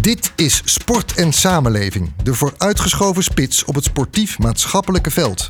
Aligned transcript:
Dit 0.00 0.32
is 0.36 0.62
Sport 0.64 1.14
en 1.14 1.32
Samenleving, 1.32 2.12
de 2.22 2.34
vooruitgeschoven 2.34 3.22
spits 3.22 3.64
op 3.64 3.74
het 3.74 3.84
sportief-maatschappelijke 3.84 5.10
veld. 5.10 5.48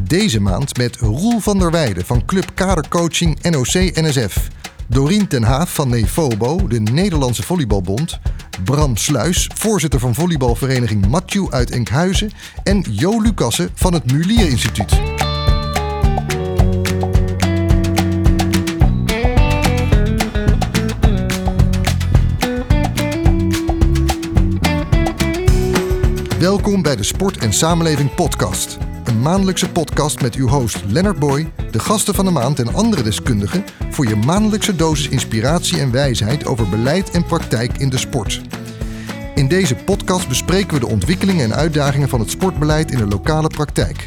Deze 0.00 0.40
maand 0.40 0.76
met 0.76 0.96
Roel 0.96 1.40
van 1.40 1.58
der 1.58 1.70
Weijden 1.70 2.06
van 2.06 2.24
Club 2.24 2.50
Kadercoaching 2.54 3.42
NOC-NSF. 3.50 4.48
Dorien 4.86 5.26
ten 5.26 5.42
Haaf 5.42 5.74
van 5.74 5.88
Nefobo, 5.88 6.66
de 6.66 6.80
Nederlandse 6.80 7.42
Volleybalbond. 7.42 8.18
Bram 8.64 8.96
Sluis, 8.96 9.50
voorzitter 9.54 10.00
van 10.00 10.14
volleybalvereniging 10.14 11.06
Matthew 11.06 11.46
uit 11.50 11.70
Enkhuizen. 11.70 12.30
En 12.62 12.84
Jo 12.90 13.20
Lucassen 13.20 13.70
van 13.74 13.92
het 13.92 14.12
Mulier 14.12 14.48
Instituut. 14.48 15.00
Welkom 26.68 26.86
bij 26.86 26.96
de 26.96 27.02
Sport 27.02 27.38
en 27.38 27.52
Samenleving 27.52 28.14
Podcast. 28.14 28.78
Een 29.04 29.20
maandelijkse 29.20 29.70
podcast 29.70 30.20
met 30.20 30.34
uw 30.34 30.48
host 30.48 30.82
Lennart 30.86 31.18
Boy, 31.18 31.52
de 31.70 31.78
gasten 31.78 32.14
van 32.14 32.24
de 32.24 32.30
maand 32.30 32.58
en 32.58 32.74
andere 32.74 33.02
deskundigen 33.02 33.64
voor 33.90 34.06
je 34.06 34.16
maandelijkse 34.16 34.76
dosis 34.76 35.08
inspiratie 35.08 35.80
en 35.80 35.90
wijsheid 35.90 36.46
over 36.46 36.68
beleid 36.68 37.10
en 37.10 37.24
praktijk 37.24 37.78
in 37.78 37.88
de 37.88 37.98
sport. 37.98 38.40
In 39.34 39.48
deze 39.48 39.74
podcast 39.74 40.28
bespreken 40.28 40.74
we 40.74 40.80
de 40.80 40.86
ontwikkelingen 40.86 41.44
en 41.44 41.54
uitdagingen 41.54 42.08
van 42.08 42.20
het 42.20 42.30
sportbeleid 42.30 42.90
in 42.90 42.98
de 42.98 43.06
lokale 43.06 43.48
praktijk. 43.48 44.06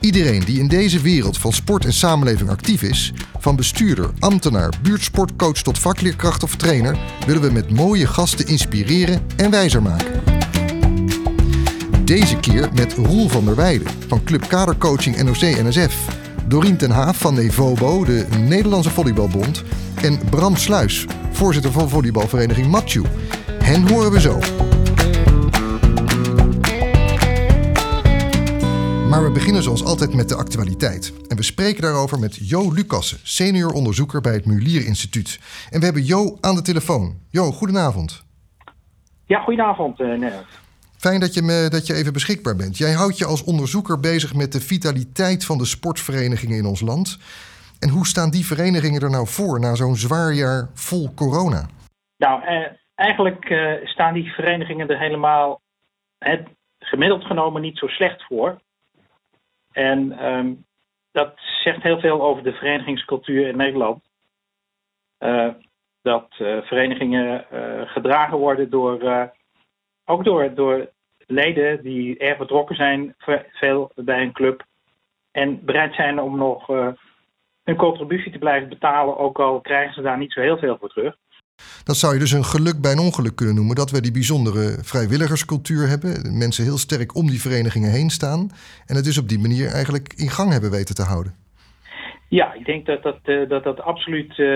Iedereen 0.00 0.44
die 0.44 0.58
in 0.58 0.68
deze 0.68 1.00
wereld 1.00 1.38
van 1.38 1.52
sport 1.52 1.84
en 1.84 1.92
samenleving 1.92 2.50
actief 2.50 2.82
is, 2.82 3.12
van 3.38 3.56
bestuurder, 3.56 4.10
ambtenaar, 4.18 4.72
buurtsportcoach 4.82 5.62
tot 5.62 5.78
vakleerkracht 5.78 6.42
of 6.42 6.56
trainer, 6.56 6.98
willen 7.26 7.42
we 7.42 7.50
met 7.50 7.70
mooie 7.70 8.06
gasten 8.06 8.46
inspireren 8.46 9.22
en 9.36 9.50
wijzer 9.50 9.82
maken. 9.82 10.29
Deze 12.10 12.40
keer 12.40 12.68
met 12.74 12.94
Roel 12.94 13.28
van 13.28 13.44
der 13.44 13.56
Weijden 13.56 13.88
van 14.08 14.24
Club 14.24 14.48
Kadercoaching 14.48 15.22
NOC-NSF. 15.22 16.08
Dorien 16.48 16.76
ten 16.76 16.90
Haaf 16.90 17.18
van 17.18 17.34
Nevobo, 17.34 18.04
de 18.04 18.26
Nederlandse 18.48 18.90
Volleybalbond. 18.90 19.64
En 20.02 20.18
Bram 20.30 20.56
Sluis, 20.56 21.06
voorzitter 21.30 21.72
van 21.72 21.88
volleybalvereniging 21.88 22.66
Matthew. 22.66 23.04
Hen 23.64 23.88
horen 23.88 24.12
we 24.12 24.20
zo. 24.20 24.38
Maar 29.08 29.24
we 29.24 29.30
beginnen 29.32 29.62
zoals 29.62 29.84
altijd 29.84 30.14
met 30.14 30.28
de 30.28 30.36
actualiteit. 30.36 31.12
En 31.28 31.36
we 31.36 31.42
spreken 31.42 31.82
daarover 31.82 32.18
met 32.18 32.48
Jo 32.48 32.72
Lucassen, 32.72 33.18
senior 33.22 33.72
onderzoeker 33.72 34.20
bij 34.20 34.32
het 34.32 34.46
Mulier 34.46 34.86
Instituut. 34.86 35.40
En 35.70 35.78
we 35.78 35.84
hebben 35.84 36.04
Jo 36.04 36.38
aan 36.40 36.54
de 36.54 36.62
telefoon. 36.62 37.18
Jo, 37.28 37.50
goedenavond. 37.50 38.24
Ja, 39.26 39.40
goedenavond, 39.40 40.00
uh. 40.00 40.28
Fijn 41.00 41.20
dat 41.20 41.34
je, 41.34 41.42
me, 41.42 41.68
dat 41.70 41.86
je 41.86 41.94
even 41.94 42.12
beschikbaar 42.12 42.56
bent. 42.56 42.78
Jij 42.78 42.92
houdt 42.92 43.18
je 43.18 43.26
als 43.26 43.44
onderzoeker 43.44 44.00
bezig 44.00 44.34
met 44.34 44.52
de 44.52 44.60
vitaliteit 44.60 45.44
van 45.46 45.58
de 45.58 45.64
sportverenigingen 45.64 46.56
in 46.56 46.64
ons 46.66 46.80
land. 46.80 47.18
En 47.78 47.88
hoe 47.88 48.06
staan 48.06 48.30
die 48.30 48.46
verenigingen 48.46 49.02
er 49.02 49.10
nou 49.10 49.26
voor 49.26 49.60
na 49.60 49.74
zo'n 49.74 49.96
zwaar 49.96 50.32
jaar 50.32 50.70
vol 50.74 51.14
corona? 51.14 51.68
Nou, 52.16 52.42
eh, 52.42 52.66
eigenlijk 52.94 53.44
eh, 53.44 53.86
staan 53.86 54.14
die 54.14 54.32
verenigingen 54.32 54.88
er 54.88 54.98
helemaal 54.98 55.60
het, 56.18 56.48
gemiddeld 56.78 57.24
genomen 57.24 57.62
niet 57.62 57.78
zo 57.78 57.86
slecht 57.86 58.22
voor. 58.22 58.60
En 59.72 60.18
ehm, 60.18 60.52
dat 61.12 61.32
zegt 61.62 61.82
heel 61.82 62.00
veel 62.00 62.22
over 62.22 62.42
de 62.42 62.52
verenigingscultuur 62.52 63.48
in 63.48 63.56
Nederland. 63.56 64.02
Uh, 65.18 65.48
dat 66.02 66.26
verenigingen 66.36 67.44
gedragen 67.86 68.38
worden 68.38 68.70
door 68.70 68.98
ook 70.10 70.24
door, 70.24 70.54
door 70.54 70.90
leden 71.26 71.82
die 71.82 72.18
erg 72.18 72.38
betrokken 72.38 72.76
zijn, 72.76 73.14
veel 73.52 73.92
bij 73.94 74.22
een 74.22 74.32
club. 74.32 74.64
En 75.30 75.64
bereid 75.64 75.94
zijn 75.94 76.20
om 76.20 76.36
nog 76.36 76.70
uh, 76.70 76.88
hun 77.64 77.76
contributie 77.76 78.32
te 78.32 78.38
blijven 78.38 78.68
betalen, 78.68 79.18
ook 79.18 79.38
al 79.38 79.60
krijgen 79.60 79.94
ze 79.94 80.02
daar 80.02 80.18
niet 80.18 80.32
zo 80.32 80.40
heel 80.40 80.58
veel 80.58 80.76
voor 80.80 80.88
terug. 80.88 81.16
Dat 81.84 81.96
zou 81.96 82.12
je 82.12 82.18
dus 82.18 82.32
een 82.32 82.44
geluk 82.44 82.80
bij 82.80 82.92
een 82.92 82.98
ongeluk 82.98 83.36
kunnen 83.36 83.54
noemen. 83.54 83.76
Dat 83.76 83.90
we 83.90 84.00
die 84.00 84.12
bijzondere 84.12 84.78
vrijwilligerscultuur 84.82 85.88
hebben. 85.88 86.38
Mensen 86.38 86.64
heel 86.64 86.78
sterk 86.78 87.14
om 87.14 87.26
die 87.26 87.40
verenigingen 87.40 87.90
heen 87.90 88.10
staan. 88.10 88.50
En 88.86 88.96
het 88.96 89.04
dus 89.04 89.18
op 89.18 89.28
die 89.28 89.38
manier 89.38 89.68
eigenlijk 89.72 90.12
in 90.16 90.28
gang 90.28 90.52
hebben 90.52 90.70
weten 90.70 90.94
te 90.94 91.02
houden. 91.02 91.34
Ja, 92.28 92.52
ik 92.52 92.64
denk 92.64 92.86
dat 92.86 93.02
dat, 93.02 93.18
uh, 93.24 93.48
dat, 93.48 93.64
dat 93.64 93.80
absoluut 93.80 94.38
uh, 94.38 94.48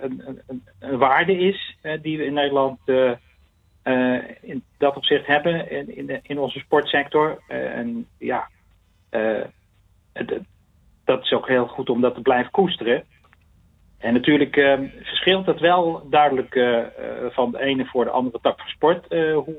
een, 0.00 0.22
een, 0.46 0.62
een, 0.80 0.98
waarde 0.98 1.38
is 1.38 1.76
die 2.02 2.18
we 2.18 2.24
in 2.24 2.32
Nederland 2.32 2.78
uh, 2.86 3.10
in 4.40 4.62
dat 4.78 4.96
opzicht 4.96 5.26
hebben 5.26 5.70
in, 5.70 5.96
in, 5.96 6.06
de, 6.06 6.20
in 6.22 6.38
onze 6.38 6.58
sportsector. 6.58 7.42
Uh, 7.48 7.76
en 7.76 8.06
ja, 8.18 8.48
uh, 9.10 9.40
het, 10.12 10.40
dat 11.04 11.22
is 11.22 11.32
ook 11.32 11.48
heel 11.48 11.66
goed 11.66 11.90
om 11.90 12.00
dat 12.00 12.14
te 12.14 12.20
blijven 12.20 12.50
koesteren. 12.50 13.04
En 13.98 14.12
natuurlijk 14.12 14.54
verschilt 15.02 15.46
het 15.46 15.60
wel 15.60 16.06
duidelijk 16.10 16.52
van 17.30 17.50
de 17.50 17.60
ene 17.60 17.84
voor 17.84 18.04
de 18.04 18.10
andere 18.10 18.38
tak 18.42 18.58
van 18.58 18.68
sport. 18.68 19.06
hoe, 19.08 19.56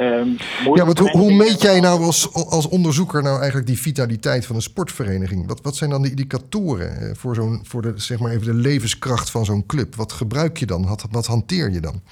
Um, 0.00 0.36
ja, 0.74 0.84
want 0.84 0.98
hoe, 0.98 1.10
hoe, 1.10 1.32
meet 1.32 1.62
jij 1.62 1.80
nou 1.80 2.02
als, 2.02 2.34
als 2.34 2.68
onderzoeker 2.68 3.22
nou 3.22 3.36
eigenlijk 3.36 3.66
die 3.66 3.78
vitaliteit 3.78 4.46
van 4.46 4.56
een 4.56 4.62
sportvereniging? 4.62 5.46
Wat, 5.46 5.60
wat 5.60 5.76
zijn 5.76 5.90
dan 5.90 6.02
de 6.02 6.10
indicatoren 6.10 7.16
voor, 7.16 7.34
zo'n, 7.34 7.60
voor 7.62 7.82
de, 7.82 7.92
zeg 7.96 8.18
maar 8.18 8.30
even 8.30 8.46
de 8.46 8.54
levenskracht 8.54 9.30
van 9.30 9.44
zo'n 9.44 9.66
club? 9.66 9.94
Wat 9.94 10.12
gebruik 10.12 10.56
je 10.56 10.66
dan? 10.66 10.86
Wat, 10.86 11.06
wat 11.10 11.26
hanteer 11.26 11.70
je 11.70 11.80
dan? 11.80 12.02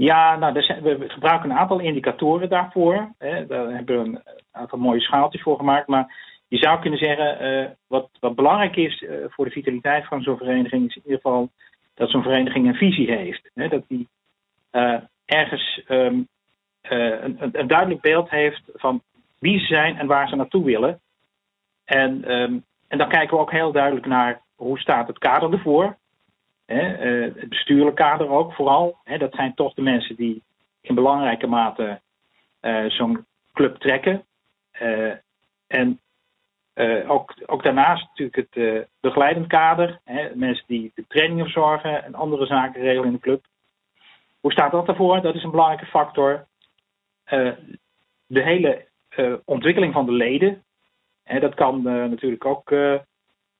Ja, 0.00 0.36
nou, 0.36 0.52
we 0.52 1.04
gebruiken 1.08 1.50
een 1.50 1.56
aantal 1.56 1.78
indicatoren 1.78 2.48
daarvoor. 2.48 3.12
Hè. 3.18 3.46
Daar 3.46 3.70
hebben 3.70 4.02
we 4.02 4.08
een 4.08 4.22
aantal 4.50 4.78
mooie 4.78 5.00
schaaltjes 5.00 5.42
voor 5.42 5.56
gemaakt. 5.56 5.86
Maar 5.86 6.14
je 6.48 6.58
zou 6.58 6.80
kunnen 6.80 6.98
zeggen, 6.98 7.44
uh, 7.44 7.68
wat, 7.86 8.08
wat 8.20 8.34
belangrijk 8.34 8.76
is 8.76 9.00
uh, 9.00 9.24
voor 9.28 9.44
de 9.44 9.50
vitaliteit 9.50 10.06
van 10.06 10.22
zo'n 10.22 10.36
vereniging, 10.36 10.88
is 10.88 10.96
in 10.96 11.02
ieder 11.04 11.20
geval 11.20 11.50
dat 11.94 12.10
zo'n 12.10 12.22
vereniging 12.22 12.66
een 12.66 12.74
visie 12.74 13.10
heeft. 13.10 13.50
Hè. 13.54 13.68
Dat 13.68 13.82
die 13.88 14.08
uh, 14.72 14.96
ergens 15.24 15.82
um, 15.88 16.28
een, 16.82 17.36
een, 17.52 17.66
duidelijk 17.66 18.00
beeld 18.00 18.30
heeft 18.30 18.62
van 18.74 19.02
wie 19.38 19.58
ze 19.58 19.66
zijn 19.66 19.96
en 19.96 20.06
waar 20.06 20.28
ze 20.28 20.36
naartoe 20.36 20.64
willen. 20.64 21.00
En, 21.84 22.32
um, 22.32 22.64
en 22.88 22.98
dan 22.98 23.08
kijken 23.08 23.36
we 23.36 23.42
ook 23.42 23.52
heel 23.52 23.72
duidelijk 23.72 24.06
naar 24.06 24.40
hoe 24.54 24.78
staat 24.78 25.06
het 25.06 25.18
kader 25.18 25.52
ervoor. 25.52 25.96
Uh, 26.70 27.22
het 27.34 27.48
bestuurlijk 27.48 27.96
kader 27.96 28.28
ook 28.28 28.52
vooral. 28.52 28.98
Dat 29.18 29.34
zijn 29.34 29.54
toch 29.54 29.74
de 29.74 29.82
mensen 29.82 30.16
die 30.16 30.42
in 30.80 30.94
belangrijke 30.94 31.46
mate 31.46 32.00
uh, 32.60 32.84
zo'n 32.84 33.26
club 33.52 33.76
trekken. 33.76 34.24
Uh, 34.82 35.12
en 35.66 36.00
ook, 37.06 37.34
ook 37.46 37.62
daarnaast 37.62 38.06
natuurlijk 38.08 38.48
het 38.54 38.86
begeleidend 39.00 39.46
kader. 39.46 40.00
Hè, 40.04 40.34
mensen 40.34 40.64
die 40.66 40.92
de 40.94 41.04
trainingen 41.08 41.44
verzorgen 41.44 42.04
en 42.04 42.14
andere 42.14 42.46
zaken 42.46 42.80
regelen 42.80 43.06
in 43.06 43.12
de 43.12 43.20
club. 43.20 43.44
Hoe 44.40 44.52
staat 44.52 44.70
dat 44.70 44.88
ervoor? 44.88 45.20
Dat 45.20 45.34
is 45.34 45.42
een 45.42 45.50
belangrijke 45.50 45.86
factor. 45.86 46.46
de 48.26 48.42
hele 48.42 48.86
ontwikkeling 49.44 49.92
van 49.92 50.06
de 50.06 50.12
leden. 50.12 50.64
Hè, 51.24 51.40
dat 51.40 51.54
kan 51.54 51.82
natuurlijk 51.82 52.44
ook 52.44 52.70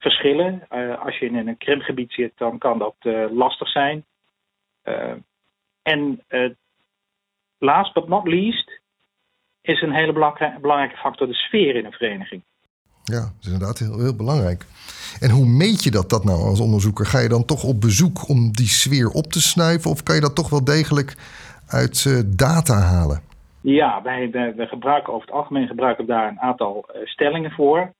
verschillen. 0.01 0.67
Uh, 0.71 1.05
als 1.05 1.19
je 1.19 1.27
in 1.27 1.49
een 1.49 1.57
krimpgebied 1.57 2.13
zit, 2.13 2.33
dan 2.37 2.59
kan 2.59 2.79
dat 2.79 2.95
uh, 3.03 3.33
lastig 3.33 3.69
zijn. 3.69 4.05
Uh, 4.85 5.13
en 5.83 6.25
last 7.59 7.95
but 7.95 8.09
not 8.09 8.27
least 8.29 8.81
is 9.61 9.83
een 9.83 9.93
hele 9.93 10.13
belangrijke 10.61 10.97
factor 10.97 11.27
de 11.27 11.35
sfeer 11.35 11.77
in 11.77 11.85
een 11.85 11.93
vereniging. 11.93 12.43
Ja, 13.05 13.21
dat 13.21 13.35
is 13.41 13.47
inderdaad 13.47 13.79
heel, 13.79 14.01
heel 14.01 14.17
belangrijk. 14.17 14.65
En 15.21 15.31
hoe 15.31 15.47
meet 15.47 15.85
je 15.85 15.91
dat, 15.91 16.11
dat 16.11 16.25
nou 16.25 16.39
als 16.39 16.61
onderzoeker? 16.61 17.07
Ga 17.07 17.19
je 17.19 17.29
dan 17.29 17.45
toch 17.45 17.65
op 17.65 17.81
bezoek 17.81 18.29
om 18.29 18.53
die 18.53 18.69
sfeer 18.69 19.09
op 19.09 19.25
te 19.25 19.41
snuiven? 19.41 19.91
Of 19.91 20.03
kan 20.03 20.15
je 20.15 20.21
dat 20.21 20.35
toch 20.35 20.51
wel 20.51 20.65
degelijk 20.65 21.17
uit 21.67 22.37
data 22.39 22.75
halen? 22.75 23.21
Ja, 23.61 24.03
wij, 24.03 24.31
wij, 24.31 24.55
wij, 24.55 24.67
gebruiken 24.67 25.13
over 25.13 25.27
het 25.27 25.37
algemeen 25.37 25.67
gebruiken 25.67 26.07
daar 26.07 26.29
een 26.29 26.41
aantal 26.41 26.87
stellingen 27.05 27.51
voor. 27.51 27.93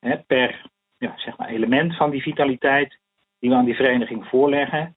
Hè, 0.00 0.18
per 0.18 0.70
ja, 1.04 1.12
zeg 1.16 1.36
maar 1.36 1.48
element 1.48 1.96
van 1.96 2.10
die 2.10 2.22
vitaliteit 2.22 2.98
die 3.38 3.50
we 3.50 3.56
aan 3.56 3.64
die 3.64 3.74
vereniging 3.74 4.26
voorleggen. 4.26 4.96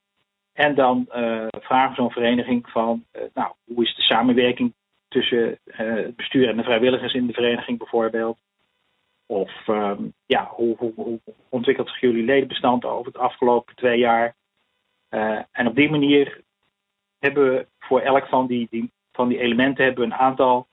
En 0.54 0.76
dan 0.76 1.06
uh, 1.16 1.48
vragen 1.50 1.90
we 1.90 1.96
zo'n 1.96 2.12
vereniging 2.12 2.70
van, 2.70 3.06
uh, 3.14 3.22
nou, 3.34 3.54
hoe 3.66 3.84
is 3.84 3.96
de 3.96 4.02
samenwerking 4.02 4.74
tussen 5.08 5.60
uh, 5.66 5.78
het 5.78 6.16
bestuur 6.16 6.50
en 6.50 6.58
de 6.58 6.64
vrijwilligers 6.64 7.14
in 7.14 7.28
de 7.28 7.34
vereniging 7.34 7.78
bijvoorbeeld? 7.78 8.38
Of 9.26 9.68
um, 9.68 10.14
ja, 10.26 10.48
hoe, 10.52 10.76
hoe, 10.78 10.94
hoe, 10.96 11.20
ontwikkelt 11.50 11.90
zich 11.90 12.00
jullie 12.00 12.26
ledenbestand 12.26 12.86
over 12.86 13.06
het 13.06 13.18
afgelopen 13.18 13.76
twee 13.76 14.00
jaar? 14.00 14.36
en 15.52 15.68
op 15.68 15.76
die 15.76 15.90
manier 15.90 16.42
hebben 17.20 17.52
we 17.54 17.68
voor 17.80 18.00
elk 18.00 18.28
van 18.28 18.48
die, 18.48 18.68
die, 18.70 18.92
van 19.12 19.28
die 19.28 19.40
elementen 19.40 19.86
hebben 19.86 20.08
we 20.08 20.14
een 20.14 20.20
aantal 20.20 20.68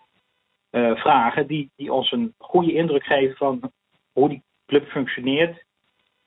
vragen 0.94 1.46
die, 1.46 1.70
die 1.76 1.92
ons 1.92 2.12
een 2.12 2.34
goede 2.38 2.72
indruk 2.72 3.04
geven 3.04 3.36
van 3.36 3.72
hoe 4.12 4.28
die 4.28 4.42
club 4.66 4.88
functioneert. 4.88 5.64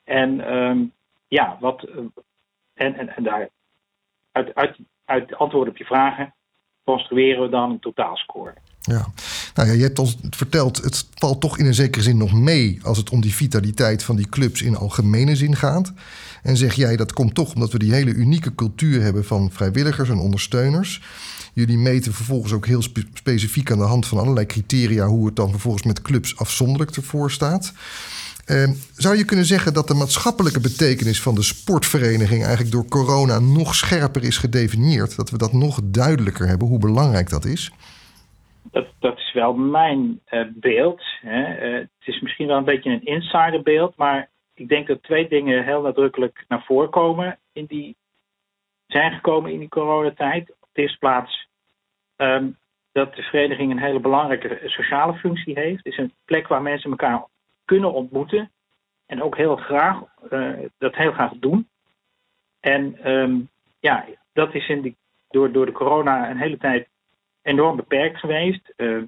En 0.04 0.54
um, 0.54 0.92
ja, 1.28 1.56
wat. 1.60 1.88
En, 2.74 2.94
en, 2.94 3.16
en 3.16 3.22
daar. 3.22 3.48
Uit, 4.32 4.54
uit 4.54 4.76
uit 5.08 5.36
antwoorden 5.36 5.72
op 5.72 5.78
je 5.78 5.84
vragen 5.84 6.34
construeren 6.84 7.42
we 7.42 7.48
dan 7.48 7.70
een 7.70 7.80
totaalscore. 7.80 8.54
Ja, 8.80 9.06
nou 9.54 9.68
ja, 9.68 9.74
je 9.74 9.82
hebt 9.82 9.98
ons 9.98 10.16
verteld, 10.30 10.76
het 10.76 11.08
valt 11.14 11.40
toch 11.40 11.58
in 11.58 11.66
een 11.66 11.74
zekere 11.74 12.02
zin 12.02 12.16
nog 12.16 12.32
mee 12.32 12.78
als 12.82 12.98
het 12.98 13.10
om 13.10 13.20
die 13.20 13.34
vitaliteit 13.34 14.02
van 14.04 14.16
die 14.16 14.28
clubs 14.28 14.62
in 14.62 14.76
algemene 14.76 15.36
zin 15.36 15.56
gaat. 15.56 15.92
En 16.42 16.56
zeg 16.56 16.74
jij 16.74 16.96
dat 16.96 17.12
komt 17.12 17.34
toch 17.34 17.54
omdat 17.54 17.72
we 17.72 17.78
die 17.78 17.92
hele 17.92 18.12
unieke 18.12 18.54
cultuur 18.54 19.02
hebben 19.02 19.24
van 19.24 19.50
vrijwilligers 19.50 20.08
en 20.08 20.18
ondersteuners. 20.18 21.02
Jullie 21.54 21.78
meten 21.78 22.12
vervolgens 22.12 22.52
ook 22.52 22.66
heel 22.66 22.82
specifiek 23.14 23.70
aan 23.70 23.78
de 23.78 23.84
hand 23.84 24.06
van 24.06 24.18
allerlei 24.18 24.46
criteria 24.46 25.06
hoe 25.06 25.26
het 25.26 25.36
dan 25.36 25.50
vervolgens 25.50 25.84
met 25.84 26.02
clubs 26.02 26.38
afzonderlijk 26.38 26.96
ervoor 26.96 27.30
staat. 27.30 27.72
Ehm, 28.48 28.72
zou 29.04 29.16
je 29.16 29.24
kunnen 29.24 29.44
zeggen 29.44 29.74
dat 29.74 29.88
de 29.88 29.94
maatschappelijke 29.94 30.60
betekenis 30.60 31.22
van 31.22 31.34
de 31.34 31.42
sportvereniging 31.42 32.40
eigenlijk 32.44 32.72
door 32.72 32.88
corona 32.88 33.38
nog 33.38 33.74
scherper 33.74 34.22
is 34.24 34.38
gedefinieerd? 34.38 35.16
Dat 35.16 35.30
we 35.30 35.38
dat 35.38 35.52
nog 35.52 35.80
duidelijker 35.82 36.46
hebben, 36.46 36.68
hoe 36.68 36.78
belangrijk 36.78 37.30
dat 37.30 37.44
is? 37.44 37.72
Dat, 38.70 38.86
dat 38.98 39.18
is 39.18 39.32
wel 39.32 39.54
mijn 39.54 40.20
uh, 40.30 40.46
beeld. 40.54 41.02
Hè. 41.20 41.42
Uh, 41.66 41.74
het 41.78 42.06
is 42.14 42.20
misschien 42.20 42.46
wel 42.46 42.56
een 42.56 42.72
beetje 42.72 42.90
een 42.90 43.04
insiderbeeld, 43.04 43.96
maar 43.96 44.28
ik 44.54 44.68
denk 44.68 44.86
dat 44.86 45.02
twee 45.02 45.28
dingen 45.28 45.64
heel 45.64 45.82
nadrukkelijk 45.82 46.44
naar 46.48 46.64
voren 46.66 46.90
komen 46.90 47.38
in 47.52 47.64
die, 47.64 47.96
zijn 48.86 49.12
gekomen 49.12 49.52
in 49.52 49.58
die 49.58 49.68
coronatijd. 49.68 50.50
Op 50.60 50.68
de 50.72 50.82
eerste 50.82 50.98
plaats 50.98 51.48
um, 52.16 52.56
dat 52.92 53.14
de 53.14 53.22
vereniging 53.22 53.70
een 53.70 53.82
hele 53.82 54.00
belangrijke 54.00 54.60
sociale 54.64 55.14
functie 55.14 55.58
heeft. 55.58 55.84
Het 55.84 55.92
is 55.92 55.98
een 55.98 56.12
plek 56.24 56.48
waar 56.48 56.62
mensen 56.62 56.90
elkaar 56.90 57.24
kunnen 57.68 57.92
ontmoeten. 57.92 58.50
En 59.06 59.22
ook 59.22 59.36
heel 59.36 59.56
graag, 59.56 60.02
uh, 60.30 60.58
dat 60.78 60.94
heel 60.94 61.12
graag 61.12 61.32
doen. 61.36 61.68
En 62.60 63.10
um, 63.10 63.48
ja, 63.80 64.04
dat 64.32 64.54
is 64.54 64.68
in 64.68 64.80
die, 64.80 64.96
door, 65.28 65.52
door 65.52 65.66
de 65.66 65.72
corona 65.72 66.30
een 66.30 66.38
hele 66.38 66.56
tijd 66.56 66.88
enorm 67.42 67.76
beperkt 67.76 68.18
geweest. 68.18 68.72
Uh, 68.76 69.02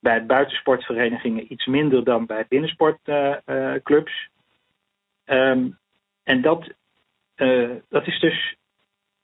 bij 0.00 0.26
buitensportverenigingen 0.26 1.52
iets 1.52 1.66
minder 1.66 2.04
dan 2.04 2.26
bij 2.26 2.46
binnensportclubs. 2.48 4.28
Uh, 5.26 5.50
um, 5.50 5.78
en 6.22 6.42
dat, 6.42 6.72
dat 7.88 8.06
is 8.06 8.20
dus 8.20 8.56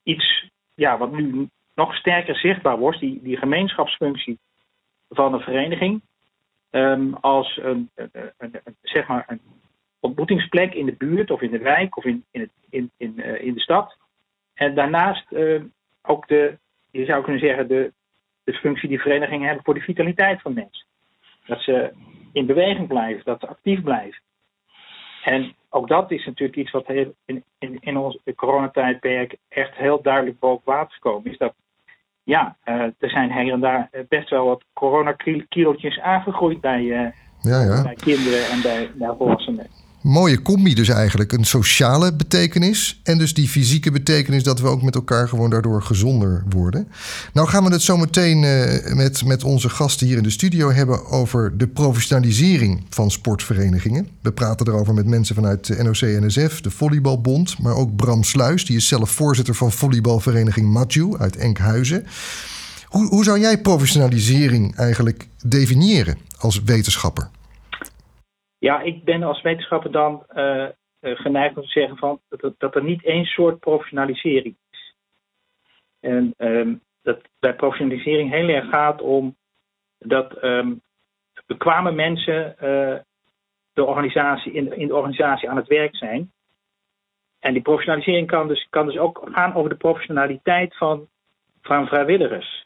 iets 0.03 0.49
ja, 0.73 0.97
wat 0.97 1.11
nu 1.11 1.49
nog 1.75 1.95
sterker 1.95 2.35
zichtbaar 2.35 2.77
wordt, 2.77 2.99
die, 2.99 3.19
die 3.23 3.37
gemeenschapsfunctie 3.37 4.39
van 5.09 5.33
een 5.33 5.39
vereniging, 5.39 6.01
um, 6.71 7.13
als 7.13 7.59
een, 7.61 7.89
een, 8.37 8.61
zeg 8.81 9.07
maar 9.07 9.23
een 9.27 9.41
ontmoetingsplek 9.99 10.73
in 10.73 10.85
de 10.85 10.95
buurt 10.95 11.31
of 11.31 11.41
in 11.41 11.51
de 11.51 11.59
wijk 11.59 11.97
of 11.97 12.03
in, 12.03 12.25
in, 12.31 12.41
het, 12.41 12.51
in, 12.69 12.91
in, 12.97 13.13
uh, 13.15 13.41
in 13.41 13.53
de 13.53 13.59
stad. 13.59 13.97
En 14.53 14.75
daarnaast 14.75 15.31
uh, 15.31 15.63
ook 16.01 16.27
de, 16.27 16.57
je 16.91 17.05
zou 17.05 17.23
kunnen 17.23 17.41
zeggen, 17.41 17.67
de, 17.67 17.93
de 18.43 18.53
functie 18.53 18.89
die 18.89 19.01
verenigingen 19.01 19.45
hebben 19.45 19.63
voor 19.63 19.73
de 19.73 19.79
vitaliteit 19.79 20.41
van 20.41 20.53
mensen. 20.53 20.85
Dat 21.45 21.61
ze 21.61 21.93
in 22.33 22.45
beweging 22.45 22.87
blijven, 22.87 23.25
dat 23.25 23.39
ze 23.39 23.47
actief 23.47 23.83
blijven. 23.83 24.21
En 25.23 25.55
ook 25.69 25.87
dat 25.87 26.11
is 26.11 26.25
natuurlijk 26.25 26.57
iets 26.57 26.71
wat 26.71 26.87
heel 26.87 27.15
in, 27.25 27.43
in, 27.59 27.77
in 27.79 27.97
ons 27.97 28.19
coronatijdperk 28.35 29.35
echt 29.47 29.75
heel 29.75 30.01
duidelijk 30.01 30.39
boven 30.39 30.63
water 30.65 30.93
gekomen 30.93 31.31
is. 31.31 31.37
Dat 31.37 31.55
ja, 32.25 32.55
uh, 32.65 32.81
er 32.81 33.09
zijn 33.09 33.31
her 33.31 33.51
en 33.51 33.59
daar 33.59 33.87
eh, 33.91 34.01
best 34.09 34.29
wel 34.29 34.45
wat 34.45 34.63
coronakilootjes 34.73 35.99
aangegroeid 35.99 36.61
bij, 36.61 36.81
uh, 36.81 37.07
ja, 37.41 37.61
ja. 37.61 37.83
bij 37.83 37.93
kinderen 37.93 38.49
en 38.49 38.61
bij, 38.61 38.91
bij 38.95 39.13
volwassenen. 39.17 39.67
Mooie 40.05 40.41
combi 40.41 40.73
dus 40.73 40.89
eigenlijk. 40.89 41.31
Een 41.31 41.45
sociale 41.45 42.13
betekenis 42.13 42.99
en 43.03 43.17
dus 43.17 43.33
die 43.33 43.49
fysieke 43.49 43.91
betekenis 43.91 44.43
dat 44.43 44.59
we 44.59 44.67
ook 44.67 44.81
met 44.81 44.95
elkaar 44.95 45.29
gewoon 45.29 45.49
daardoor 45.49 45.81
gezonder 45.81 46.43
worden. 46.49 46.87
Nou 47.33 47.47
gaan 47.47 47.63
we 47.63 47.71
het 47.71 47.81
zo 47.81 47.97
meteen 47.97 48.43
uh, 48.43 48.93
met, 48.95 49.25
met 49.25 49.43
onze 49.43 49.69
gasten 49.69 50.07
hier 50.07 50.17
in 50.17 50.23
de 50.23 50.29
studio 50.29 50.71
hebben 50.71 51.05
over 51.05 51.57
de 51.57 51.67
professionalisering 51.67 52.83
van 52.89 53.11
sportverenigingen. 53.11 54.07
We 54.21 54.31
praten 54.31 54.67
erover 54.67 54.93
met 54.93 55.05
mensen 55.05 55.35
vanuit 55.35 55.67
de 55.67 55.83
NOC-NSF, 55.83 56.61
de 56.61 56.71
Volleybalbond, 56.71 57.59
maar 57.59 57.75
ook 57.75 57.95
Bram 57.95 58.23
Sluis, 58.23 58.65
die 58.65 58.77
is 58.77 58.87
zelf 58.87 59.09
voorzitter 59.09 59.55
van 59.55 59.71
volleybalvereniging 59.71 60.67
Matju 60.67 61.17
uit 61.17 61.35
Enkhuizen. 61.35 62.05
Hoe, 62.85 63.07
hoe 63.07 63.23
zou 63.23 63.39
jij 63.39 63.61
professionalisering 63.61 64.75
eigenlijk 64.75 65.27
definiëren 65.45 66.17
als 66.37 66.63
wetenschapper? 66.63 67.29
Ja, 68.65 68.81
ik 68.81 69.03
ben 69.03 69.23
als 69.23 69.41
wetenschapper 69.41 69.91
dan 69.91 70.25
uh, 70.35 70.67
geneigd 70.99 71.57
om 71.57 71.63
te 71.63 71.69
zeggen 71.69 71.97
van 71.97 72.19
dat, 72.29 72.53
dat 72.57 72.75
er 72.75 72.83
niet 72.83 73.03
één 73.03 73.25
soort 73.25 73.59
professionalisering 73.59 74.55
is. 74.71 74.95
En 75.99 76.33
um, 76.37 76.81
dat 77.01 77.21
bij 77.39 77.55
professionalisering 77.55 78.31
heel 78.31 78.47
erg 78.47 78.69
gaat 78.69 79.01
om 79.01 79.35
dat 79.97 80.43
um, 80.43 80.81
bekwame 81.45 81.91
mensen 81.91 82.55
uh, 82.55 82.95
de 83.73 83.83
organisatie, 83.83 84.51
in, 84.51 84.77
in 84.77 84.87
de 84.87 84.95
organisatie 84.95 85.49
aan 85.49 85.57
het 85.57 85.67
werk 85.67 85.95
zijn. 85.95 86.31
En 87.39 87.53
die 87.53 87.61
professionalisering 87.61 88.27
kan 88.27 88.47
dus, 88.47 88.67
kan 88.69 88.85
dus 88.85 88.97
ook 88.97 89.29
gaan 89.31 89.53
over 89.55 89.69
de 89.69 89.75
professionaliteit 89.75 90.77
van, 90.77 91.07
van 91.61 91.87
vrijwilligers. 91.87 92.65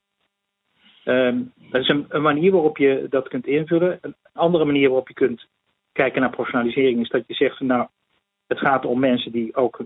Um, 1.06 1.54
dat 1.56 1.82
is 1.82 1.88
een, 1.88 2.22
manier 2.22 2.52
waarop 2.52 2.78
je 2.78 3.08
dat 3.10 3.28
kunt 3.28 3.48
invullen. 3.48 3.98
Een 4.02 4.16
andere 4.34 4.66
manier 4.66 4.88
waarop 4.88 5.08
je 5.08 5.14
kunt 5.14 5.48
kijken 5.92 6.22
naar 6.22 6.30
professionalisering 6.30 7.02
is 7.02 7.10
dat 7.10 7.24
je 7.28 7.34
zegt 7.34 7.60
nou, 7.60 7.88
het 8.48 8.60
gaat 8.60 8.86
om 8.86 9.00
mensen 9.00 9.32
die 9.32 9.56
ook 9.56 9.80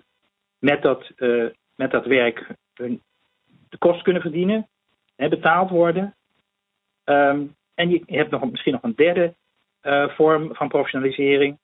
met 0.59 0.81
dat, 0.81 1.11
uh, 1.17 1.49
met 1.75 1.91
dat 1.91 2.05
werk 2.05 2.47
hun, 2.73 3.01
de 3.69 3.77
kost 3.77 4.01
kunnen 4.01 4.21
verdienen, 4.21 4.67
hè, 5.15 5.29
betaald 5.29 5.69
worden. 5.69 6.15
Um, 7.05 7.55
en 7.73 7.89
je, 7.89 8.03
hebt 8.05 8.31
nog, 8.31 8.51
misschien 8.51 8.73
nog 8.73 8.83
een 8.83 8.95
derde 8.95 9.33
uh, 9.83 10.09
vorm 10.09 10.55
van 10.55 10.67
professionalisering. 10.67 11.57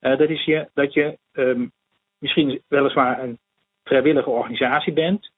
Uh, 0.00 0.18
dat 0.18 0.28
is 0.28 0.44
je, 0.44 0.68
dat 0.74 0.94
je 0.94 1.18
um, 1.32 1.72
misschien 2.18 2.62
weliswaar 2.68 3.22
een 3.22 3.38
vrijwillige 3.84 4.30
organisatie 4.30 4.92
bent, 4.92 5.30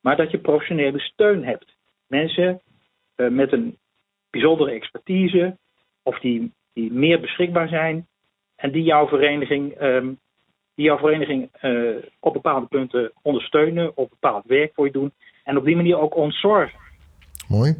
maar 0.00 0.16
dat 0.16 0.30
je 0.30 0.38
professionele 0.38 1.00
steun 1.00 1.44
hebt. 1.44 1.76
Mensen 2.06 2.60
met 3.16 3.52
een 3.52 3.78
bijzondere 4.30 4.70
expertise 4.70 5.56
of 6.02 6.18
die 6.18 6.52
die 6.74 6.92
meer 6.92 7.20
beschikbaar 7.20 7.68
zijn 7.68 8.06
en 8.56 8.72
die 8.72 8.82
jouw 8.82 9.08
vereniging, 9.08 9.80
um, 9.82 10.18
die 10.74 10.84
jouw 10.84 10.98
vereniging 10.98 11.48
uh, 11.62 11.96
op 12.20 12.32
bepaalde 12.32 12.66
punten 12.66 13.12
ondersteunen, 13.22 13.96
op 13.96 14.10
bepaald 14.10 14.44
werk 14.46 14.72
voor 14.74 14.86
je 14.86 14.92
doen 14.92 15.12
en 15.44 15.56
op 15.56 15.64
die 15.64 15.76
manier 15.76 15.98
ook 15.98 16.16
ontzorgen. 16.16 16.78
Mooi. 17.48 17.76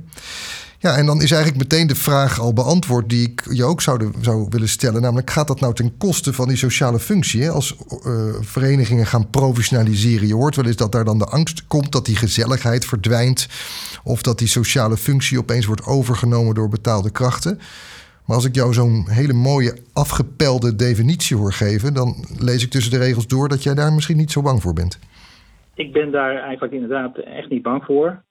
Ja, 0.84 0.96
en 0.96 1.06
dan 1.06 1.22
is 1.22 1.30
eigenlijk 1.30 1.62
meteen 1.62 1.86
de 1.86 1.94
vraag 1.94 2.40
al 2.40 2.52
beantwoord 2.52 3.08
die 3.08 3.28
ik 3.28 3.42
je 3.50 3.64
ook 3.64 3.80
zou, 3.80 4.12
zou 4.20 4.46
willen 4.50 4.68
stellen. 4.68 5.02
Namelijk, 5.02 5.30
gaat 5.30 5.48
dat 5.48 5.60
nou 5.60 5.74
ten 5.74 5.96
koste 5.96 6.32
van 6.32 6.48
die 6.48 6.56
sociale 6.56 6.98
functie? 6.98 7.42
Hè? 7.42 7.50
Als 7.50 7.76
uh, 8.06 8.34
verenigingen 8.40 9.06
gaan 9.06 9.30
professionaliseren, 9.30 10.26
je 10.26 10.34
hoort 10.34 10.56
wel 10.56 10.64
eens 10.64 10.76
dat 10.76 10.92
daar 10.92 11.04
dan 11.04 11.18
de 11.18 11.24
angst 11.24 11.66
komt 11.66 11.92
dat 11.92 12.06
die 12.06 12.16
gezelligheid 12.16 12.84
verdwijnt. 12.84 13.48
Of 14.02 14.22
dat 14.22 14.38
die 14.38 14.48
sociale 14.48 14.96
functie 14.96 15.38
opeens 15.38 15.66
wordt 15.66 15.84
overgenomen 15.84 16.54
door 16.54 16.68
betaalde 16.68 17.10
krachten. 17.10 17.58
Maar 18.26 18.36
als 18.36 18.44
ik 18.44 18.54
jou 18.54 18.72
zo'n 18.72 19.04
hele 19.08 19.32
mooie 19.32 19.72
afgepelde 19.92 20.76
definitie 20.76 21.36
hoor 21.36 21.52
geven, 21.52 21.94
dan 21.94 22.08
lees 22.38 22.64
ik 22.64 22.70
tussen 22.70 22.92
de 22.92 23.04
regels 23.04 23.26
door 23.26 23.48
dat 23.48 23.62
jij 23.62 23.74
daar 23.74 23.92
misschien 23.92 24.16
niet 24.16 24.30
zo 24.30 24.42
bang 24.42 24.62
voor 24.62 24.74
bent. 24.74 24.98
Ik 25.74 25.92
ben 25.92 26.10
daar 26.10 26.36
eigenlijk 26.36 26.72
inderdaad 26.72 27.18
echt 27.18 27.48
niet 27.48 27.62
bang 27.62 27.84
voor. 27.84 28.22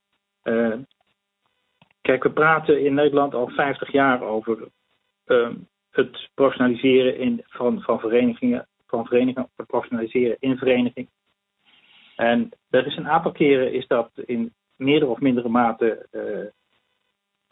Uh, 0.43 0.75
kijk, 2.01 2.23
we 2.23 2.31
praten 2.31 2.85
in 2.85 2.93
Nederland 2.93 3.33
al 3.33 3.47
50 3.47 3.91
jaar 3.91 4.21
over 4.21 4.57
uh, 5.25 5.49
het 5.91 6.29
professionaliseren 6.33 7.17
in, 7.17 7.43
van, 7.47 7.81
van 7.81 7.99
verenigingen, 7.99 8.67
van 8.87 9.05
verenigingen, 9.05 9.49
het 9.55 9.67
professionaliseren 9.67 10.37
in 10.39 10.57
verenigingen. 10.57 11.11
En 12.15 12.49
er 12.69 12.87
is 12.87 12.97
een 12.97 13.09
aantal 13.09 13.31
keren 13.31 13.73
is 13.73 13.87
dat 13.87 14.09
in 14.25 14.53
meerdere 14.75 15.11
of 15.11 15.19
mindere 15.19 15.49
mate 15.49 16.07
uh, 16.11 16.21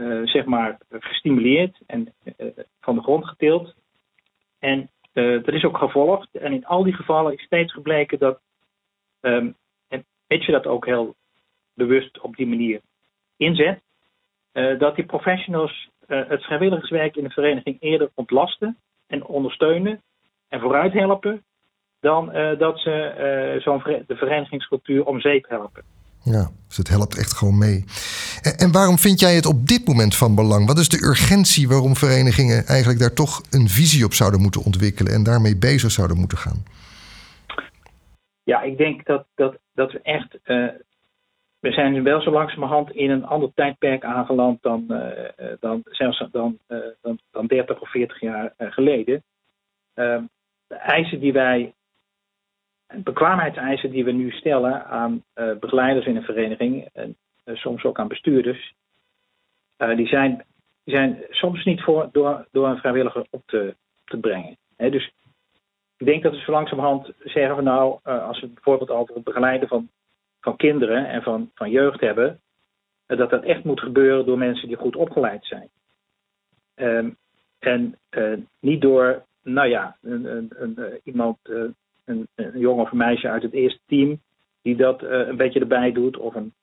uh, 0.02 0.28
zeg 0.28 0.46
maar 0.46 0.78
gestimuleerd 0.90 1.78
en 1.88 2.14
uh, 2.38 2.48
van 2.82 2.96
de 2.96 3.02
grond 3.02 3.26
getild. 3.26 3.76
En 4.60 4.90
uh, 5.14 5.44
dat 5.44 5.54
is 5.54 5.64
ook 5.64 5.78
gevolgd. 5.78 6.36
En 6.36 6.54
in 6.54 6.66
al 6.66 6.84
die 6.84 6.94
gevallen 6.94 7.34
is 7.34 7.44
steeds 7.44 7.74
gebleken 7.74 8.20
dat, 8.20 8.40
um, 9.22 9.56
en 9.88 10.06
weet 10.28 10.46
je 10.46 10.52
dat 10.52 10.68
ook 10.68 10.86
heel 10.86 11.16
bewust 11.74 12.20
op 12.20 12.36
die 12.36 12.48
manier 12.48 12.82
inzet, 13.38 13.82
dat 14.78 14.96
die 14.96 15.06
professionals 15.06 15.90
het 16.08 16.44
vrijwilligerswerk 16.44 17.16
in 17.16 17.24
de 17.24 17.30
vereniging 17.30 17.78
eerder 17.80 18.10
ontlasten 18.14 18.78
en 19.08 19.26
ondersteunen 19.26 20.02
en 20.48 20.60
vooruit 20.60 20.94
helpen 20.94 21.44
dan 22.00 22.26
dat 22.58 22.80
ze 22.80 23.58
zo'n 23.64 23.82
de 24.08 24.16
verenigingscultuur 24.16 25.06
om 25.06 25.22
zeep 25.22 25.50
helpen. 25.50 25.84
Ja, 26.24 26.50
dus 26.68 26.78
het 26.78 26.88
helpt 26.88 27.18
echt 27.18 27.34
gewoon 27.34 27.58
mee. 27.58 27.84
En, 28.42 28.58
en, 28.58 28.72
waarom 28.72 28.98
vind 28.98 29.20
jij 29.20 29.36
het 29.36 29.46
op 29.46 29.68
dit 29.68 29.88
moment 29.88 30.16
van 30.16 30.36
belang? 30.36 30.68
Wat 30.68 30.78
is 30.78 30.90
de 30.90 31.06
urgentie 31.08 31.68
waarom 31.68 31.96
verenigingen 31.96 32.66
eigenlijk 32.66 33.00
daar 33.00 33.14
toch 33.14 33.42
een 33.50 33.68
visie 33.68 34.06
op 34.06 34.14
zouden 34.14 34.42
moeten 34.42 34.64
ontwikkelen 34.64 35.14
en 35.14 35.24
daarmee 35.24 35.58
bezig 35.58 35.92
zouden 35.92 36.18
moeten 36.18 36.38
gaan? 36.38 36.64
Ja, 38.44 38.62
ik 38.62 38.78
denk 38.78 39.06
dat, 39.06 39.26
dat, 39.36 39.58
dat 39.74 39.92
we 39.92 40.02
echt 40.02 40.38
uh, 40.46 40.68
we 41.60 41.72
zijn 41.72 42.04
wel 42.04 42.22
zo 42.22 42.32
langzamerhand 42.32 42.92
in 42.92 43.10
een 43.10 43.26
ander 43.26 43.52
tijdperk 43.54 44.04
aangeland 44.04 44.62
dan, 44.62 44.86
dan, 45.60 45.82
zelfs 45.86 46.26
dan, 46.32 46.60
dan, 47.02 47.20
dan 47.32 47.48
30 47.48 47.82
of 47.82 47.90
40 47.92 48.20
jaar 48.20 48.54
geleden. 48.58 49.24
Ehm, 49.94 50.24
de 50.68 50.76
eisen 50.76 51.20
die 51.20 51.34
wij, 51.34 51.74
bekwaamheidseisen 52.96 53.92
die 53.92 54.06
we 54.06 54.12
nu 54.12 54.32
stellen 54.32 54.86
aan 54.86 55.24
begeleiders 55.60 56.06
in 56.06 56.16
een 56.16 56.24
vereniging, 56.24 56.90
en 56.94 57.16
soms 57.46 57.84
ook 57.84 58.00
aan 58.00 58.08
bestuurders, 58.08 58.74
die, 59.96 60.08
zijn, 60.08 60.46
die 60.84 60.96
zijn 60.96 61.24
soms 61.30 61.66
niet 61.66 61.82
voor, 61.82 62.10
door, 62.12 62.48
door 62.52 62.68
een 62.68 62.78
vrijwilliger 62.78 63.26
op 63.30 63.42
te, 63.46 63.76
te 64.06 64.18
brengen. 64.18 64.58
dus 64.78 65.12
ik 65.98 66.06
denk 66.06 66.24
dat 66.24 66.32
we 66.32 66.40
zo 66.40 66.52
langzamerhand 66.52 67.12
zeggen 67.24 67.56
van 67.56 67.64
nou, 67.64 68.00
als 68.04 68.40
we 68.40 68.48
bijvoorbeeld 68.48 68.90
over 68.90 69.16
het 69.16 69.24
begeleiden 69.24 69.68
van, 69.68 69.90
van 70.40 70.56
kinderen 70.56 71.08
en 71.08 71.22
van, 71.22 71.52
van 71.56 71.70
jeugd 71.70 72.00
hebben, 72.00 72.40
dat 73.06 73.30
dat 73.30 73.44
echt 73.44 73.64
moet 73.64 73.80
gebeuren 73.80 74.26
door 74.26 74.38
mensen 74.38 74.68
die 74.68 74.78
goed 74.78 74.96
opgeleid 74.96 75.46
zijn. 75.46 75.70
Um, 76.76 77.18
en 77.60 77.98
niet 78.60 78.82
door, 78.82 79.26
nou 79.44 79.68
ja, 79.68 79.98
een, 80.02 80.26
een, 80.26 80.52
een, 80.56 81.00
iemand, 81.04 81.38
een, 82.12 82.28
een, 82.36 82.60
jongen 82.60 82.84
of 82.84 82.92
een 82.92 82.98
meisje 82.98 83.30
uit 83.30 83.42
het 83.42 83.54
eerste 83.54 83.80
team 83.86 84.20
die 84.62 84.76
dat 84.76 85.02
een 85.02 85.38
beetje 85.38 85.60
erbij 85.60 85.92
doet, 85.92 86.18
of 86.18 86.36
een, 86.36 86.54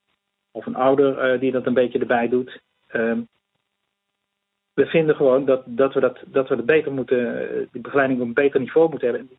of 0.51 0.65
een 0.65 0.75
ouder 0.75 1.39
die 1.39 1.51
dat 1.51 1.65
een 1.65 1.73
beetje 1.73 1.99
erbij 1.99 2.29
doet. 2.29 2.61
Um, 2.93 3.27
we 4.73 4.85
vinden 4.85 5.15
gewoon 5.15 5.45
dat, 5.45 5.63
dat 5.65 5.93
we 5.93 5.99
dat, 5.99 6.19
dat 6.25 6.49
we 6.49 6.55
dat 6.55 6.65
beter 6.65 6.91
moeten, 6.91 7.67
die 7.71 7.81
begeleiding 7.81 8.21
op 8.21 8.27
een 8.27 8.33
beter 8.33 8.59
niveau 8.59 8.89
moeten 8.89 9.07
hebben. 9.07 9.29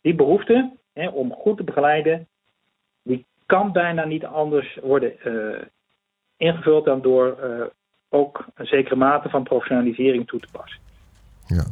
Die 0.00 0.14
behoefte 0.14 0.70
hè, 0.92 1.08
om 1.08 1.32
goed 1.32 1.56
te 1.56 1.64
begeleiden, 1.64 2.26
die 3.02 3.24
kan 3.46 3.72
bijna 3.72 4.04
niet 4.04 4.24
anders 4.24 4.78
worden 4.82 5.12
ingevuld 6.36 6.84
dan 6.84 7.02
door 7.02 7.36
ook 8.08 8.44
een 8.54 8.66
zekere 8.66 8.96
mate 8.96 9.28
van 9.28 9.42
professionalisering 9.42 10.26
toe 10.26 10.40
te 10.40 10.48
passen. 10.52 10.85
Ja, 11.46 11.64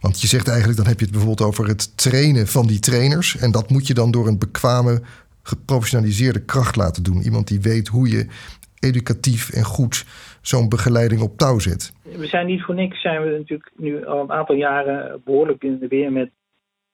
want 0.00 0.20
je 0.20 0.26
zegt 0.26 0.48
eigenlijk, 0.48 0.78
dan 0.78 0.86
heb 0.86 0.98
je 0.98 1.04
het 1.04 1.14
bijvoorbeeld 1.14 1.48
over 1.48 1.66
het 1.66 1.96
trainen 1.96 2.46
van 2.46 2.66
die 2.66 2.80
trainers. 2.80 3.36
En 3.36 3.50
dat 3.50 3.70
moet 3.70 3.86
je 3.86 3.94
dan 3.94 4.10
door 4.10 4.26
een 4.26 4.38
bekwame, 4.38 5.02
geprofessionaliseerde 5.42 6.44
kracht 6.44 6.76
laten 6.76 7.02
doen. 7.02 7.22
Iemand 7.22 7.48
die 7.48 7.60
weet 7.60 7.88
hoe 7.88 8.08
je 8.08 8.26
educatief 8.80 9.50
en 9.50 9.64
goed 9.64 10.04
zo'n 10.40 10.68
begeleiding 10.68 11.20
op 11.20 11.36
touw 11.36 11.58
zet. 11.58 11.92
We 12.02 12.26
zijn 12.26 12.46
niet 12.46 12.62
voor 12.62 12.74
niks, 12.74 13.00
zijn 13.00 13.22
we 13.22 13.30
natuurlijk 13.30 13.70
nu 13.76 14.06
al 14.06 14.20
een 14.20 14.32
aantal 14.32 14.54
jaren 14.54 15.22
behoorlijk 15.24 15.62
in 15.64 15.78
de 15.78 15.88
weer 15.88 16.12
met 16.12 16.30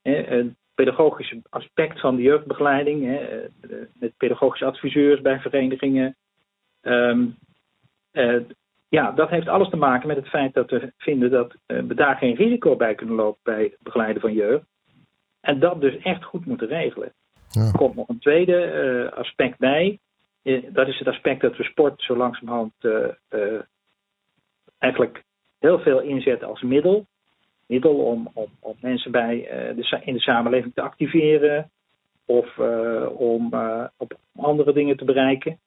hè, 0.03 0.45
pedagogische 0.75 1.43
aspect 1.49 2.01
van 2.01 2.17
de 2.17 2.23
jeugdbegeleiding. 2.23 3.05
Hè, 3.05 3.21
met 3.93 4.17
pedagogische 4.17 4.65
adviseurs 4.65 5.21
bij 5.21 5.39
verenigingen. 5.39 6.17
Um, 6.83 7.37
ja, 8.89 9.11
dat 9.11 9.29
heeft 9.29 9.49
alles 9.49 9.69
te 9.69 9.77
maken 9.77 10.09
met 10.09 10.17
het 10.17 10.29
feit 10.29 10.55
dat 10.55 10.71
we 10.71 10.93
vinden 10.97 11.31
dat 11.31 11.55
uh, 11.67 11.83
we 11.83 11.95
daar 11.95 12.17
geen 12.17 12.35
risico 12.35 12.77
bij 12.77 12.95
kunnen 12.95 13.15
lopen 13.15 13.41
bij 13.43 13.63
het 13.63 13.77
begeleiden 13.83 14.21
van 14.21 14.33
jeugd. 14.33 14.65
En 15.41 15.59
dat 15.59 15.81
dus 15.81 15.97
echt 15.99 16.25
goed 16.25 16.47
moeten 16.47 16.69
regelen. 16.69 17.13
Ja. 17.51 17.63
Er 17.63 17.77
komt 17.77 17.95
nog 17.95 18.09
een 18.09 18.19
tweede 18.19 18.73
uh, 19.13 19.19
aspect 19.19 19.59
bij. 19.59 19.99
Eh, 20.43 20.63
dat 20.69 20.89
is 20.89 20.99
het 20.99 21.09
aspect 21.09 21.41
dat 21.41 21.57
we 21.57 21.65
sport 21.65 22.03
zo 22.03 22.17
langzamerhand 22.17 22.73
uh, 22.81 23.61
eigenlijk 24.79 25.25
heel 25.59 25.79
veel 25.79 26.01
inzetten 26.01 26.49
als 26.49 26.63
middel. 26.63 27.07
Middel 27.67 27.95
om, 27.95 28.31
om, 28.33 28.47
om 28.61 28.77
mensen 28.81 29.11
bij, 29.11 29.49
de, 29.77 30.01
in 30.05 30.15
de 30.15 30.21
samenleving 30.21 30.75
te 30.75 30.81
activeren 30.81 31.71
of 32.27 32.59
om 33.09 33.55
op 33.97 34.19
andere 34.37 34.73
dingen 34.73 34.97
te 34.97 35.05
bereiken. 35.05 35.59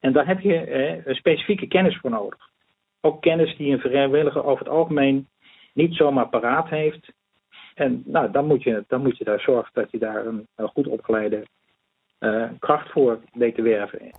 En 0.00 0.12
daar 0.12 0.26
heb 0.26 0.40
je 0.40 0.74
een 1.06 1.14
specifieke 1.14 1.66
kennis 1.66 1.98
voor 1.98 2.10
nodig. 2.10 2.49
Ook 3.00 3.22
kennis 3.22 3.56
die 3.56 3.72
een 3.72 3.80
vrijwilliger 3.80 4.44
over 4.44 4.64
het 4.64 4.74
algemeen 4.74 5.28
niet 5.72 5.94
zomaar 5.94 6.28
paraat 6.28 6.68
heeft. 6.68 7.12
En 7.74 8.02
nou, 8.06 8.30
dan, 8.30 8.46
moet 8.46 8.62
je, 8.62 8.84
dan 8.88 9.02
moet 9.02 9.18
je 9.18 9.24
daar 9.24 9.40
zorgen 9.40 9.70
dat 9.72 9.90
je 9.90 9.98
daar 9.98 10.26
een, 10.26 10.46
goed 10.56 10.86
opgeleide 10.86 11.46
uh, 12.20 12.50
kracht 12.58 12.90
voor 12.90 13.20
weet 13.32 13.54
te 13.54 13.62
werven. 13.62 14.10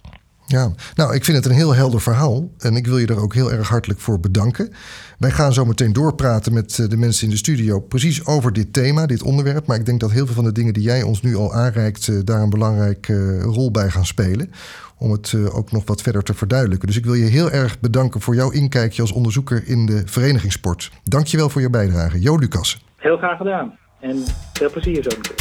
Ja, 0.52 0.72
nou, 0.96 1.16
ik 1.16 1.26
vind 1.26 1.38
het 1.38 1.46
een 1.46 1.52
heel 1.52 1.76
helder 1.76 2.02
verhaal. 2.02 2.50
En 2.58 2.76
ik 2.76 2.88
wil 2.88 2.98
je 2.98 3.08
er 3.08 3.22
ook 3.22 3.34
heel 3.34 3.52
erg 3.52 3.70
hartelijk 3.70 4.00
voor 4.00 4.20
bedanken. 4.20 4.74
Wij 5.18 5.32
gaan 5.32 5.54
zo 5.54 5.66
meteen 5.66 5.94
doorpraten 5.94 6.54
met 6.54 6.80
eh, 6.80 6.88
de 6.88 6.98
mensen 6.98 7.24
in 7.24 7.30
de 7.30 7.38
studio 7.38 7.80
precies 7.80 8.26
over 8.26 8.54
dit 8.54 8.74
thema, 8.74 9.06
dit 9.06 9.24
onderwerp. 9.24 9.68
Maar 9.68 9.78
ik 9.78 9.86
denk 9.86 10.00
dat 10.00 10.12
heel 10.12 10.26
veel 10.26 10.36
van 10.36 10.44
de 10.44 10.52
dingen 10.52 10.74
die 10.74 10.84
jij 10.84 11.02
ons 11.04 11.22
nu 11.22 11.36
al 11.36 11.54
aanreikt, 11.54 12.08
eh, 12.08 12.16
daar 12.24 12.42
een 12.42 12.50
belangrijke 12.50 13.42
rol 13.42 13.72
bij 13.72 13.90
gaan 13.90 14.06
spelen. 14.06 14.52
Om 14.98 15.12
het 15.12 15.36
ook 15.52 15.72
nog 15.72 15.86
wat 15.86 16.02
verder 16.02 16.24
te 16.24 16.34
verduidelijken. 16.34 16.88
Dus 16.88 16.98
ik 16.98 17.06
wil 17.06 17.14
je 17.14 17.26
heel 17.26 17.52
erg 17.52 17.80
bedanken 17.80 18.22
voor 18.22 18.36
jouw 18.36 18.50
inkijkje 18.50 19.02
als 19.02 19.12
onderzoeker 19.12 19.68
in 19.68 19.86
de 19.86 20.02
verenigingssport. 20.06 20.92
Dank 21.04 21.28
je 21.28 21.38
wel 21.38 21.50
voor 21.50 21.62
je 21.62 21.70
bijdrage. 21.70 22.22
Jo 22.22 22.36
Lucas. 22.36 22.86
Heel 22.98 23.18
graag 23.18 23.38
gedaan. 23.38 23.78
En 24.00 24.24
veel 24.54 24.70
plezier 24.70 25.04
zo 25.04 25.18
meteen. 25.18 25.36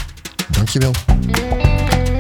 Dank 0.50 0.68
je 0.68 0.78
wel. 0.78 2.19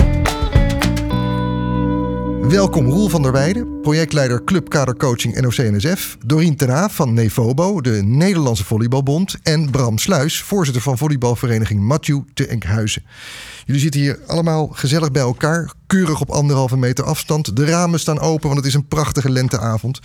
Welkom 2.50 2.86
Roel 2.86 3.08
van 3.08 3.22
der 3.22 3.32
Weijden, 3.32 3.80
projectleider 3.80 4.44
Club 4.44 4.68
Kadercoaching 4.68 5.40
NOC-NSF. 5.40 6.16
Dorien 6.26 6.56
ten 6.56 6.68
Haaf 6.68 6.94
van 6.94 7.14
Nevobo, 7.14 7.80
de 7.80 8.02
Nederlandse 8.02 8.64
Volleybalbond. 8.64 9.36
En 9.42 9.70
Bram 9.70 9.98
Sluis, 9.98 10.42
voorzitter 10.42 10.82
van 10.82 10.98
volleybalvereniging 10.98 11.80
Matthew 11.80 12.20
te 12.34 12.46
Enkhuizen. 12.46 13.02
Jullie 13.66 13.80
zitten 13.80 14.00
hier 14.00 14.18
allemaal 14.26 14.66
gezellig 14.66 15.10
bij 15.10 15.22
elkaar, 15.22 15.72
keurig 15.86 16.20
op 16.20 16.30
anderhalve 16.30 16.76
meter 16.76 17.04
afstand. 17.04 17.56
De 17.56 17.64
ramen 17.64 18.00
staan 18.00 18.20
open, 18.20 18.46
want 18.46 18.56
het 18.56 18.68
is 18.68 18.74
een 18.74 18.88
prachtige 18.88 19.30
lenteavond. 19.30 20.00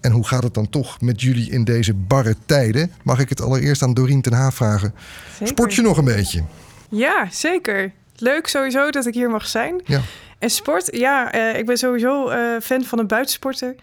En 0.00 0.12
hoe 0.12 0.26
gaat 0.26 0.42
het 0.42 0.54
dan 0.54 0.68
toch 0.68 1.00
met 1.00 1.20
jullie 1.20 1.50
in 1.50 1.64
deze 1.64 1.94
barre 1.94 2.36
tijden? 2.46 2.90
Mag 3.02 3.18
ik 3.18 3.28
het 3.28 3.40
allereerst 3.40 3.82
aan 3.82 3.94
Dorien 3.94 4.22
ten 4.22 4.32
Haaf 4.32 4.54
vragen. 4.54 4.94
Zeker. 5.32 5.46
Sport 5.46 5.74
je 5.74 5.82
nog 5.82 5.96
een 5.96 6.04
beetje? 6.04 6.42
Ja, 6.90 7.28
zeker. 7.30 7.92
Leuk 8.16 8.46
sowieso 8.46 8.90
dat 8.90 9.06
ik 9.06 9.14
hier 9.14 9.30
mag 9.30 9.46
zijn. 9.46 9.80
Ja. 9.84 10.00
En 10.38 10.50
sport, 10.50 10.88
ja, 10.96 11.34
uh, 11.34 11.58
ik 11.58 11.66
ben 11.66 11.76
sowieso 11.76 12.30
uh, 12.30 12.60
fan 12.62 12.84
van 12.84 12.98
een 12.98 13.06
buitensporter. 13.06 13.74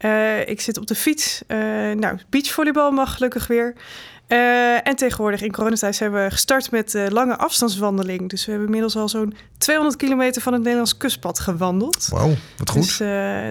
Uh, 0.00 0.48
ik 0.48 0.60
zit 0.60 0.78
op 0.78 0.86
de 0.86 0.94
fiets. 0.94 1.42
nou, 1.96 2.18
beachvolleybal 2.30 2.90
mag 2.90 3.14
gelukkig 3.14 3.46
weer. 3.46 3.74
en 4.82 4.96
tegenwoordig 4.96 5.42
in 5.42 5.52
coronatijd 5.52 5.96
zijn 5.96 6.12
we 6.12 6.26
gestart 6.30 6.70
met 6.70 6.98
lange 7.08 7.36
afstandswandeling. 7.36 8.28
Dus 8.28 8.44
we 8.44 8.50
hebben 8.50 8.68
inmiddels 8.68 8.96
al 8.96 9.08
zo'n 9.08 9.34
200 9.58 9.96
kilometer 9.96 10.42
van 10.42 10.52
het 10.52 10.62
Nederlands 10.62 10.96
kustpad 10.96 11.38
gewandeld. 11.38 12.08
Wauw, 12.10 12.34
wat 12.56 12.70
goed. 12.70 12.82
Dus 12.82 12.98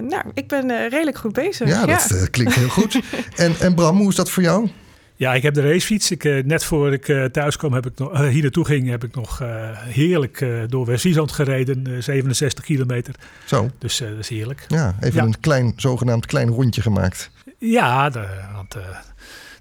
nou, 0.08 0.22
ik 0.34 0.48
ben 0.48 0.88
redelijk 0.88 1.18
goed 1.18 1.32
bezig. 1.32 1.68
Ja, 1.68 1.86
dat 1.86 2.30
klinkt 2.30 2.54
heel 2.54 2.68
goed. 2.68 3.00
en, 3.36 3.54
en 3.60 3.74
Bram, 3.74 3.98
hoe 3.98 4.08
is 4.08 4.14
dat 4.14 4.30
voor 4.30 4.42
jou? 4.42 4.68
Ja, 5.16 5.34
ik 5.34 5.42
heb 5.42 5.54
de 5.54 5.60
racefiets. 5.60 6.10
Ik, 6.10 6.24
uh, 6.24 6.44
net 6.44 6.64
voor 6.64 6.92
ik 6.92 7.08
uh, 7.08 7.24
thuis 7.24 7.56
kwam, 7.56 7.72
heb 7.72 7.86
ik 7.86 7.98
nog, 7.98 8.12
uh, 8.12 8.28
hier 8.28 8.42
naartoe 8.42 8.64
ging, 8.64 8.88
heb 8.88 9.04
ik 9.04 9.14
nog 9.14 9.42
heerlijk 9.76 10.46
door 10.68 10.86
west 10.86 11.06
gereden. 11.32 12.02
67 12.02 12.64
kilometer. 12.64 13.14
Zo. 13.44 13.70
Dus 13.78 13.98
dat 13.98 14.18
is 14.18 14.28
heerlijk. 14.28 14.64
Ja, 14.68 14.94
even 15.00 15.22
een 15.22 15.40
klein, 15.40 15.72
zogenaamd 15.76 16.26
klein 16.26 16.48
rondje 16.48 16.82
gemaakt. 16.82 17.30
Ja, 17.58 18.10
de, 18.10 18.26
want 18.54 18.72
de 18.72 18.82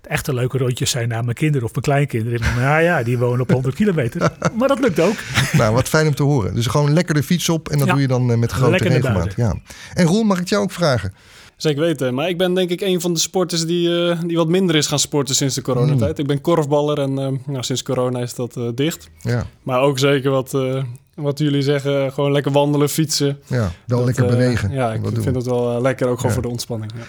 echte 0.08 0.34
leuke 0.34 0.58
rondjes 0.58 0.90
zijn 0.90 1.08
naar 1.08 1.24
mijn 1.24 1.36
kinderen 1.36 1.68
of 1.68 1.72
mijn 1.72 1.84
kleinkinderen. 1.84 2.56
Nou 2.56 2.82
ja, 2.82 3.04
die 3.04 3.18
wonen 3.18 3.42
op 3.42 3.52
100 3.52 3.76
kilometer. 3.76 4.32
Maar 4.58 4.68
dat 4.68 4.80
lukt 4.80 5.00
ook. 5.00 5.16
Nou, 5.52 5.74
wat 5.74 5.90
fijn 5.90 6.08
om 6.08 6.16
te 6.16 6.24
horen. 6.24 6.56
Dus 6.56 6.68
gewoon 6.68 6.94
lekker 6.94 7.14
de 7.16 7.24
fiets 7.24 7.50
op 7.50 7.70
en 7.70 7.80
dat 7.80 7.88
doe 7.88 8.02
je 8.02 8.08
dan 8.08 8.40
met 8.40 8.52
grote 8.52 8.88
regelmaat. 8.88 9.34
Ja. 9.36 9.56
En 9.94 10.06
Roel, 10.06 10.24
mag 10.24 10.40
ik 10.40 10.48
jou 10.48 10.64
ook 10.64 10.72
vragen? 10.72 11.14
Zeker 11.58 11.82
weten. 11.82 12.14
Maar 12.14 12.30
ik 12.30 12.38
ben 12.38 12.54
denk 12.54 12.70
ik 12.70 12.82
een 12.82 13.02
van 13.02 13.14
de 13.14 13.20
sporters 13.20 13.66
die, 13.66 13.90
uh, 13.90 14.22
die 14.26 14.38
wat 14.38 14.48
minder 14.48 14.76
is 14.76 14.88
gaan 14.88 15.00
sporten 15.00 15.36
sinds 15.36 15.56
de 15.56 15.62
coronatijd. 15.62 16.14
Mm. 16.14 16.20
Ik 16.20 16.28
ben 16.28 16.42
korfballer 16.42 17.00
en 17.00 17.10
uh, 17.10 17.28
nou, 17.46 17.64
sinds 17.64 17.84
corona 17.84 18.20
is 18.20 18.36
dat 18.36 18.58
uh, 18.58 18.70
dicht. 18.76 19.10
Ja. 19.22 19.48
Maar 19.64 19.82
ook 19.82 20.00
zeker 20.00 20.32
wat, 20.32 20.54
wat 21.16 21.40
jullie 21.40 21.62
zeggen, 21.62 22.14
gewoon 22.14 22.32
lekker 22.32 22.52
wandelen, 22.52 22.90
fietsen. 22.90 23.40
Ja, 23.48 23.72
wel 23.86 24.06
lekker 24.06 24.26
bewegen. 24.26 24.72
ja, 24.72 24.94
ik 24.94 25.02
vind 25.14 25.36
het 25.36 25.46
wel 25.46 25.82
lekker, 25.82 26.08
ook 26.08 26.18
gewoon 26.18 26.32
voor 26.32 26.42
de 26.42 26.48
ontspanning. 26.48 26.92
Ja. 26.96 27.04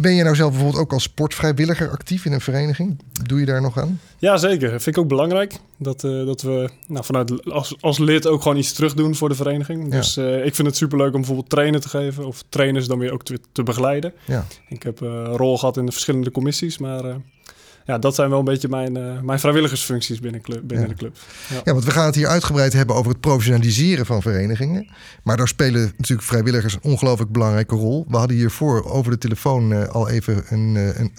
Ben 0.00 0.14
je 0.14 0.22
nou 0.22 0.36
zelf 0.36 0.50
bijvoorbeeld 0.50 0.82
ook 0.82 0.92
als 0.92 1.02
sportvrijwilliger 1.02 1.90
actief 1.90 2.24
in 2.24 2.32
een 2.32 2.40
vereniging? 2.40 3.00
Doe 3.22 3.40
je 3.40 3.46
daar 3.46 3.60
nog 3.60 3.78
aan? 3.78 4.00
Ja, 4.18 4.36
zeker. 4.36 4.70
Dat 4.70 4.82
vind 4.82 4.96
ik 4.96 5.02
ook 5.02 5.08
belangrijk. 5.08 5.54
Dat, 5.76 6.04
uh, 6.04 6.26
dat 6.26 6.42
we 6.42 6.70
nou, 6.86 7.04
vanuit 7.04 7.44
als, 7.44 7.76
als 7.80 7.98
lid 7.98 8.26
ook 8.26 8.42
gewoon 8.42 8.56
iets 8.56 8.72
terug 8.72 8.94
doen 8.94 9.14
voor 9.14 9.28
de 9.28 9.34
vereniging. 9.34 9.90
Dus 9.90 10.16
uh, 10.16 10.44
ik 10.44 10.54
vind 10.54 10.68
het 10.68 10.76
superleuk 10.76 11.12
om 11.12 11.20
bijvoorbeeld 11.20 11.50
trainen 11.50 11.80
te 11.80 11.88
geven. 11.88 12.26
Of 12.26 12.44
trainers 12.48 12.86
dan 12.86 12.98
weer 12.98 13.12
ook 13.12 13.24
te, 13.24 13.38
te 13.52 13.62
begeleiden. 13.62 14.12
Ja. 14.24 14.46
Ik 14.68 14.82
heb 14.82 15.00
een 15.00 15.24
rol 15.24 15.58
gehad 15.58 15.76
in 15.76 15.86
de 15.86 15.92
verschillende 15.92 16.30
commissies. 16.30 16.78
Maar 16.78 17.04
ja, 17.88 17.98
dat 17.98 18.14
zijn 18.14 18.30
wel 18.30 18.38
een 18.38 18.44
beetje 18.44 18.68
mijn, 18.68 18.98
uh, 18.98 19.20
mijn 19.20 19.38
vrijwilligersfuncties 19.38 20.20
binnen, 20.20 20.40
club, 20.40 20.60
binnen 20.64 20.88
de 20.88 20.94
club. 20.94 21.16
Ja. 21.48 21.60
ja. 21.64 21.72
want 21.72 21.84
we 21.84 21.90
gaan 21.90 22.06
het 22.06 22.14
hier 22.14 22.26
uitgebreid 22.26 22.72
hebben 22.72 22.96
over 22.96 23.10
het 23.10 23.20
professionaliseren 23.20 24.06
van 24.06 24.22
verenigingen. 24.22 24.88
Maar 25.22 25.36
daar 25.36 25.48
spelen 25.48 25.92
natuurlijk 25.96 26.28
vrijwilligers 26.28 26.74
een 26.74 26.90
ongelooflijk 26.90 27.32
belangrijke 27.32 27.74
rol. 27.74 28.06
We 28.08 28.16
hadden 28.16 28.36
hiervoor 28.36 28.84
over 28.84 29.10
de 29.10 29.18
telefoon 29.18 29.72
uh, 29.72 29.86
al 29.86 30.08
even 30.08 30.44
een, 30.48 30.74
uh, 30.74 30.98
een, 30.98 31.12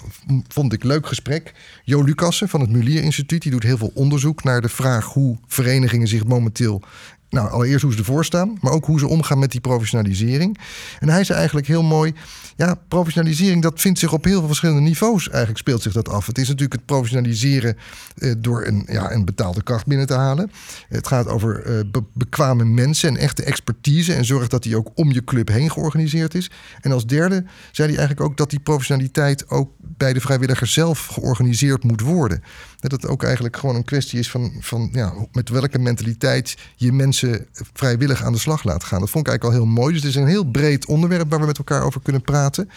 vond 0.47 0.73
ik, 0.73 0.83
leuk 0.83 1.07
gesprek. 1.07 1.53
Jo 1.83 2.03
Lucassen 2.03 2.49
van 2.49 2.61
het 2.61 2.69
Mulier 2.69 3.03
Instituut, 3.03 3.41
die 3.41 3.51
doet 3.51 3.63
heel 3.63 3.77
veel 3.77 3.91
onderzoek 3.93 4.43
naar 4.43 4.61
de 4.61 4.69
vraag 4.69 5.05
hoe 5.05 5.37
verenigingen 5.47 6.07
zich 6.07 6.25
momenteel 6.25 6.81
nou, 7.29 7.49
allereerst 7.49 7.83
hoe 7.83 7.91
ze 7.91 7.97
ervoor 7.97 8.25
staan, 8.25 8.57
maar 8.61 8.71
ook 8.71 8.85
hoe 8.85 8.99
ze 8.99 9.07
omgaan 9.07 9.39
met 9.39 9.51
die 9.51 9.61
professionalisering. 9.61 10.57
En 10.99 11.09
hij 11.09 11.23
zei 11.23 11.37
eigenlijk 11.37 11.67
heel 11.67 11.83
mooi: 11.83 12.13
ja, 12.55 12.75
professionalisering, 12.87 13.61
dat 13.61 13.81
vindt 13.81 13.99
zich 13.99 14.13
op 14.13 14.23
heel 14.23 14.37
veel 14.37 14.47
verschillende 14.47 14.81
niveaus 14.81 15.29
eigenlijk 15.29 15.59
speelt 15.59 15.81
zich 15.81 15.93
dat 15.93 16.09
af. 16.09 16.25
Het 16.25 16.37
is 16.37 16.47
natuurlijk 16.47 16.73
het 16.73 16.85
professionaliseren 16.85 17.77
eh, 18.17 18.31
door 18.37 18.65
een, 18.65 18.85
ja, 18.87 19.11
een 19.11 19.25
betaalde 19.25 19.63
kracht 19.63 19.85
binnen 19.85 20.07
te 20.07 20.13
halen. 20.13 20.51
Het 20.89 21.07
gaat 21.07 21.27
over 21.27 21.63
eh, 21.63 22.01
bekwame 22.13 22.65
mensen 22.65 23.09
en 23.09 23.17
echte 23.17 23.43
expertise 23.43 24.13
en 24.13 24.25
zorg 24.25 24.47
dat 24.47 24.63
die 24.63 24.75
ook 24.75 24.91
om 24.95 25.11
je 25.11 25.23
club 25.23 25.47
heen 25.47 25.71
georganiseerd 25.71 26.35
is. 26.35 26.51
En 26.81 26.91
als 26.91 27.05
derde 27.05 27.43
zei 27.71 27.87
hij 27.87 27.97
eigenlijk 27.97 28.29
ook 28.29 28.37
dat 28.37 28.49
die 28.49 28.59
professionaliteit 28.59 29.49
ook 29.49 29.71
bij 29.79 30.13
de 30.13 30.21
vrijwilliger 30.21 30.67
zelf 30.67 31.05
georganiseerd 31.05 31.83
moet 31.83 32.01
worden. 32.01 32.43
Dat 32.79 32.91
het 32.91 33.07
ook 33.07 33.23
eigenlijk 33.23 33.57
gewoon 33.57 33.75
een 33.75 33.83
kwestie 33.83 34.19
is 34.19 34.29
van, 34.29 34.51
van 34.59 34.89
ja, 34.91 35.13
met 35.31 35.49
welke 35.49 35.79
mentaliteit 35.79 36.57
je 36.75 36.91
mensen 36.91 37.47
vrijwillig 37.73 38.23
aan 38.23 38.33
de 38.33 38.39
slag 38.39 38.63
laat 38.63 38.83
gaan. 38.83 38.99
Dat 38.99 39.09
vond 39.09 39.27
ik 39.27 39.31
eigenlijk 39.31 39.43
al 39.43 39.65
heel 39.65 39.75
mooi. 39.75 39.93
Dus 39.93 40.03
het 40.03 40.11
is 40.11 40.21
een 40.21 40.27
heel 40.27 40.43
breed 40.43 40.85
onderwerp 40.85 41.29
waar 41.29 41.39
we 41.39 41.45
met 41.45 41.57
elkaar 41.57 41.83
over 41.83 42.01
kunnen 42.01 42.21
praten. 42.21 42.69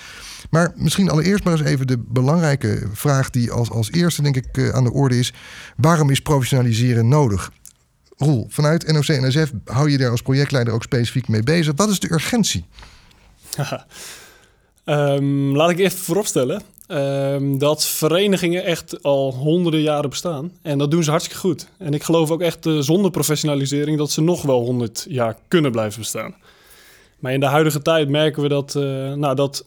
Maar 0.51 0.73
misschien 0.77 1.11
allereerst 1.11 1.45
maar 1.45 1.53
eens 1.53 1.69
even 1.69 1.87
de 1.87 1.99
belangrijke 1.99 2.89
vraag 2.93 3.31
die 3.31 3.53
als, 3.53 3.71
als 3.71 3.91
eerste 3.91 4.23
denk 4.23 4.37
ik 4.37 4.57
eh, 4.57 4.69
aan 4.69 4.85
de 4.85 4.93
orde 4.93 5.19
is. 5.19 5.33
Waarom 5.77 6.11
is 6.11 6.21
professionaliseren 6.21 7.09
nodig? 7.09 7.53
Roel, 8.17 8.47
vanuit 8.49 8.93
NOC-NSF 8.93 9.53
hou 9.65 9.91
je 9.91 9.99
daar 9.99 10.11
als 10.11 10.23
projectleider 10.23 10.75
ook 10.75 10.83
specifiek 10.83 11.29
mee 11.29 11.43
bezig. 11.43 11.73
Wat 11.77 11.91
is 11.91 12.01
de 12.01 12.13
urgentie? 12.13 12.65
um, 14.85 15.51
laat 15.57 15.71
ik 15.71 15.79
even 15.79 15.99
vooropstellen 15.99 16.63
um, 16.93 17.59
dat 17.59 17.85
verenigingen 17.85 18.65
echt 18.65 19.03
al 19.03 19.35
honderden 19.35 19.81
jaren 19.81 20.11
bestaan. 20.11 20.53
En 20.63 20.79
dat 20.79 20.91
doen 20.91 21.03
ze 21.03 21.11
hartstikke 21.11 21.41
goed. 21.41 21.69
En 21.79 21.95
ik 21.95 22.03
geloof 22.03 22.31
ook 22.31 22.41
echt 22.41 22.67
uh, 22.67 22.79
zonder 22.81 23.11
professionalisering 23.11 23.99
dat 23.99 24.11
ze 24.11 24.23
nog 24.23 24.43
wel 24.43 24.65
honderd 24.65 25.07
jaar 25.09 25.37
kunnen 25.49 25.73
blijven 25.73 26.01
bestaan. 26.01 26.35
Maar 27.19 27.33
in 27.33 27.41
de 27.41 27.47
huidige 27.47 27.83
tijd 27.83 28.09
merken 28.09 28.43
we 28.43 28.49
dat, 28.49 28.75
uh, 28.75 29.13
nou, 29.13 29.35
dat 29.35 29.65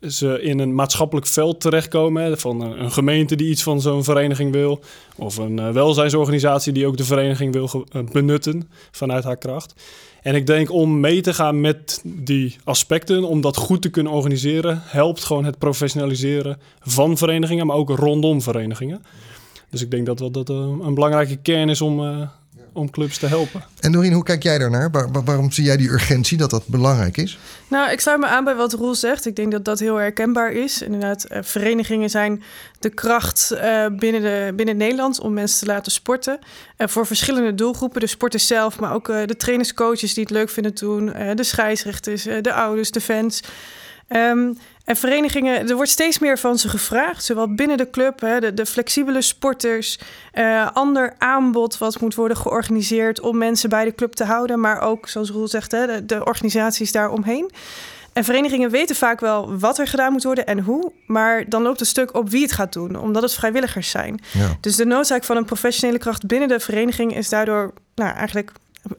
ze 0.00 0.42
in 0.42 0.58
een 0.58 0.74
maatschappelijk 0.74 1.26
veld 1.26 1.60
terechtkomen. 1.60 2.38
Van 2.38 2.60
een, 2.60 2.82
een, 2.82 2.92
gemeente 2.92 3.36
die 3.36 3.50
iets 3.50 3.62
van 3.62 3.80
zo'n 3.80 4.04
vereniging 4.04 4.52
wil. 4.52 4.80
Of 5.16 5.36
een 5.36 5.72
welzijnsorganisatie 5.72 6.72
die 6.72 6.86
ook 6.86 6.96
de 6.96 7.04
vereniging 7.04 7.52
wil 7.52 7.86
benutten 8.12 8.70
vanuit 8.90 9.24
haar 9.24 9.36
kracht. 9.36 9.74
En 10.22 10.34
ik 10.34 10.46
denk 10.46 10.72
om 10.72 11.00
mee 11.00 11.20
te 11.20 11.34
gaan 11.34 11.60
met 11.60 12.02
die 12.04 12.56
aspecten, 12.64 13.24
om 13.24 13.40
dat 13.40 13.56
goed 13.56 13.82
te 13.82 13.90
kunnen 13.90 14.12
organiseren, 14.12 14.80
helpt 14.84 15.24
gewoon 15.24 15.44
het 15.44 15.58
professionaliseren 15.58 16.58
van 16.80 17.16
verenigingen, 17.16 17.66
maar 17.66 17.76
ook 17.76 17.90
rondom 17.90 18.42
verenigingen. 18.42 19.02
Dus 19.70 19.82
ik 19.82 19.90
denk 19.90 20.06
dat 20.06 20.18
dat, 20.18 20.50
eh, 20.50 20.56
een 20.56 20.94
belangrijke 20.94 21.36
kern 21.36 21.68
is 21.68 21.80
om, 21.80 22.00
uh, 22.00 22.28
om 22.72 22.90
clubs 22.90 23.18
te 23.18 23.26
helpen. 23.26 23.64
En 23.80 23.92
Doreen, 23.92 24.12
hoe 24.12 24.22
kijk 24.22 24.42
jij 24.42 24.58
daarnaar? 24.58 24.90
waarom 25.24 25.50
zie 25.50 25.64
jij 25.64 25.76
die 25.76 25.90
urgentie 25.90 26.38
dat 26.38 26.50
dat 26.50 26.66
belangrijk 26.66 27.16
is? 27.16 27.38
Nou, 27.68 27.90
ik 27.90 28.00
sluit 28.00 28.20
me 28.20 28.26
aan 28.26 28.44
bij 28.44 28.54
wat 28.54 28.72
Roel 28.72 28.94
zegt. 28.94 29.26
Ik 29.26 29.36
denk 29.36 29.52
dat 29.52 29.64
dat 29.64 29.78
heel 29.78 29.96
herkenbaar 29.96 30.52
is. 30.52 30.82
Inderdaad, 30.82 31.26
uh, 31.32 31.38
verenigingen 31.42 32.10
zijn 32.10 32.42
de 32.78 32.90
kracht 32.90 33.50
uh, 33.52 33.86
binnen, 33.86 34.20
de, 34.20 34.52
binnen 34.56 34.76
Nederland 34.76 35.20
om 35.20 35.32
mensen 35.32 35.58
te 35.58 35.66
laten 35.66 35.92
sporten. 35.92 36.38
Voor 36.78 37.06
verschillende 37.06 37.54
doelgroepen, 37.54 38.00
de 38.00 38.06
sporters 38.06 38.46
zelf, 38.46 38.80
maar 38.80 38.92
ook 38.92 39.06
de 39.06 39.36
trainers, 39.36 39.74
coaches 39.74 40.14
die 40.14 40.22
het 40.22 40.32
leuk 40.32 40.50
vinden 40.50 40.74
doen, 40.74 41.06
de 41.34 41.44
scheidsrechters, 41.44 42.22
de 42.22 42.52
ouders, 42.52 42.90
de 42.90 43.00
fans. 43.00 43.42
Um, 44.08 44.58
en 44.84 44.96
verenigingen, 44.96 45.68
er 45.68 45.74
wordt 45.74 45.90
steeds 45.90 46.18
meer 46.18 46.38
van 46.38 46.58
ze 46.58 46.68
gevraagd, 46.68 47.24
zowel 47.24 47.54
binnen 47.54 47.76
de 47.76 47.90
club, 47.90 48.20
hè, 48.20 48.40
de, 48.40 48.54
de, 48.54 48.66
flexibele 48.66 49.22
sporters, 49.22 49.98
uh, 50.34 50.70
ander 50.72 51.14
aanbod 51.18 51.78
wat 51.78 52.00
moet 52.00 52.14
worden 52.14 52.36
georganiseerd 52.36 53.20
om 53.20 53.38
mensen 53.38 53.68
bij 53.68 53.84
de 53.84 53.94
club 53.94 54.12
te 54.12 54.24
houden, 54.24 54.60
maar 54.60 54.80
ook, 54.80 55.08
zoals 55.08 55.30
Roel 55.30 55.48
zegt, 55.48 55.72
hè, 55.72 55.86
de, 55.86 56.06
de 56.06 56.24
organisaties 56.24 56.92
daaromheen. 56.92 57.50
En 58.12 58.24
verenigingen 58.24 58.70
weten 58.70 58.96
vaak 58.96 59.20
wel 59.20 59.58
wat 59.58 59.78
er 59.78 59.86
gedaan 59.86 60.12
moet 60.12 60.22
worden 60.22 60.46
en 60.46 60.58
hoe, 60.58 60.92
maar 61.06 61.48
dan 61.48 61.62
loopt 61.62 61.78
het 61.78 61.88
stuk 61.88 62.14
op 62.14 62.30
wie 62.30 62.42
het 62.42 62.52
gaat 62.52 62.72
doen, 62.72 62.96
omdat 62.96 63.22
het 63.22 63.34
vrijwilligers 63.34 63.90
zijn. 63.90 64.20
Ja. 64.32 64.56
Dus 64.60 64.76
de 64.76 64.84
noodzaak 64.84 65.24
van 65.24 65.36
een 65.36 65.44
professionele 65.44 65.98
kracht 65.98 66.26
binnen 66.26 66.48
de 66.48 66.60
vereniging 66.60 67.16
is 67.16 67.28
daardoor 67.28 67.72
nou, 67.94 68.14
eigenlijk 68.14 68.52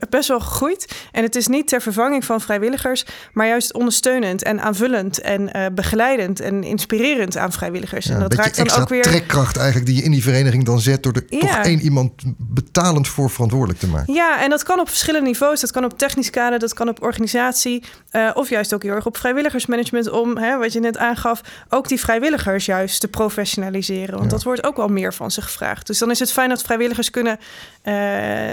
best 0.10 0.28
wel 0.28 0.39
gegroeid. 0.39 0.96
En 1.12 1.24
het 1.24 1.36
is 1.36 1.48
niet 1.48 1.67
ter 1.67 1.82
vervanging 1.82 2.26
van 2.26 2.41
vrijwilligers, 2.41 3.06
maar 3.34 3.48
juist 3.48 3.74
ondersteunend 3.74 4.43
en 4.43 4.62
aanvullend 4.62 5.22
en 5.22 5.41
uh, 5.41 5.65
begeleidend 5.74 6.39
en 6.39 6.63
inspirerend 6.63 7.38
aan 7.38 7.52
vrijwilligers. 7.52 8.06
Ja, 8.06 8.13
en 8.13 8.19
dat 8.19 8.34
raakt 8.34 8.56
dan 8.56 8.72
ook 8.82 8.89
weer. 8.89 9.02
trekkracht 9.02 9.58
eigenlijk 9.58 9.86
die 9.86 9.96
je 9.96 10.04
in 10.04 10.12
die 10.12 10.24
vereniging 10.24 10.65
dan 10.65 10.80
zet 10.80 11.04
door 11.04 11.13
er 11.13 11.24
ja. 11.28 11.39
toch 11.39 11.65
één 11.65 11.80
iemand 11.80 12.12
betalend 12.38 13.08
voor 13.08 13.30
verantwoordelijk 13.30 13.80
te 13.80 13.88
maken. 13.88 14.13
Ja, 14.13 14.41
en 14.41 14.50
dat 14.50 14.63
kan 14.63 14.80
op 14.80 14.89
verschillende 14.89 15.28
niveaus. 15.28 15.60
Dat 15.60 15.72
kan 15.72 15.84
op 15.84 15.98
technisch 15.98 16.30
kader, 16.30 16.60
dat 16.60 16.74
kan 16.74 16.89
op 16.89 17.04
organisatie 17.04 17.84
uh, 18.12 18.32
of 18.34 18.50
juist 18.50 18.74
ook 18.74 18.84
heel 18.84 18.96
erg 18.96 19.06
op 19.06 19.17
vrijwilligersmanagement 19.17 20.10
om, 20.10 20.38
hè, 20.38 20.58
wat 20.58 20.74
je 20.74 20.80
net 20.80 20.98
aangaf, 20.98 21.41
ook 21.69 21.88
die 21.88 22.00
vrijwilligers 22.00 22.65
juist 22.65 23.00
te 23.00 23.08
professionaliseren. 23.08 24.17
Want 24.17 24.30
dat 24.30 24.43
wordt 24.43 24.65
ook 24.65 24.76
wel 24.76 24.88
meer 24.88 25.13
van 25.13 25.32
ze 25.32 25.41
gevraagd. 25.41 25.88
Dus 25.88 25.98
dan 25.98 26.12
is 26.12 26.19
het 26.19 26.32
fijn 26.32 26.50
dat 26.50 26.62
vrijwilligers 26.62 27.10
kunnen 27.10 27.39
uh, 27.84 27.93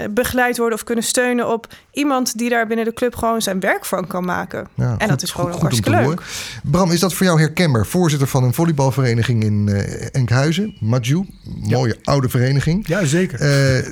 begeleid 0.09 0.57
worden 0.57 0.77
of 0.77 0.83
kunnen 0.83 1.03
steunen 1.03 1.20
op 1.29 1.67
iemand 1.91 2.37
die 2.37 2.49
daar 2.49 2.67
binnen 2.67 2.85
de 2.85 2.93
club 2.93 3.15
gewoon 3.15 3.41
zijn 3.41 3.59
werk 3.59 3.85
van 3.85 4.07
kan 4.07 4.25
maken. 4.25 4.67
Ja, 4.75 4.95
en 4.97 5.07
dat 5.07 5.21
is 5.21 5.31
gewoon 5.31 5.51
goed, 5.51 5.61
hartstikke 5.61 5.89
leuk. 5.89 6.21
Bram, 6.63 6.91
is 6.91 6.99
dat 6.99 7.13
voor 7.13 7.25
jou 7.25 7.39
herkenbaar? 7.39 7.85
Voorzitter 7.85 8.27
van 8.27 8.43
een 8.43 8.53
volleybalvereniging 8.53 9.43
in 9.43 9.67
uh, 9.69 10.15
Enkhuizen, 10.15 10.75
Maju. 10.79 11.25
Mooie 11.43 11.97
oude 12.03 12.29
vereniging. 12.29 12.87
Ja, 12.87 13.05
zeker. 13.05 13.41
Uh, 13.41 13.87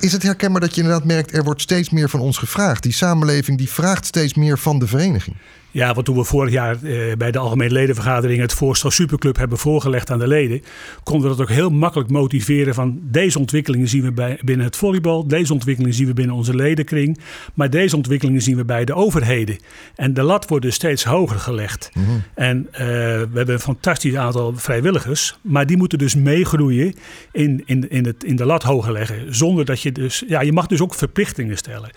is 0.00 0.12
het 0.12 0.22
herkenbaar 0.22 0.60
dat 0.60 0.74
je 0.74 0.80
inderdaad 0.80 1.06
merkt, 1.06 1.34
er 1.34 1.44
wordt 1.44 1.60
steeds 1.60 1.90
meer 1.90 2.08
van 2.08 2.20
ons 2.20 2.38
gevraagd? 2.38 2.82
Die 2.82 2.92
samenleving 2.92 3.58
die 3.58 3.70
vraagt 3.70 4.06
steeds 4.06 4.34
meer 4.34 4.58
van 4.58 4.78
de 4.78 4.86
vereniging. 4.86 5.36
Ja, 5.74 5.94
wat 5.94 6.04
toen 6.04 6.16
we 6.16 6.24
vorig 6.24 6.52
jaar 6.52 6.82
eh, 6.82 7.16
bij 7.18 7.30
de 7.30 7.38
Algemene 7.38 7.72
Ledenvergadering 7.72 8.40
het 8.40 8.52
voorstel 8.52 8.90
Superclub 8.90 9.36
hebben 9.36 9.58
voorgelegd 9.58 10.10
aan 10.10 10.18
de 10.18 10.26
leden, 10.26 10.62
konden 11.02 11.30
we 11.30 11.36
dat 11.36 11.46
ook 11.46 11.54
heel 11.54 11.70
makkelijk 11.70 12.10
motiveren 12.10 12.74
van 12.74 13.00
deze 13.02 13.38
ontwikkelingen 13.38 13.88
zien 13.88 14.02
we 14.02 14.12
bij, 14.12 14.38
binnen 14.44 14.66
het 14.66 14.76
volleybal, 14.76 15.26
deze 15.28 15.52
ontwikkelingen 15.52 15.94
zien 15.94 16.06
we 16.06 16.12
binnen 16.12 16.36
onze 16.36 16.54
ledenkring, 16.54 17.18
maar 17.54 17.70
deze 17.70 17.96
ontwikkelingen 17.96 18.42
zien 18.42 18.56
we 18.56 18.64
bij 18.64 18.84
de 18.84 18.94
overheden. 18.94 19.58
En 19.94 20.14
de 20.14 20.22
lat 20.22 20.48
wordt 20.48 20.64
dus 20.64 20.74
steeds 20.74 21.04
hoger 21.04 21.38
gelegd. 21.38 21.90
Mhm. 21.94 22.06
En 22.34 22.68
uh, 22.72 22.78
we 22.78 23.28
hebben 23.34 23.54
een 23.54 23.60
fantastisch 23.60 24.16
aantal 24.16 24.52
vrijwilligers, 24.56 25.38
maar 25.40 25.66
die 25.66 25.76
moeten 25.76 25.98
dus 25.98 26.14
meegroeien 26.14 26.94
in, 27.32 27.62
in, 27.66 27.90
in, 27.90 28.06
het, 28.06 28.24
in 28.24 28.36
de 28.36 28.44
lat 28.44 28.62
hoger 28.62 28.92
leggen, 28.92 29.34
zonder 29.34 29.64
dat 29.64 29.80
je 29.80 29.92
dus, 29.92 30.24
ja, 30.28 30.40
je 30.40 30.52
mag 30.52 30.66
dus 30.66 30.80
ook 30.80 30.94
verplichtingen 30.94 31.56
stellen. 31.56 31.90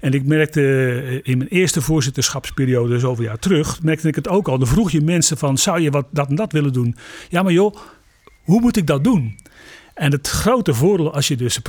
En 0.00 0.12
ik 0.12 0.26
merkte 0.26 0.60
eh, 0.60 1.20
in 1.32 1.38
mijn 1.38 1.50
eerste 1.50 1.80
voorzitterschapsperiode, 1.80 2.98
zoveel 2.98 3.24
jaar 3.24 3.38
terug, 3.38 3.82
merkte 3.82 4.08
ik 4.08 4.14
het 4.14 4.28
ook 4.28 4.48
al. 4.48 4.58
Dan 4.58 4.68
vroeg 4.68 4.90
je 4.90 5.00
mensen 5.00 5.38
van, 5.38 5.58
zou 5.58 5.80
je 5.80 5.90
wat 5.90 6.06
dat 6.10 6.28
en 6.28 6.34
dat 6.34 6.52
willen 6.52 6.72
doen? 6.72 6.96
Ja, 7.28 7.42
maar 7.42 7.52
joh, 7.52 7.76
hoe 8.42 8.60
moet 8.60 8.76
ik 8.76 8.86
dat 8.86 9.04
doen? 9.04 9.36
En 9.98 10.12
het 10.12 10.28
grote 10.28 10.74
voordeel 10.74 11.14
als 11.14 11.28
je 11.28 11.36
dus 11.36 11.60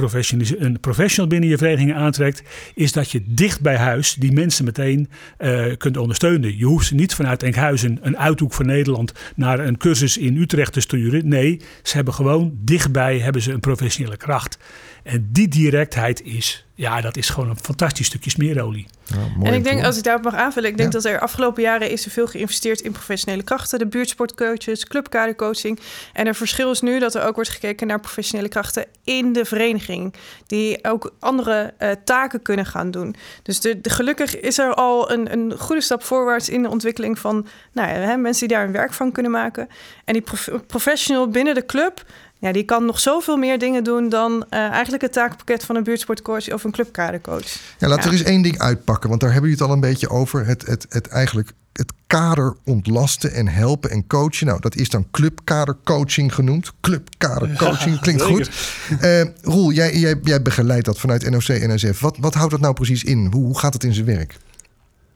een 0.57 0.79
professional, 0.79 1.27
binnen 1.29 1.49
je 1.49 1.57
vereniging 1.57 1.93
aantrekt, 1.93 2.43
is 2.73 2.91
dat 2.91 3.11
je 3.11 3.23
dicht 3.25 3.61
bij 3.61 3.77
huis 3.77 4.13
die 4.13 4.31
mensen 4.31 4.65
meteen 4.65 5.09
uh, 5.39 5.75
kunt 5.77 5.97
ondersteunen. 5.97 6.57
Je 6.57 6.65
hoeft 6.65 6.87
ze 6.87 6.95
niet 6.95 7.15
vanuit 7.15 7.43
Enkhuizen, 7.43 7.97
een 8.01 8.17
uithoek 8.17 8.53
van 8.53 8.65
Nederland, 8.65 9.13
naar 9.35 9.59
een 9.59 9.77
cursus 9.77 10.17
in 10.17 10.37
Utrecht 10.37 10.73
te 10.73 10.79
sturen. 10.79 11.27
Nee, 11.27 11.61
ze 11.83 11.95
hebben 11.95 12.13
gewoon 12.13 12.57
dichtbij 12.61 13.19
hebben 13.19 13.41
ze 13.41 13.51
een 13.51 13.59
professionele 13.59 14.17
kracht. 14.17 14.57
En 15.03 15.29
die 15.31 15.47
directheid 15.47 16.21
is, 16.23 16.65
ja, 16.73 17.01
dat 17.01 17.17
is 17.17 17.29
gewoon 17.29 17.49
een 17.49 17.59
fantastisch 17.59 18.05
stukje 18.05 18.29
smeerolie. 18.29 18.87
Ja, 19.03 19.45
en 19.47 19.53
ik 19.53 19.63
denk, 19.63 19.83
als 19.83 19.97
ik 19.97 20.03
daarop 20.03 20.23
mag 20.23 20.33
aanvullen, 20.33 20.69
ik 20.69 20.77
denk 20.77 20.91
dat 20.91 21.05
er 21.05 21.19
afgelopen 21.19 21.61
jaren 21.63 21.89
is 21.89 22.05
er 22.05 22.11
veel 22.11 22.27
geïnvesteerd 22.27 22.81
in 22.81 22.91
professionele 22.91 23.43
krachten, 23.43 23.79
de 23.79 23.87
buurtsportcoaches, 23.87 24.85
clubkadercoaching. 24.85 25.79
En 26.13 26.27
er 26.27 26.35
verschil 26.35 26.71
is 26.71 26.81
nu 26.81 26.99
dat 26.99 27.15
er 27.15 27.23
ook 27.23 27.35
wordt 27.35 27.49
gekeken 27.49 27.87
naar 27.87 27.99
professionele 27.99 28.49
krachten 28.49 28.85
in 29.03 29.33
de 29.33 29.45
vereniging, 29.45 30.13
die 30.47 30.83
ook 30.83 31.13
andere 31.19 31.73
uh, 31.79 31.91
taken 32.03 32.41
kunnen 32.41 32.65
gaan 32.65 32.91
doen. 32.91 33.15
Dus 33.43 33.59
de, 33.59 33.81
de, 33.81 33.89
gelukkig 33.89 34.39
is 34.39 34.57
er 34.57 34.73
al 34.73 35.11
een, 35.11 35.31
een 35.31 35.57
goede 35.57 35.81
stap 35.81 36.03
voorwaarts 36.03 36.49
in 36.49 36.61
de 36.61 36.69
ontwikkeling 36.69 37.19
van 37.19 37.47
nou 37.71 37.87
ja, 37.89 37.93
hè, 37.93 38.17
mensen 38.17 38.47
die 38.47 38.57
daar 38.57 38.65
een 38.65 38.71
werk 38.71 38.93
van 38.93 39.11
kunnen 39.11 39.31
maken. 39.31 39.67
En 40.05 40.13
die 40.13 40.21
prof 40.21 40.49
professional 40.67 41.27
binnen 41.27 41.55
de 41.55 41.65
club 41.65 42.05
ja, 42.39 42.51
die 42.51 42.63
kan 42.63 42.85
nog 42.85 42.99
zoveel 42.99 43.37
meer 43.37 43.59
dingen 43.59 43.83
doen 43.83 44.09
dan 44.09 44.31
uh, 44.49 44.59
eigenlijk 44.59 45.03
het 45.03 45.13
taakpakket 45.13 45.63
van 45.63 45.75
een 45.75 45.83
buurtsportcoach 45.83 46.53
of 46.53 46.63
een 46.63 46.71
clubkadercoach. 46.71 47.59
Ja, 47.77 47.87
laten 47.87 48.03
we 48.03 48.09
er 48.09 48.21
eens 48.21 48.29
één 48.29 48.41
ding 48.41 48.59
uitpakken, 48.59 49.09
want 49.09 49.21
daar 49.21 49.31
hebben 49.31 49.49
jullie 49.49 49.63
het 49.65 49.73
al 49.73 49.81
een 49.81 49.89
beetje 49.89 50.09
over. 50.09 50.45
Het, 50.45 50.67
het, 50.67 50.85
het 50.89 51.07
eigenlijk 51.07 51.51
het 51.73 51.93
kader 52.07 52.55
ontlasten 52.65 53.33
en 53.33 53.47
helpen 53.47 53.89
en 53.89 54.07
coachen. 54.07 54.47
Nou, 54.47 54.61
dat 54.61 54.75
is 54.75 54.89
dan 54.89 55.07
clubkadercoaching 55.11 56.33
genoemd. 56.33 56.71
Clubkadercoaching 56.81 57.99
klinkt 57.99 58.21
goed. 58.21 58.49
Uh, 59.01 59.21
Roel, 59.41 59.71
jij, 59.71 59.97
jij, 59.97 60.19
jij 60.23 60.41
begeleidt 60.41 60.85
dat 60.85 60.99
vanuit 60.99 61.29
NOC-NSF. 61.29 61.99
Wat, 61.99 62.17
wat 62.19 62.33
houdt 62.33 62.51
dat 62.51 62.59
nou 62.59 62.73
precies 62.73 63.03
in? 63.03 63.27
Hoe, 63.31 63.45
hoe 63.45 63.59
gaat 63.59 63.73
het 63.73 63.83
in 63.83 63.93
zijn 63.93 64.05
werk? 64.05 64.37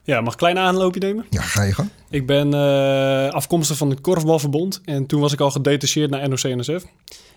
Ja, 0.06 0.22
mag 0.22 0.34
ik 0.34 0.42
een 0.42 0.48
klein 0.48 0.58
aanloopje 0.58 1.00
nemen? 1.00 1.26
Ja, 1.30 1.42
ga 1.42 1.64
je 1.64 1.74
gang. 1.74 1.90
Ik 2.10 2.26
ben 2.26 2.54
uh, 2.54 3.30
afkomstig 3.30 3.78
van 3.78 3.90
het 3.90 4.02
Korfbalverbond 4.02 4.82
en 4.86 5.06
toen 5.06 5.22
was 5.22 5.34
ik 5.34 5.40
al 5.40 5.52
gedetacheerd 5.52 6.10
naar 6.10 6.30
NOC-NSF. 6.30 6.86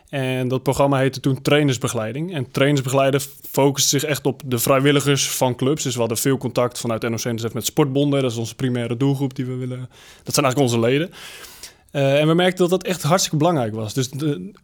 En 0.08 0.48
dat 0.48 0.62
programma 0.62 0.98
heette 0.98 1.20
toen 1.20 1.42
trainersbegeleiding. 1.42 2.34
En 2.34 2.50
trainersbegeleiden 2.50 3.20
focust 3.50 3.88
zich 3.88 4.02
echt 4.02 4.26
op 4.26 4.42
de 4.44 4.58
vrijwilligers 4.58 5.30
van 5.30 5.56
clubs. 5.56 5.82
Dus 5.82 5.92
we 5.92 6.00
hadden 6.00 6.18
veel 6.18 6.38
contact 6.38 6.78
vanuit 6.78 7.02
NOC-NSF 7.02 7.52
met 7.52 7.64
sportbonden. 7.64 8.22
Dat 8.22 8.30
is 8.30 8.36
onze 8.36 8.54
primaire 8.54 8.96
doelgroep 8.96 9.34
die 9.34 9.44
we 9.44 9.54
willen... 9.54 9.88
Dat 10.22 10.34
zijn 10.34 10.46
eigenlijk 10.46 10.58
onze 10.58 10.80
leden. 10.80 11.10
Uh, 11.96 12.20
en 12.20 12.26
we 12.26 12.34
merkten 12.34 12.68
dat 12.68 12.80
dat 12.80 12.90
echt 12.90 13.02
hartstikke 13.02 13.36
belangrijk 13.36 13.74
was. 13.74 13.94
Dus 13.94 14.10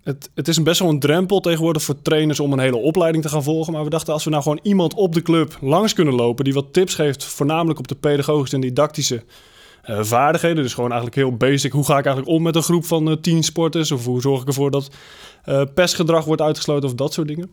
het, 0.03 0.31
het 0.35 0.49
is 0.49 0.57
een 0.57 0.65
best 0.65 0.81
wel 0.81 0.89
een 0.89 1.01
drempel 1.01 1.41
tegenwoordig 1.41 1.83
voor 1.83 2.03
trainers 2.03 2.41
om 2.41 2.53
een 2.53 2.59
hele 2.59 2.77
opleiding 2.77 3.25
te 3.25 3.31
gaan 3.31 3.43
volgen. 3.43 3.73
Maar 3.73 3.85
we 3.85 3.91
dachten, 3.91 4.13
als 4.13 4.25
we 4.25 4.31
nou 4.31 4.43
gewoon 4.43 4.61
iemand 4.63 4.95
op 4.95 5.15
de 5.15 5.23
club 5.23 5.59
langs 5.61 5.93
kunnen 5.93 6.15
lopen... 6.15 6.45
die 6.45 6.55
wat 6.55 6.73
tips 6.73 6.95
geeft, 6.95 7.25
voornamelijk 7.25 7.79
op 7.79 7.89
de 7.89 7.95
pedagogische 7.95 8.55
en 8.55 8.61
didactische 8.61 9.23
uh, 9.91 10.03
vaardigheden. 10.03 10.63
Dus 10.63 10.75
gewoon 10.75 10.91
eigenlijk 10.91 11.21
heel 11.21 11.37
basic. 11.37 11.73
Hoe 11.73 11.85
ga 11.85 11.99
ik 11.99 12.05
eigenlijk 12.05 12.37
om 12.37 12.43
met 12.43 12.57
een 12.57 12.63
groep 12.63 12.85
van 12.85 13.09
uh, 13.09 13.17
tien 13.21 13.43
sporters? 13.43 13.93
Of 13.93 14.05
hoe 14.05 14.21
zorg 14.21 14.41
ik 14.41 14.49
ervoor 14.49 14.71
dat 14.71 14.91
uh, 15.47 15.63
pestgedrag 15.75 16.25
wordt 16.25 16.43
uitgesloten 16.43 16.89
of 16.89 16.95
dat 16.95 17.13
soort 17.13 17.29
dingen. 17.29 17.51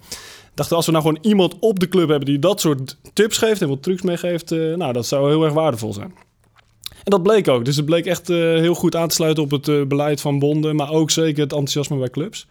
Dachten, 0.54 0.76
als 0.76 0.86
we 0.86 0.92
nou 0.92 1.04
gewoon 1.04 1.20
iemand 1.22 1.56
op 1.60 1.80
de 1.80 1.88
club 1.88 2.10
hebben 2.10 2.26
die 2.26 2.40
dat 2.40 2.62
soort 2.62 2.98
tips 3.14 3.38
geeft 3.38 3.62
en 3.62 3.70
wat 3.70 3.84
trucs 3.84 4.02
meegeeft, 4.02 4.50
nou, 4.50 4.94
dat 4.94 5.06
zou 5.06 5.30
heel 5.30 5.44
erg 5.44 5.54
waardevol 5.54 5.94
zijn. 5.94 6.14
En 7.04 7.12
dat 7.12 7.24
bleek 7.24 7.48
ook. 7.48 7.66
Dus 7.66 7.76
het 7.76 7.86
bleek 7.86 8.06
echt 8.06 8.28
heel 8.28 8.76
goed 8.76 8.96
aan 8.96 9.08
te 9.08 9.16
sluiten 9.16 9.44
op 9.44 9.52
het 9.52 9.88
beleid 9.88 10.22
van 10.22 10.40
bonden, 10.40 10.76
maar 10.76 10.92
ook 10.92 11.12
zeker 11.12 11.44
het 11.44 11.52
enthousiasme 11.52 11.98
bij 11.98 12.10
clubs. 12.10 12.48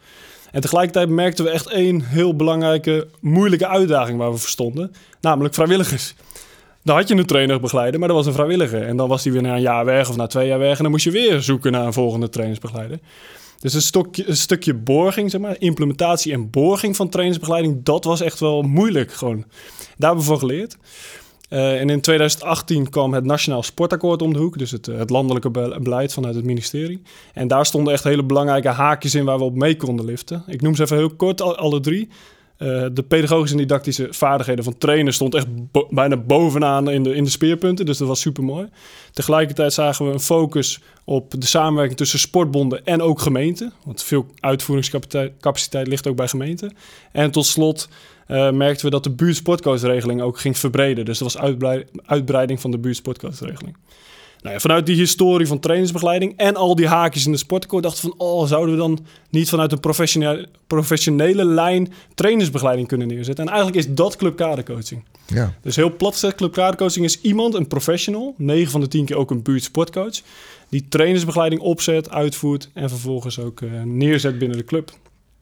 En 0.50 0.60
tegelijkertijd 0.60 1.08
merkten 1.08 1.44
we 1.44 1.50
echt 1.50 1.66
één 1.66 2.00
heel 2.00 2.36
belangrijke, 2.36 3.06
moeilijke 3.20 3.68
uitdaging 3.68 4.18
waar 4.18 4.30
we 4.30 4.36
voor 4.36 4.48
stonden, 4.48 4.92
namelijk 5.20 5.54
vrijwilligers. 5.54 6.14
Dan 6.84 6.96
had 6.96 7.08
je 7.08 7.14
een 7.14 7.26
trainer 7.26 7.60
begeleiden, 7.60 8.00
maar 8.00 8.08
dat 8.08 8.16
was 8.18 8.26
een 8.26 8.32
vrijwilliger. 8.32 8.82
En 8.82 8.96
dan 8.96 9.08
was 9.08 9.24
hij 9.24 9.32
weer 9.32 9.42
na 9.42 9.54
een 9.54 9.60
jaar 9.60 9.84
weg 9.84 10.08
of 10.08 10.16
na 10.16 10.26
twee 10.26 10.46
jaar 10.46 10.58
weg. 10.58 10.76
En 10.76 10.82
dan 10.82 10.90
moest 10.90 11.04
je 11.04 11.10
weer 11.10 11.42
zoeken 11.42 11.72
naar 11.72 11.86
een 11.86 11.92
volgende 11.92 12.28
trainersbegeleider. 12.28 12.98
Dus 13.60 13.74
een 13.74 14.36
stukje 14.36 14.74
borging, 14.74 15.30
zeg 15.30 15.40
maar, 15.40 15.56
implementatie 15.58 16.32
en 16.32 16.50
borging 16.50 16.96
van 16.96 17.08
trainersbegeleiding, 17.08 17.80
dat 17.82 18.04
was 18.04 18.20
echt 18.20 18.40
wel 18.40 18.62
moeilijk 18.62 19.12
gewoon. 19.12 19.44
Daar 19.96 20.08
hebben 20.08 20.18
we 20.18 20.30
van 20.30 20.38
geleerd. 20.38 20.76
Uh, 21.50 21.80
en 21.80 21.90
in 21.90 22.00
2018 22.00 22.90
kwam 22.90 23.14
het 23.14 23.24
Nationaal 23.24 23.62
Sportakkoord 23.62 24.22
om 24.22 24.32
de 24.32 24.38
hoek, 24.38 24.58
dus 24.58 24.70
het, 24.70 24.88
eh, 24.88 24.98
het 24.98 25.10
landelijke 25.10 25.50
beleid 25.80 26.12
vanuit 26.12 26.34
het 26.34 26.44
ministerie. 26.44 27.02
En 27.34 27.48
daar 27.48 27.66
stonden 27.66 27.92
echt 27.92 28.04
hele 28.04 28.24
belangrijke 28.24 28.68
haakjes 28.68 29.14
in 29.14 29.24
waar 29.24 29.38
we 29.38 29.44
op 29.44 29.54
mee 29.54 29.76
konden 29.76 30.04
liften. 30.04 30.42
Ik 30.46 30.62
noem 30.62 30.74
ze 30.74 30.82
even 30.82 30.96
heel 30.96 31.16
kort, 31.16 31.40
alle 31.40 31.80
drie. 31.80 32.08
Uh, 32.58 32.86
de 32.92 33.02
pedagogische 33.02 33.56
en 33.56 33.60
didactische 33.60 34.08
vaardigheden 34.10 34.64
van 34.64 34.78
trainen 34.78 35.12
stond 35.12 35.34
echt 35.34 35.46
bijna 35.90 36.16
bovenaan 36.16 36.90
in 36.90 37.02
de, 37.02 37.14
in 37.14 37.24
de 37.24 37.30
speerpunten. 37.30 37.86
Dus 37.86 37.98
dat 37.98 38.08
was 38.08 38.20
super 38.20 38.44
mooi. 38.44 38.68
Tegelijkertijd 39.12 39.72
zagen 39.72 40.06
we 40.06 40.12
een 40.12 40.20
focus 40.20 40.80
op 41.04 41.34
de 41.40 41.46
samenwerking 41.46 41.96
tussen 41.96 42.18
sportbonden 42.18 42.84
en 42.84 43.02
ook 43.02 43.20
gemeenten. 43.20 43.72
Want 43.84 44.02
veel 44.02 44.26
uitvoeringscapaciteit 44.40 45.86
ligt 45.86 46.06
ook 46.06 46.16
bij 46.16 46.28
gemeenten. 46.28 46.76
En 47.12 47.30
tot 47.30 47.46
slot 47.46 47.88
uh, 48.28 48.50
merkten 48.50 48.84
we 48.84 48.90
dat 48.90 49.04
de 49.04 49.10
buurtsportcoachregeling 49.10 50.20
ook 50.20 50.38
ging 50.38 50.58
verbreden. 50.58 51.04
Dus 51.04 51.18
dat 51.18 51.32
was 51.32 51.56
uitbreiding 52.06 52.60
van 52.60 52.70
de 52.70 52.78
buurtsportcoachregeling. 52.78 53.76
Nou 54.42 54.54
ja, 54.54 54.60
vanuit 54.60 54.86
die 54.86 54.96
historie 54.96 55.46
van 55.46 55.58
trainingsbegeleiding 55.58 56.34
en 56.36 56.56
al 56.56 56.74
die 56.74 56.86
haakjes 56.86 57.26
in 57.26 57.32
de 57.32 57.38
sportcore 57.38 57.82
dachten 57.82 58.00
van... 58.00 58.14
oh, 58.16 58.46
zouden 58.46 58.74
we 58.74 58.80
dan 58.80 58.98
niet 59.30 59.48
vanuit 59.48 59.72
een 59.72 59.80
professionele, 59.80 60.48
professionele 60.66 61.44
lijn 61.44 61.92
trainersbegeleiding 62.14 62.88
kunnen 62.88 63.08
neerzetten? 63.08 63.44
En 63.44 63.50
eigenlijk 63.52 63.86
is 63.86 63.94
dat 63.94 64.16
clubkadercoaching. 64.16 65.04
Ja. 65.26 65.54
Dus 65.62 65.76
heel 65.76 65.96
plat 65.96 66.12
gezegd, 66.12 66.34
clubkadercoaching 66.34 67.04
is 67.04 67.20
iemand, 67.20 67.54
een 67.54 67.66
professional... 67.66 68.34
9 68.36 68.70
van 68.70 68.80
de 68.80 68.88
10 68.88 69.04
keer 69.04 69.16
ook 69.16 69.30
een 69.30 69.42
buurtsportcoach... 69.42 70.20
die 70.68 70.86
trainersbegeleiding 70.88 71.60
opzet, 71.60 72.10
uitvoert 72.10 72.70
en 72.74 72.88
vervolgens 72.88 73.38
ook 73.38 73.60
uh, 73.60 73.82
neerzet 73.82 74.38
binnen 74.38 74.56
de 74.56 74.64
club. 74.64 74.92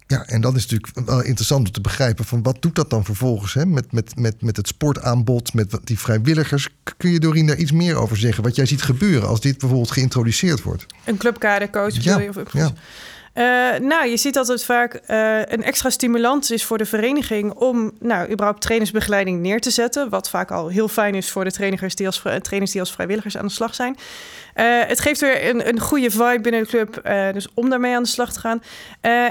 Ja, 0.07 0.27
en 0.27 0.41
dan 0.41 0.57
is 0.57 0.67
natuurlijk 0.67 1.07
wel 1.09 1.23
interessant 1.23 1.67
om 1.67 1.73
te 1.73 1.81
begrijpen 1.81 2.25
van 2.25 2.43
wat 2.43 2.63
doet 2.63 2.75
dat 2.75 2.91
dan 2.91 3.05
vervolgens 3.05 3.55
hè? 3.55 3.67
Met, 3.67 3.93
met, 3.93 4.19
met, 4.19 4.43
met 4.43 4.57
het 4.57 4.67
sportaanbod, 4.67 5.55
met 5.55 5.79
die 5.85 5.99
vrijwilligers. 5.99 6.69
Kun 6.97 7.11
je 7.11 7.21
Dorien 7.21 7.47
daar 7.47 7.57
iets 7.57 7.73
meer 7.73 7.97
over 7.97 8.17
zeggen? 8.17 8.43
Wat 8.43 8.57
jij 8.57 8.67
ziet 8.67 8.83
gebeuren 8.83 9.29
als 9.29 9.41
dit 9.41 9.59
bijvoorbeeld 9.59 9.91
geïntroduceerd 9.91 10.63
wordt? 10.63 10.87
Een 11.05 11.17
clubkadercoach 11.17 11.95
ja, 11.95 12.21
je? 12.21 12.29
Of, 12.29 12.53
ja. 12.53 12.73
Uh, 13.37 13.43
nou, 13.79 14.07
je 14.07 14.17
ziet 14.17 14.35
dat 14.35 14.49
het 14.49 14.65
vaak 14.65 14.95
uh, 14.95 15.39
een 15.39 15.63
extra 15.63 15.91
stimulans 15.91 16.51
is 16.51 16.65
voor 16.65 16.79
de 16.79 16.85
vereniging 16.85 17.53
om 17.53 17.93
nou, 18.01 18.31
überhaupt 18.31 18.61
trainersbegeleiding 18.61 19.41
neer 19.41 19.61
te 19.61 19.71
zetten. 19.71 20.09
Wat 20.09 20.31
vaak 20.31 20.51
al 20.51 20.69
heel 20.69 20.89
fijn 20.89 21.15
is 21.15 21.31
voor 21.31 21.45
de 21.45 21.53
trainers 21.53 21.95
die 21.95 22.07
als, 22.07 22.23
trainers 22.43 22.71
die 22.71 22.81
als 22.81 22.93
vrijwilligers 22.93 23.37
aan 23.37 23.47
de 23.47 23.53
slag 23.53 23.75
zijn. 23.75 23.97
Uh, 24.57 24.65
het 24.87 25.01
geeft 25.01 25.21
weer 25.21 25.49
een, 25.49 25.69
een 25.69 25.81
goede 25.81 26.11
vibe 26.11 26.41
binnen 26.41 26.63
de 26.63 26.69
club, 26.69 27.01
dus 27.33 27.49
om 27.55 27.71
daarmee 27.71 27.95
aan 27.95 28.03
de 28.03 28.09
slag 28.09 28.33
te 28.33 28.41
gaan. 28.41 28.63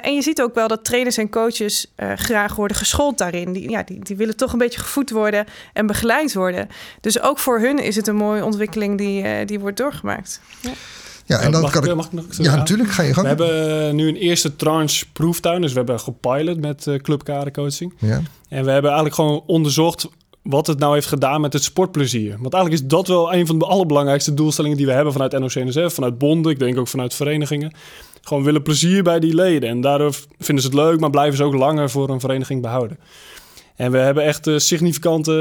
en 0.02 0.16
je 0.16 0.22
ziet 0.22 0.42
ook 0.42 0.56
wel 0.56 0.68
dat 0.68 0.86
trainers 0.86 1.18
en 1.18 1.30
coaches 1.30 1.94
graag 2.16 2.56
worden 2.56 2.78
geschoold 2.78 3.18
daarin. 3.18 3.54
Die, 3.54 3.70
ja, 3.70 3.84
die, 3.84 4.00
die 4.00 4.16
willen 4.16 4.38
toch 4.38 4.52
een 4.52 4.60
beetje 4.60 4.80
gevoed 4.80 5.10
worden 5.10 5.46
en 5.74 5.88
begeleid 5.88 6.34
worden. 6.34 6.70
Dus 7.02 7.20
ook 7.20 7.40
voor 7.40 7.60
hun 7.60 7.80
is 7.80 7.96
het 7.96 8.08
een 8.08 8.16
mooie 8.16 8.46
ontwikkeling 8.46 8.98
die, 8.98 9.46
die 9.46 9.60
wordt 9.60 9.78
doorgemaakt. 9.78 10.42
Ja. 10.62 10.72
Ja, 11.26 11.40
en 11.40 11.52
dan 11.52 11.62
mag, 11.62 11.72
kan 11.72 11.86
ik, 11.86 11.96
mag 11.96 12.06
ik 12.06 12.12
nog 12.12 12.26
Ja, 12.38 12.56
natuurlijk 12.56 12.90
ga 12.90 13.04
je 13.04 13.14
gang. 13.14 13.22
We 13.22 13.28
hebben 13.28 13.88
eh, 13.88 13.94
nu 13.94 14.08
een 14.08 14.16
eerste 14.16 14.56
tranche 14.56 15.06
proeftuin. 15.14 15.62
Dus 15.62 15.72
we 15.72 15.78
hebben 15.78 16.00
gepilot 16.00 16.62
met 16.62 16.86
uh, 16.86 16.96
clubkadercoaching. 16.96 17.94
Ja. 18.00 18.22
En 18.50 18.66
we 18.66 18.72
hebben 18.72 18.92
eigenlijk 18.92 19.16
gewoon 19.16 19.44
onderzocht 19.46 20.08
wat 20.42 20.68
het 20.68 20.80
nou 20.80 20.94
heeft 20.94 21.08
gedaan 21.08 21.42
met 21.42 21.54
het 21.54 21.64
sportplezier. 21.64 22.38
Want 22.40 22.54
eigenlijk 22.54 22.84
is 22.84 22.90
dat 22.90 23.08
wel 23.08 23.34
een 23.34 23.48
van 23.48 23.60
de 23.60 23.66
allerbelangrijkste 23.66 24.34
doelstellingen 24.34 24.78
die 24.78 24.86
we 24.86 24.92
hebben 24.92 25.14
vanuit 25.14 25.32
NOC-NSF, 25.32 25.94
vanuit 25.94 26.18
bonden, 26.18 26.52
ik 26.52 26.60
denk 26.60 26.78
ook 26.78 26.88
vanuit 26.88 27.14
verenigingen. 27.14 27.74
Gewoon 28.22 28.44
willen 28.44 28.62
plezier 28.62 29.04
bij 29.04 29.20
die 29.20 29.36
leden. 29.36 29.70
En 29.70 29.82
daardoor 29.82 30.16
vinden 30.40 30.64
ze 30.64 30.70
het 30.70 30.80
leuk, 30.80 31.00
maar 31.00 31.10
blijven 31.10 31.38
ze 31.38 31.44
ook 31.44 31.54
langer 31.54 31.90
voor 31.90 32.10
een 32.10 32.20
vereniging 32.20 32.62
behouden. 32.62 32.98
En 33.76 33.92
we 33.92 33.98
hebben 33.98 34.24
echt 34.24 34.48
uh, 34.48 34.58
significante 34.58 35.32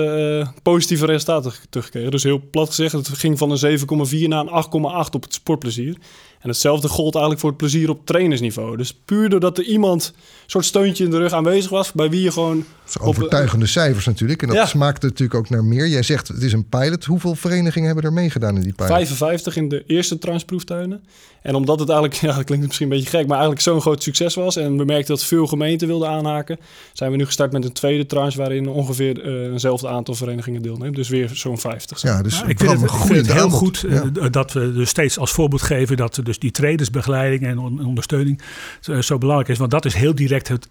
uh, 0.41 0.49
positieve 0.63 1.07
resultaten 1.07 1.53
teruggekregen. 1.71 2.11
Dus 2.11 2.23
heel 2.23 2.43
plat 2.51 2.69
gezegd, 2.69 2.93
het 2.93 3.09
ging 3.09 3.39
van 3.39 3.51
een 3.51 3.79
7,4 3.79 4.29
naar 4.29 4.47
een 4.47 4.65
8,8 4.65 5.11
op 5.11 5.23
het 5.23 5.35
sportplezier. 5.35 5.97
En 6.45 6.51
hetzelfde 6.51 6.89
gold 6.89 7.15
eigenlijk 7.15 7.41
voor 7.41 7.51
het 7.51 7.59
plezier 7.59 7.91
op 7.91 8.07
trainersniveau. 8.07 8.77
Dus 8.77 8.95
puur 9.05 9.29
doordat 9.29 9.59
er 9.59 9.65
iemand 9.65 10.13
een 10.15 10.51
soort 10.51 10.65
steuntje 10.65 11.05
in 11.05 11.11
de 11.11 11.19
rug 11.19 11.33
aanwezig 11.33 11.71
was, 11.71 11.93
bij 11.93 12.11
wie 12.11 12.23
je 12.23 12.33
gewoon. 12.33 12.65
overtuigende 13.01 13.67
cijfers 13.67 14.07
natuurlijk. 14.07 14.43
En 14.43 14.49
dat 14.49 14.57
ja. 14.57 14.67
smaakt 14.67 15.03
natuurlijk 15.03 15.35
ook 15.35 15.51
naar 15.51 15.65
meer. 15.65 15.89
Jij 15.89 16.03
zegt 16.03 16.29
het 16.29 16.43
is 16.43 16.53
een 16.53 16.69
pilot. 16.69 17.05
Hoeveel 17.05 17.35
verenigingen 17.35 17.87
hebben 17.87 18.05
er 18.05 18.13
meegedaan 18.13 18.57
in 18.57 18.63
die 18.63 18.73
pilot? 18.73 18.93
55 18.93 19.57
in 19.57 19.69
de 19.69 19.85
eerste 19.87 20.19
transproeftuinen. 20.19 21.03
En 21.45 21.55
omdat 21.55 21.81
het 21.81 21.89
eigenlijk, 21.89 22.21
ja, 22.27 22.35
dat 22.35 22.45
klinkt 22.45 22.67
misschien 22.67 22.91
een 22.91 22.97
beetje 22.97 23.11
gek, 23.11 23.27
maar 23.27 23.39
eigenlijk 23.39 23.61
zo'n 23.61 23.81
groot 23.81 24.03
succes 24.03 24.35
was. 24.35 24.57
En 24.57 24.77
we 24.77 24.85
merkten 24.85 25.15
dat 25.15 25.25
veel 25.25 25.47
gemeenten 25.47 25.89
wilden 25.89 26.09
aanhaken. 26.09 26.59
Zijn 26.93 27.11
we 27.11 27.17
nu 27.17 27.27
gestart 27.27 27.53
met 27.53 27.65
een 27.65 27.73
tweede 27.73 28.07
tranche 28.07 28.39
waarin 28.39 28.69
ongeveer 28.69 29.25
uh, 29.25 29.53
eenzelfde 29.53 29.89
aantal 29.89 30.15
verenigingen 30.15 30.63
deelnemen. 30.63 30.95
Dus 30.95 31.09
weer 31.09 31.31
zo'n 31.33 31.59
50. 31.59 32.03
Ja, 32.03 32.23
dus 32.23 32.43
ik 32.47 32.59
vind 32.59 32.71
het, 32.71 32.83
ik 32.83 32.91
vind 32.91 33.27
het 33.27 33.33
heel 33.33 33.51
goed 33.51 33.85
uh, 33.85 34.03
dat 34.31 34.53
we 34.53 34.73
dus 34.73 34.89
steeds 34.89 35.19
als 35.19 35.31
voorbeeld 35.31 35.63
geven 35.63 35.97
dat 35.97 36.21
dus 36.35 36.43
die 36.43 36.63
trainersbegeleiding 36.63 37.43
en 37.43 37.59
ondersteuning 37.59 38.41
uh, 38.89 39.01
zo 39.01 39.19
belangrijk 39.19 39.51
is. 39.51 39.59
Want 39.59 39.71
dat 39.71 39.85
is 39.85 39.95
heel 39.95 40.15
direct 40.15 40.49
het, 40.49 40.67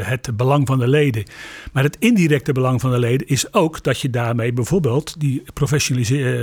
het 0.00 0.36
belang 0.36 0.66
van 0.66 0.78
de 0.78 0.88
leden. 0.88 1.24
Maar 1.72 1.82
het 1.82 1.96
indirecte 1.98 2.52
belang 2.52 2.80
van 2.80 2.90
de 2.90 2.98
leden 2.98 3.26
is 3.26 3.52
ook 3.52 3.82
dat 3.82 4.00
je 4.00 4.10
daarmee 4.10 4.52
bijvoorbeeld 4.52 5.20
die 5.20 5.42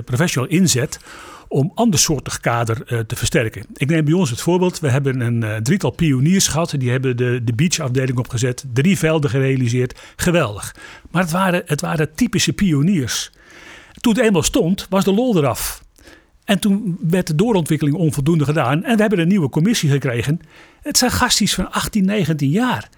professional 0.06 0.50
inzet 0.50 1.00
om 1.48 1.72
andersoortig 1.76 2.40
kader 2.40 3.06
te 3.06 3.16
versterken. 3.16 3.66
Ik 3.74 3.90
neem 3.90 4.06
bij 4.06 4.14
ons 4.14 4.30
het 4.30 4.42
voorbeeld. 4.42 4.80
We 4.80 4.90
hebben 4.90 5.20
een 5.20 5.64
drietal 5.64 5.92
pioniers 5.92 6.48
gehad. 6.48 6.76
Die 6.78 6.92
hebben 6.92 7.18
de, 7.18 7.42
de 7.44 7.54
beachafdeling 7.54 8.18
opgezet. 8.18 8.66
Drie 8.74 8.98
velden 8.98 9.30
gerealiseerd. 9.30 10.00
Geweldig. 10.16 10.76
Maar 11.12 11.22
het 11.22 11.32
waren, 11.32 11.64
het 11.66 11.82
waren 11.82 12.14
typische 12.16 12.54
pioniers. 12.54 13.32
Toen 14.02 14.14
het 14.14 14.24
eenmaal 14.24 14.44
stond, 14.44 14.88
was 14.90 15.04
de 15.04 15.14
lol 15.14 15.38
eraf. 15.38 15.83
En 16.46 16.60
toen 16.60 16.98
werd 17.02 17.28
de 17.28 17.36
doorontwikkeling 17.36 17.98
onvoldoende 17.98 18.46
gedaan. 18.46 18.84
En 18.84 18.96
we 18.96 19.02
hebben 19.02 19.20
een 19.20 19.28
nieuwe 19.28 19.50
commissie 19.50 19.90
gekregen. 19.90 20.40
Het 20.82 20.98
zijn 20.98 21.12
gasties 21.12 21.54
van 21.54 21.72
18, 21.72 22.06
19 22.06 22.50
jaar. 22.50 22.90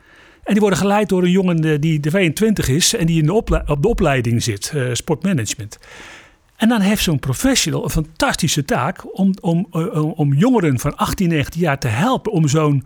En 0.44 0.52
die 0.52 0.62
worden 0.62 0.80
geleid 0.80 1.10
door 1.10 1.24
een 1.24 1.32
jongen 1.32 1.82
die 1.82 2.00
de 2.00 2.10
22 2.10 2.70
is 2.70 2.96
en 2.96 3.06
die 3.06 3.20
in 3.20 3.26
de 3.26 3.34
op 3.34 3.48
de 3.82 3.88
opleiding 3.88 4.44
zit, 4.44 4.72
uh, 4.76 4.94
sportmanagement. 4.94 5.80
En 6.56 6.70
dan 6.70 6.82
heeft 6.82 7.04
zo'n 7.04 7.20
professional 7.20 7.84
een 7.84 7.90
fantastische 7.90 8.66
taak 8.66 9.18
om, 9.18 9.34
om, 9.42 9.68
om 10.16 10.34
jongeren 10.34 10.80
van 10.80 10.96
18, 10.98 11.30
19 11.30 11.62
jaar 11.62 11.80
te 11.80 11.88
helpen 11.88 12.32
om 12.32 12.48
zo'n 12.48 12.84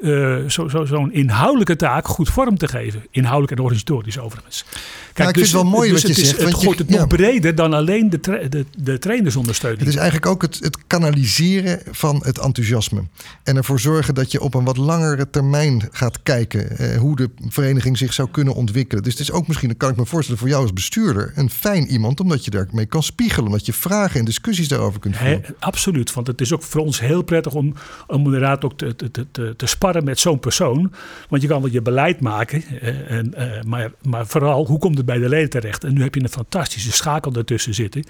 uh, 0.00 0.36
zo'n 0.46 0.70
zo, 0.70 0.84
zo 0.84 1.04
inhoudelijke 1.04 1.76
taak 1.76 2.06
goed 2.06 2.28
vorm 2.28 2.58
te 2.58 2.68
geven. 2.68 3.06
Inhoudelijk 3.10 3.52
en 3.52 3.58
organisatorisch 3.58 4.18
overigens. 4.18 4.64
Kijk, 5.12 5.28
ik 5.28 5.34
dus, 5.34 5.50
vind 5.50 5.62
het 5.62 5.70
wel 5.70 5.78
mooi 5.78 5.90
dus 5.90 6.02
wat 6.02 6.16
je 6.16 6.24
zegt. 6.24 6.42
Het 6.42 6.54
gooit 6.54 6.78
het 6.78 6.90
nog 6.90 7.06
breder 7.06 7.54
dan 7.54 7.72
alleen 7.72 8.10
de, 8.10 8.20
tra 8.20 8.38
de, 8.48 8.64
de 8.78 8.98
trainersondersteuning. 8.98 9.80
Het 9.80 9.88
is 9.88 9.96
eigenlijk 9.96 10.26
ook 10.26 10.42
het, 10.42 10.58
het 10.60 10.78
kanaliseren 10.86 11.80
van 11.90 12.22
het 12.24 12.38
enthousiasme. 12.38 13.02
En 13.42 13.56
ervoor 13.56 13.80
zorgen 13.80 14.14
dat 14.14 14.32
je 14.32 14.40
op 14.40 14.54
een 14.54 14.64
wat 14.64 14.76
langere 14.76 15.30
termijn 15.30 15.88
gaat 15.92 16.22
kijken... 16.22 16.78
Eh, 16.78 16.98
hoe 16.98 17.16
de 17.16 17.30
vereniging 17.48 17.98
zich 17.98 18.12
zou 18.12 18.30
kunnen 18.30 18.54
ontwikkelen. 18.54 19.02
Dus 19.02 19.12
het 19.12 19.22
is 19.22 19.32
ook 19.32 19.46
misschien, 19.46 19.68
dat 19.68 19.76
kan 19.78 19.90
ik 19.90 19.96
me 19.96 20.06
voorstellen... 20.06 20.40
voor 20.40 20.48
jou 20.48 20.62
als 20.62 20.72
bestuurder 20.72 21.32
een 21.34 21.50
fijn 21.50 21.86
iemand... 21.86 22.20
omdat 22.20 22.44
je 22.44 22.50
daarmee 22.50 22.86
kan 22.86 23.02
spiegelen. 23.02 23.46
Omdat 23.46 23.66
je 23.66 23.72
vragen 23.72 24.18
en 24.18 24.24
discussies 24.24 24.68
daarover 24.68 25.00
kunt 25.00 25.16
voeren. 25.16 25.44
absoluut, 25.58 26.12
want 26.12 26.26
het 26.26 26.40
is 26.40 26.52
ook 26.52 26.62
voor 26.62 26.80
ons 26.80 27.00
heel 27.00 27.22
prettig... 27.22 27.52
om, 27.52 27.74
om 28.06 28.24
inderdaad 28.24 28.64
ook 28.64 28.78
te, 28.78 28.96
te, 28.96 29.26
te, 29.30 29.54
te 29.56 29.66
sparren 29.66 29.89
met 30.04 30.18
zo'n 30.18 30.38
persoon. 30.38 30.92
Want 31.28 31.42
je 31.42 31.48
kan 31.48 31.62
wel 31.62 31.70
je 31.70 31.82
beleid 31.82 32.20
maken, 32.20 32.62
en, 33.08 33.34
maar, 33.66 33.90
maar 34.02 34.26
vooral 34.26 34.66
hoe 34.66 34.78
komt 34.78 34.96
het 34.96 35.06
bij 35.06 35.18
de 35.18 35.28
leden 35.28 35.50
terecht? 35.50 35.84
En 35.84 35.94
nu 35.94 36.02
heb 36.02 36.14
je 36.14 36.22
een 36.22 36.28
fantastische 36.28 36.92
schakel 36.92 37.32
ertussen 37.32 37.74
zitten. 37.74 38.04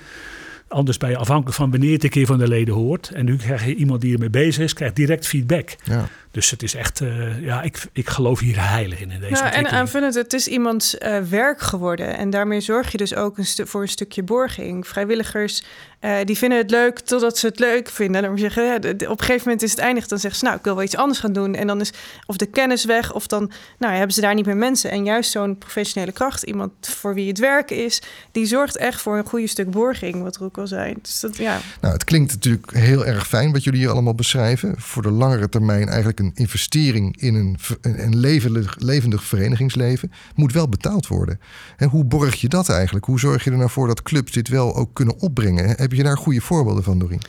Anders 0.69 0.97
ben 0.97 1.11
je 1.11 1.17
afhankelijk 1.17 1.57
van 1.57 1.71
wanneer 1.71 1.93
het 1.93 2.05
een 2.05 2.11
keer 2.11 2.27
van 2.27 2.39
de 2.39 2.49
leden 2.49 2.75
hoort. 2.75 3.11
En 3.11 3.25
nu 3.25 3.37
krijg 3.37 3.65
je 3.65 3.75
iemand 3.75 4.01
die 4.01 4.13
ermee 4.13 4.31
bezig 4.31 4.65
is, 4.65 4.73
krijgt 4.73 4.97
direct 4.97 5.27
feedback. 5.27 5.77
Ja. 5.85 6.09
Dus 6.31 6.51
het 6.51 6.63
is 6.63 6.75
echt, 6.75 7.01
uh, 7.01 7.43
ja, 7.43 7.63
ik, 7.63 7.87
ik 7.93 8.09
geloof 8.09 8.41
hier 8.41 8.69
heilig 8.69 9.01
in, 9.01 9.11
in 9.11 9.21
deze 9.21 9.43
nou, 9.43 9.55
En 9.55 9.71
aanvullend, 9.71 10.15
het 10.15 10.33
is 10.33 10.49
iemands 10.49 10.95
uh, 10.95 11.19
werk 11.19 11.61
geworden. 11.61 12.17
En 12.17 12.31
daarmee 12.31 12.61
zorg 12.61 12.93
je 12.93 12.99
dus 12.99 13.15
ook 13.15 13.39
een 13.39 13.47
voor 13.67 13.83
een 13.83 13.89
stukje 13.89 14.23
borging. 14.23 14.87
Vrijwilligers, 14.87 15.63
uh, 16.01 16.17
die 16.25 16.39
vinden 16.39 16.59
het 16.59 16.71
leuk 16.71 16.99
totdat 16.99 17.39
ze 17.39 17.47
het 17.47 17.59
leuk 17.59 17.89
vinden. 17.89 18.23
Dan 18.23 18.39
zeggen, 18.39 18.65
ja, 18.65 18.75
op 18.75 18.85
een 19.01 19.19
gegeven 19.19 19.43
moment 19.45 19.63
is 19.63 19.71
het 19.71 19.81
eindig. 19.81 20.07
Dan 20.07 20.19
zeggen 20.19 20.41
ze, 20.41 20.45
nou, 20.45 20.57
ik 20.57 20.65
wil 20.65 20.75
wel 20.75 20.85
iets 20.85 20.97
anders 20.97 21.19
gaan 21.19 21.33
doen. 21.33 21.55
En 21.55 21.67
dan 21.67 21.81
is 21.81 21.93
of 22.27 22.37
de 22.37 22.47
kennis 22.47 22.85
weg, 22.85 23.13
of 23.13 23.27
dan 23.27 23.51
nou, 23.79 23.95
hebben 23.95 24.15
ze 24.15 24.21
daar 24.21 24.35
niet 24.35 24.47
meer 24.47 24.57
mensen. 24.57 24.91
En 24.91 25.05
juist 25.05 25.31
zo'n 25.31 25.59
professionele 25.59 26.13
kracht, 26.13 26.43
iemand 26.43 26.73
voor 26.81 27.15
wie 27.15 27.29
het 27.29 27.39
werk 27.39 27.71
is... 27.71 28.03
die 28.33 28.47
zorgt 28.47 28.77
echt 28.77 29.01
voor 29.01 29.19
een 29.19 29.27
goede 29.27 29.47
stuk 29.47 29.71
borging, 29.71 30.23
wat 30.23 30.37
er 30.37 30.45
ook 30.45 30.59
al 30.59 30.67
zei. 30.67 30.95
Dus 31.03 31.21
dat, 31.21 31.37
ja. 31.37 31.59
Nou, 31.81 31.93
het 31.93 32.05
klinkt 32.05 32.33
natuurlijk 32.33 32.71
heel 32.73 33.07
erg 33.07 33.27
fijn 33.27 33.53
wat 33.53 33.65
jullie 33.65 33.81
hier 33.81 33.91
allemaal 33.91 34.15
beschrijven. 34.15 34.75
Voor 34.79 35.03
de 35.03 35.11
langere 35.11 35.49
termijn 35.49 35.89
eigenlijk 35.89 36.20
een 36.21 36.33
investering 36.35 37.21
in 37.21 37.35
een, 37.35 37.57
een 37.81 38.19
levendig, 38.19 38.77
levendig 38.79 39.25
verenigingsleven 39.25 40.13
moet 40.35 40.53
wel 40.53 40.69
betaald 40.69 41.07
worden. 41.07 41.41
En 41.77 41.89
hoe 41.89 42.05
borg 42.05 42.35
je 42.35 42.49
dat 42.49 42.69
eigenlijk? 42.69 43.05
Hoe 43.05 43.19
zorg 43.19 43.45
je 43.45 43.51
er 43.51 43.57
nou 43.57 43.71
voor 43.71 43.87
dat 43.87 44.03
clubs 44.03 44.33
dit 44.33 44.49
wel 44.49 44.77
ook 44.77 44.95
kunnen 44.95 45.19
opbrengen? 45.19 45.75
Heb 45.77 45.93
je 45.93 46.03
daar 46.03 46.17
goede 46.17 46.41
voorbeelden 46.41 46.85
van, 46.85 46.99
Dorien? 46.99 47.23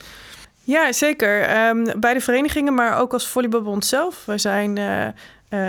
Ja, 0.64 0.92
zeker. 0.92 1.66
Um, 1.68 2.00
bij 2.00 2.14
de 2.14 2.20
verenigingen, 2.20 2.74
maar 2.74 3.00
ook 3.00 3.12
als 3.12 3.28
volleybalbond 3.28 3.84
zelf. 3.84 4.24
We 4.24 4.38
zijn 4.38 4.76
uh, 4.76 5.06
uh, 5.06 5.10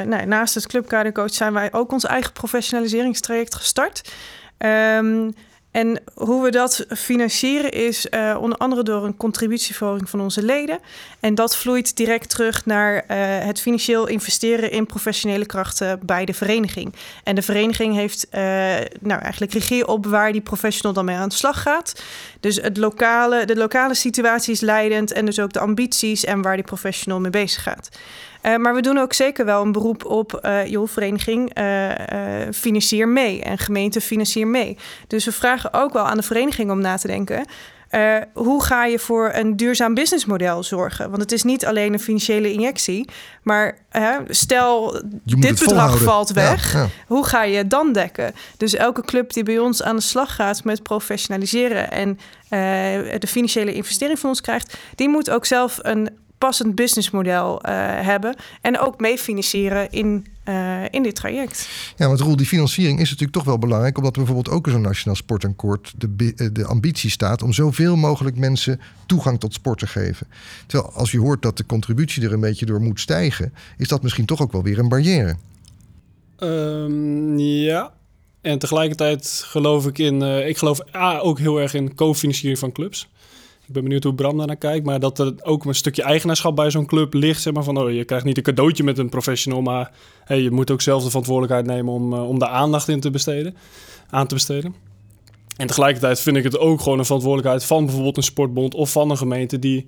nou, 0.01 0.25
naast 0.25 0.53
het 0.53 0.67
clubkadercoach 0.67 1.33
zijn 1.33 1.53
wij 1.53 1.73
ook 1.73 1.91
ons 1.91 2.05
eigen 2.05 2.33
professionaliseringstraject 2.33 3.55
gestart. 3.55 4.13
Um, 4.57 5.33
en 5.73 6.01
hoe 6.13 6.43
we 6.43 6.51
dat 6.51 6.85
financieren 6.89 7.71
is 7.71 8.07
uh, 8.11 8.37
onder 8.39 8.57
andere 8.57 8.83
door 8.83 9.05
een 9.05 9.17
contributieverhoging 9.17 10.09
van 10.09 10.21
onze 10.21 10.43
leden. 10.43 10.79
En 11.19 11.35
dat 11.35 11.57
vloeit 11.57 11.95
direct 11.95 12.29
terug 12.29 12.65
naar 12.65 12.95
uh, 12.95 13.01
het 13.45 13.59
financieel 13.59 14.07
investeren 14.07 14.71
in 14.71 14.85
professionele 14.85 15.45
krachten 15.45 15.99
bij 16.03 16.25
de 16.25 16.33
vereniging. 16.33 16.93
En 17.23 17.35
de 17.35 17.41
vereniging 17.41 17.95
heeft 17.95 18.25
uh, 18.25 18.39
nou, 18.99 19.21
eigenlijk 19.21 19.53
regie 19.53 19.87
op 19.87 20.05
waar 20.05 20.31
die 20.31 20.41
professional 20.41 20.93
dan 20.93 21.05
mee 21.05 21.15
aan 21.15 21.29
de 21.29 21.35
slag 21.35 21.61
gaat. 21.61 22.03
Dus 22.39 22.55
het 22.55 22.77
lokale, 22.77 23.45
de 23.45 23.55
lokale 23.55 23.95
situatie 23.95 24.53
is 24.53 24.61
leidend 24.61 25.11
en 25.11 25.25
dus 25.25 25.39
ook 25.39 25.53
de 25.53 25.59
ambities 25.59 26.25
en 26.25 26.41
waar 26.41 26.55
die 26.55 26.65
professional 26.65 27.19
mee 27.19 27.31
bezig 27.31 27.63
gaat. 27.63 27.89
Uh, 28.45 28.55
maar 28.55 28.75
we 28.75 28.81
doen 28.81 28.97
ook 28.97 29.13
zeker 29.13 29.45
wel 29.45 29.61
een 29.61 29.71
beroep 29.71 30.05
op, 30.05 30.39
uh, 30.45 30.65
joh, 30.65 30.87
vereniging, 30.87 31.59
uh, 31.59 31.89
financier 32.51 33.07
mee 33.07 33.41
en 33.41 33.57
gemeente 33.57 34.01
financier 34.01 34.47
mee. 34.47 34.77
Dus 35.07 35.25
we 35.25 35.31
vragen 35.31 35.73
ook 35.73 35.93
wel 35.93 36.07
aan 36.07 36.17
de 36.17 36.23
vereniging 36.23 36.71
om 36.71 36.81
na 36.81 36.97
te 36.97 37.07
denken. 37.07 37.45
Uh, 37.95 38.17
hoe 38.33 38.63
ga 38.63 38.85
je 38.85 38.99
voor 38.99 39.31
een 39.33 39.57
duurzaam 39.57 39.93
businessmodel 39.93 40.63
zorgen? 40.63 41.09
Want 41.09 41.21
het 41.21 41.31
is 41.31 41.43
niet 41.43 41.65
alleen 41.65 41.93
een 41.93 41.99
financiële 41.99 42.51
injectie, 42.51 43.09
maar 43.43 43.77
uh, 43.91 44.15
stel 44.27 45.01
dit 45.23 45.59
bedrag 45.59 45.97
valt 45.97 46.31
weg, 46.31 46.73
ja, 46.73 46.79
ja. 46.79 46.87
hoe 47.07 47.25
ga 47.25 47.43
je 47.43 47.57
het 47.57 47.69
dan 47.69 47.93
dekken? 47.93 48.33
Dus 48.57 48.73
elke 48.73 49.01
club 49.01 49.33
die 49.33 49.43
bij 49.43 49.59
ons 49.59 49.83
aan 49.83 49.95
de 49.95 50.01
slag 50.01 50.35
gaat 50.35 50.63
met 50.63 50.83
professionaliseren 50.83 51.91
en 51.91 52.09
uh, 52.09 52.19
de 53.19 53.27
financiële 53.27 53.73
investering 53.73 54.19
van 54.19 54.29
ons 54.29 54.41
krijgt, 54.41 54.77
die 54.95 55.09
moet 55.09 55.29
ook 55.29 55.45
zelf 55.45 55.79
een 55.81 56.09
passend 56.43 56.75
businessmodel 56.75 57.61
uh, 57.65 57.71
hebben. 58.01 58.35
En 58.61 58.79
ook 58.79 58.99
mee 58.99 59.17
financieren 59.17 59.91
in, 59.91 60.25
uh, 60.49 60.83
in 60.89 61.03
dit 61.03 61.15
traject. 61.15 61.69
Ja, 61.97 62.07
want 62.07 62.19
Roel, 62.19 62.35
die 62.35 62.45
financiering 62.45 62.99
is 62.99 63.09
natuurlijk 63.09 63.31
toch 63.31 63.43
wel 63.43 63.57
belangrijk. 63.57 63.97
Omdat 63.97 64.15
er 64.15 64.23
bijvoorbeeld 64.23 64.55
ook 64.55 64.65
in 64.65 64.71
zo'n 64.71 64.81
Nationaal 64.81 65.15
Sportakkoord 65.15 65.93
de, 65.97 66.33
eh, 66.35 66.47
de 66.53 66.65
ambitie 66.65 67.09
staat 67.09 67.41
om 67.41 67.53
zoveel 67.53 67.95
mogelijk 67.95 68.37
mensen 68.37 68.79
toegang 69.05 69.39
tot 69.39 69.53
sport 69.53 69.79
te 69.79 69.87
geven. 69.87 70.27
Terwijl 70.67 70.93
als 70.93 71.11
je 71.11 71.19
hoort 71.19 71.41
dat 71.41 71.57
de 71.57 71.65
contributie 71.65 72.23
er 72.23 72.33
een 72.33 72.39
beetje 72.39 72.65
door 72.65 72.81
moet 72.81 72.99
stijgen, 72.99 73.53
is 73.77 73.87
dat 73.87 74.03
misschien 74.03 74.25
toch 74.25 74.41
ook 74.41 74.51
wel 74.51 74.63
weer 74.63 74.79
een 74.79 74.89
barrière. 74.89 75.35
Um, 76.39 77.39
ja. 77.39 77.93
En 78.41 78.59
tegelijkertijd 78.59 79.43
geloof 79.45 79.87
ik 79.87 79.97
in. 79.97 80.21
Uh, 80.21 80.47
ik 80.47 80.57
geloof 80.57 80.95
A, 80.95 81.19
ook 81.19 81.39
heel 81.39 81.59
erg 81.59 81.73
in 81.73 81.95
co-financiering 81.95 82.59
van 82.59 82.71
clubs. 82.71 83.07
Ik 83.67 83.73
ben 83.73 83.83
benieuwd 83.83 84.03
hoe 84.03 84.15
Bram 84.15 84.37
daar 84.37 84.47
naar 84.47 84.55
kijkt. 84.55 84.85
Maar 84.85 84.99
dat 84.99 85.19
er 85.19 85.33
ook 85.41 85.65
een 85.65 85.75
stukje 85.75 86.03
eigenaarschap 86.03 86.55
bij 86.55 86.71
zo'n 86.71 86.85
club 86.85 87.13
ligt. 87.13 87.41
Zeg 87.41 87.53
maar 87.53 87.63
van, 87.63 87.77
oh, 87.77 87.91
je 87.91 88.03
krijgt 88.03 88.25
niet 88.25 88.37
een 88.37 88.43
cadeautje 88.43 88.83
met 88.83 88.97
een 88.97 89.09
professional. 89.09 89.61
Maar 89.61 89.91
hey, 90.23 90.41
je 90.41 90.51
moet 90.51 90.71
ook 90.71 90.81
zelf 90.81 91.03
de 91.03 91.09
verantwoordelijkheid 91.09 91.65
nemen 91.65 91.93
om, 91.93 92.13
uh, 92.13 92.29
om 92.29 92.39
daar 92.39 92.49
aandacht 92.49 92.87
in 92.87 92.99
te 92.99 93.09
besteden, 93.09 93.55
aan 94.09 94.27
te 94.27 94.33
besteden. 94.33 94.75
En 95.57 95.67
tegelijkertijd 95.67 96.19
vind 96.19 96.37
ik 96.37 96.43
het 96.43 96.57
ook 96.57 96.81
gewoon 96.81 96.99
een 96.99 97.05
verantwoordelijkheid 97.05 97.65
van 97.65 97.85
bijvoorbeeld 97.85 98.17
een 98.17 98.23
sportbond 98.23 98.73
of 98.73 98.91
van 98.91 99.09
een 99.09 99.17
gemeente 99.17 99.59
die 99.59 99.85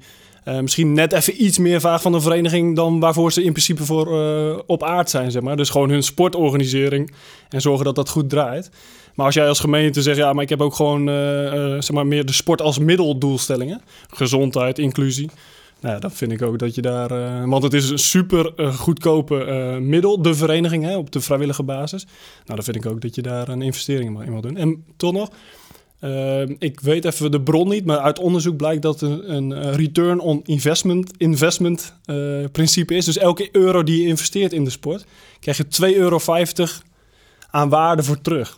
uh, 0.48 0.60
misschien 0.60 0.94
net 0.94 1.12
even 1.14 1.44
iets 1.44 1.58
meer 1.58 1.80
vraagt 1.80 2.02
van 2.02 2.14
een 2.14 2.22
vereniging 2.22 2.76
dan 2.76 3.00
waarvoor 3.00 3.32
ze 3.32 3.44
in 3.44 3.52
principe 3.52 3.86
voor 3.86 4.22
uh, 4.22 4.60
op 4.66 4.84
aard 4.84 5.10
zijn. 5.10 5.32
Zeg 5.32 5.42
maar. 5.42 5.58
Dus 5.58 5.70
gewoon 5.70 5.90
hun 5.90 6.04
sportorganisering 6.04 7.14
en 7.50 7.62
zorgen 7.62 7.86
dat 7.86 7.96
dat 7.96 8.10
goed 8.10 8.30
draait. 8.30 8.70
Maar 9.16 9.26
als 9.26 9.36
jij 9.36 9.48
als 9.48 9.60
gemeente 9.60 10.02
zegt, 10.02 10.18
ja, 10.18 10.34
maar 10.34 10.44
ik 10.44 10.50
heb 10.50 10.62
ook 10.62 10.76
gewoon 10.76 11.10
uh, 11.10 11.44
uh, 11.44 11.72
zeg 11.72 11.92
maar 11.92 12.08
meer 12.08 12.26
de 12.26 12.34
sport 12.34 12.62
als 12.62 12.80
middeldoelstellingen. 12.80 13.82
Gezondheid, 14.10 14.80
inclusie. 14.80 15.30
Nou, 15.80 16.00
dan 16.00 16.12
vind 16.12 16.32
ik 16.32 16.42
ook 16.42 16.60
dat 16.60 16.76
je 16.76 16.82
daar. 16.82 17.12
Uh, 17.12 17.50
want 17.50 17.64
het 17.64 17.74
is 17.74 17.90
een 17.90 17.98
super 18.00 18.74
goedkope 18.74 19.36
middel, 19.82 20.22
de 20.22 20.36
vereniging, 20.36 20.84
hè, 20.84 20.98
op 20.98 21.12
de 21.12 21.22
vrijwillige 21.22 21.64
basis. 21.64 22.04
Nou, 22.46 22.56
dan 22.56 22.64
vind 22.64 22.76
ik 22.76 22.86
ook 22.86 23.02
dat 23.02 23.16
je 23.16 23.22
daar 23.22 23.48
een 23.48 23.62
investering 23.62 24.24
in 24.24 24.32
wil 24.32 24.42
doen. 24.42 24.58
En 24.58 24.84
toch 24.98 25.12
nog. 25.12 25.30
ik 26.60 26.80
weet 26.80 27.06
even 27.06 27.32
de 27.32 27.42
bron 27.42 27.70
niet, 27.70 27.86
maar 27.86 27.98
uit 27.98 28.20
onderzoek 28.20 28.58
blijkt 28.58 28.82
dat 28.82 29.02
een, 29.02 29.36
een 29.36 29.74
return 29.74 30.20
on 30.20 30.42
investment, 30.44 31.12
investment 31.18 31.94
principe 32.52 32.96
is. 32.96 33.06
Dus 33.06 33.18
elke 33.18 33.50
euro 33.52 33.84
die 33.84 34.02
je 34.02 34.08
investeert 34.08 34.54
in 34.54 34.64
de 34.64 34.70
sport, 34.70 35.06
krijg 35.40 35.58
je 35.58 35.92
2,50 35.94 35.98
euro 35.98 36.20
aan 37.50 37.70
waarde 37.70 38.04
voor 38.04 38.22
terug. 38.22 38.58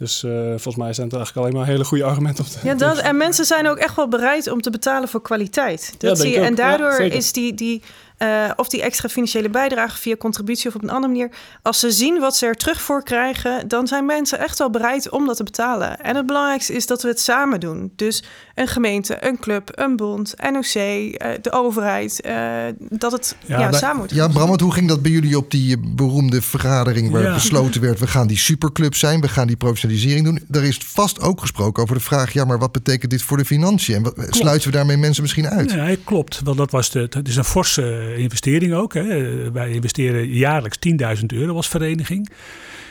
Dus 0.00 0.22
uh, 0.22 0.32
volgens 0.48 0.76
mij 0.76 0.92
zijn 0.92 1.06
het 1.06 1.16
eigenlijk 1.16 1.36
alleen 1.36 1.58
maar 1.58 1.66
hele 1.66 1.84
goede 1.84 2.04
argumenten. 2.04 2.44
Op 2.44 2.50
ja, 2.62 2.74
dat, 2.74 2.98
en 2.98 3.16
mensen 3.16 3.44
zijn 3.44 3.68
ook 3.68 3.76
echt 3.76 3.96
wel 3.96 4.08
bereid 4.08 4.50
om 4.50 4.60
te 4.60 4.70
betalen 4.70 5.08
voor 5.08 5.22
kwaliteit. 5.22 5.94
Dat 5.98 6.16
ja, 6.16 6.22
zie 6.22 6.32
je. 6.32 6.40
En 6.40 6.54
daardoor 6.54 7.02
ja, 7.02 7.12
is 7.12 7.32
die, 7.32 7.54
die, 7.54 7.82
uh, 8.22 8.50
of 8.56 8.68
die 8.68 8.82
extra 8.82 9.08
financiële 9.08 9.50
bijdrage 9.50 9.98
via 9.98 10.16
contributie 10.16 10.68
of 10.68 10.74
op 10.74 10.82
een 10.82 10.90
andere 10.90 11.12
manier. 11.12 11.30
Als 11.62 11.80
ze 11.80 11.90
zien 11.90 12.20
wat 12.20 12.36
ze 12.36 12.46
er 12.46 12.56
terug 12.56 12.80
voor 12.80 13.02
krijgen, 13.02 13.68
dan 13.68 13.86
zijn 13.86 14.06
mensen 14.06 14.38
echt 14.38 14.58
wel 14.58 14.70
bereid 14.70 15.10
om 15.10 15.26
dat 15.26 15.36
te 15.36 15.42
betalen. 15.42 16.00
En 16.00 16.16
het 16.16 16.26
belangrijkste 16.26 16.72
is 16.72 16.86
dat 16.86 17.02
we 17.02 17.08
het 17.08 17.20
samen 17.20 17.60
doen. 17.60 17.92
Dus 17.96 18.22
een 18.54 18.68
gemeente, 18.68 19.26
een 19.26 19.38
club, 19.38 19.70
een 19.74 19.96
bond, 19.96 20.34
NOC, 20.52 20.74
uh, 20.74 21.12
de 21.42 21.52
overheid. 21.52 22.22
Uh, 22.26 22.62
dat 22.78 23.12
het 23.12 23.36
ja, 23.46 23.60
ja, 23.60 23.72
samen 23.72 23.96
moet. 23.96 24.10
Ja, 24.10 24.28
Bram, 24.28 24.58
hoe 24.60 24.72
ging 24.72 24.88
dat 24.88 25.02
bij 25.02 25.10
jullie 25.10 25.36
op 25.36 25.50
die 25.50 25.78
beroemde 25.78 26.42
vergadering 26.42 27.10
waar 27.10 27.22
ja. 27.22 27.34
besloten 27.34 27.80
werd: 27.80 27.98
we 27.98 28.06
gaan 28.06 28.26
die 28.26 28.38
superclub 28.38 28.94
zijn, 28.94 29.20
we 29.20 29.28
gaan 29.28 29.46
die 29.46 29.56
professionalisering 29.56 30.24
doen? 30.24 30.40
Er 30.50 30.64
is 30.64 30.78
vast 30.86 31.20
ook 31.20 31.40
gesproken 31.40 31.82
over 31.82 31.94
de 31.94 32.02
vraag: 32.02 32.32
ja, 32.32 32.44
maar 32.44 32.58
wat 32.58 32.72
betekent 32.72 33.10
dit 33.10 33.22
voor 33.22 33.36
de 33.36 33.44
financiën? 33.44 33.94
En 33.94 34.02
wat, 34.02 34.14
sluiten 34.30 34.70
we 34.70 34.76
daarmee 34.76 34.96
mensen 34.96 35.22
misschien 35.22 35.48
uit? 35.48 35.70
Ja, 35.70 35.96
klopt. 36.04 36.40
Want 36.44 36.56
dat 36.56 36.70
was 36.70 36.90
de, 36.90 37.06
het 37.10 37.28
is 37.28 37.36
een 37.36 37.44
forse 37.44 38.09
investering 38.16 38.74
ook. 38.74 38.94
Hè. 38.94 39.50
Wij 39.52 39.70
investeren 39.70 40.28
jaarlijks 40.28 40.78
10.000 41.20 41.26
euro 41.26 41.54
als 41.54 41.68
vereniging. 41.68 42.30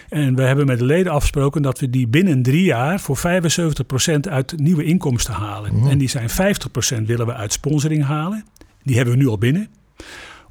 En 0.10 0.36
we 0.36 0.42
hebben 0.42 0.66
met 0.66 0.80
de 0.80 0.86
leden 0.86 1.12
afgesproken 1.12 1.62
dat 1.62 1.80
we 1.80 1.90
die 1.90 2.08
binnen 2.08 2.42
drie 2.42 2.64
jaar 2.64 3.00
voor 3.00 3.18
75% 3.18 3.22
uit 4.30 4.60
nieuwe 4.60 4.84
inkomsten 4.84 5.34
halen. 5.34 5.76
Mm. 5.76 5.88
En 5.88 5.98
die 5.98 6.10
zijn 6.10 6.30
50% 6.30 6.34
willen 7.06 7.26
we 7.26 7.34
uit 7.34 7.54
sponsoring 7.54 8.04
halen. 8.04 8.46
Die 8.84 8.96
hebben 8.96 9.14
we 9.14 9.20
nu 9.20 9.28
al 9.28 9.38
binnen 9.38 9.70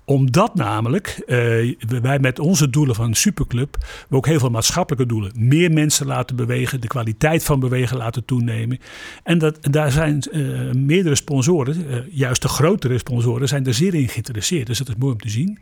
omdat 0.08 0.54
namelijk 0.54 1.22
uh, 1.26 1.74
wij 2.00 2.18
met 2.18 2.38
onze 2.38 2.70
doelen 2.70 2.94
van 2.94 3.14
Superclub 3.14 3.76
we 4.08 4.16
ook 4.16 4.26
heel 4.26 4.38
veel 4.38 4.50
maatschappelijke 4.50 5.06
doelen. 5.06 5.32
Meer 5.34 5.72
mensen 5.72 6.06
laten 6.06 6.36
bewegen, 6.36 6.80
de 6.80 6.86
kwaliteit 6.86 7.44
van 7.44 7.60
bewegen 7.60 7.96
laten 7.96 8.24
toenemen. 8.24 8.78
En 9.22 9.38
dat, 9.38 9.58
daar 9.60 9.90
zijn 9.90 10.24
uh, 10.30 10.72
meerdere 10.72 11.14
sponsoren, 11.14 11.76
uh, 11.90 11.96
juist 12.10 12.42
de 12.42 12.48
grotere 12.48 12.98
sponsoren, 12.98 13.48
zijn 13.48 13.66
er 13.66 13.74
zeer 13.74 13.94
in 13.94 14.08
geïnteresseerd. 14.08 14.66
Dus 14.66 14.78
dat 14.78 14.88
is 14.88 14.94
mooi 14.98 15.12
om 15.12 15.20
te 15.20 15.28
zien. 15.28 15.58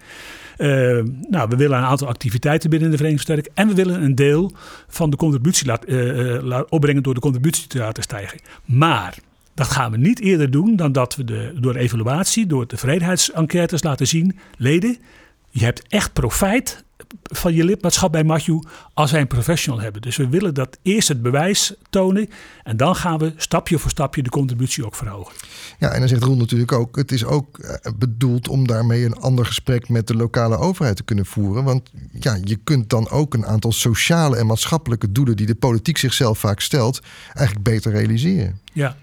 nou, 1.30 1.48
we 1.48 1.56
willen 1.56 1.78
een 1.78 1.84
aantal 1.84 2.08
activiteiten 2.08 2.70
binnen 2.70 2.90
de 2.90 2.96
vereniging 2.96 3.26
versterken. 3.26 3.64
En 3.64 3.68
we 3.68 3.74
willen 3.74 4.02
een 4.02 4.14
deel 4.14 4.52
van 4.88 5.10
de 5.10 5.16
contributie 5.16 5.66
laten 5.66 6.70
opbrengen 6.70 7.02
door 7.02 7.14
de 7.14 7.20
contributie 7.20 7.66
te 7.66 7.78
laten 7.78 8.02
stijgen. 8.02 8.40
Maar 8.64 9.18
dat 9.56 9.66
gaan 9.66 9.90
we 9.90 9.96
niet 9.96 10.20
eerder 10.20 10.50
doen 10.50 10.76
dan 10.76 10.92
dat 10.92 11.16
we 11.16 11.24
de, 11.24 11.54
door 11.60 11.74
evaluatie, 11.74 12.46
door 12.46 12.60
de 12.60 12.66
tevredenheidsenquêtes 12.66 13.82
laten 13.82 14.06
zien. 14.06 14.38
Leden, 14.56 14.96
je 15.50 15.64
hebt 15.64 15.82
echt 15.88 16.12
profijt, 16.12 16.84
van 17.22 17.54
je 17.54 17.64
lidmaatschap 17.64 18.12
bij 18.12 18.24
Matthew 18.24 18.62
als 18.94 19.10
wij 19.10 19.20
een 19.20 19.26
professional 19.26 19.80
hebben. 19.80 20.02
Dus 20.02 20.16
we 20.16 20.28
willen 20.28 20.54
dat 20.54 20.78
eerst 20.82 21.08
het 21.08 21.22
bewijs 21.22 21.74
tonen 21.90 22.28
en 22.62 22.76
dan 22.76 22.96
gaan 22.96 23.18
we 23.18 23.32
stapje 23.36 23.78
voor 23.78 23.90
stapje 23.90 24.22
de 24.22 24.30
contributie 24.30 24.86
ook 24.86 24.94
verhogen. 24.94 25.34
Ja, 25.78 25.90
en 25.90 25.98
dan 25.98 26.08
zegt 26.08 26.22
Roel 26.22 26.36
natuurlijk 26.36 26.72
ook, 26.72 26.96
het 26.96 27.12
is 27.12 27.24
ook 27.24 27.58
eh, 27.58 27.92
bedoeld 27.98 28.48
om 28.48 28.66
daarmee 28.66 29.04
een 29.04 29.16
ander 29.16 29.46
gesprek 29.46 29.88
met 29.88 30.06
de 30.06 30.14
lokale 30.14 30.56
overheid 30.56 30.96
te 30.96 31.04
kunnen 31.04 31.26
voeren. 31.26 31.64
Want 31.64 31.90
ja, 32.12 32.38
je 32.42 32.56
kunt 32.56 32.90
dan 32.90 33.10
ook 33.10 33.34
een 33.34 33.46
aantal 33.46 33.72
sociale 33.72 34.36
en 34.36 34.46
maatschappelijke 34.46 35.12
doelen 35.12 35.36
die 35.36 35.46
de 35.46 35.54
politiek 35.54 35.98
zichzelf 35.98 36.38
vaak 36.38 36.60
stelt, 36.60 37.00
eigenlijk 37.34 37.68
beter 37.68 37.92
realiseren. 37.92 38.60
Ja, 38.72 38.96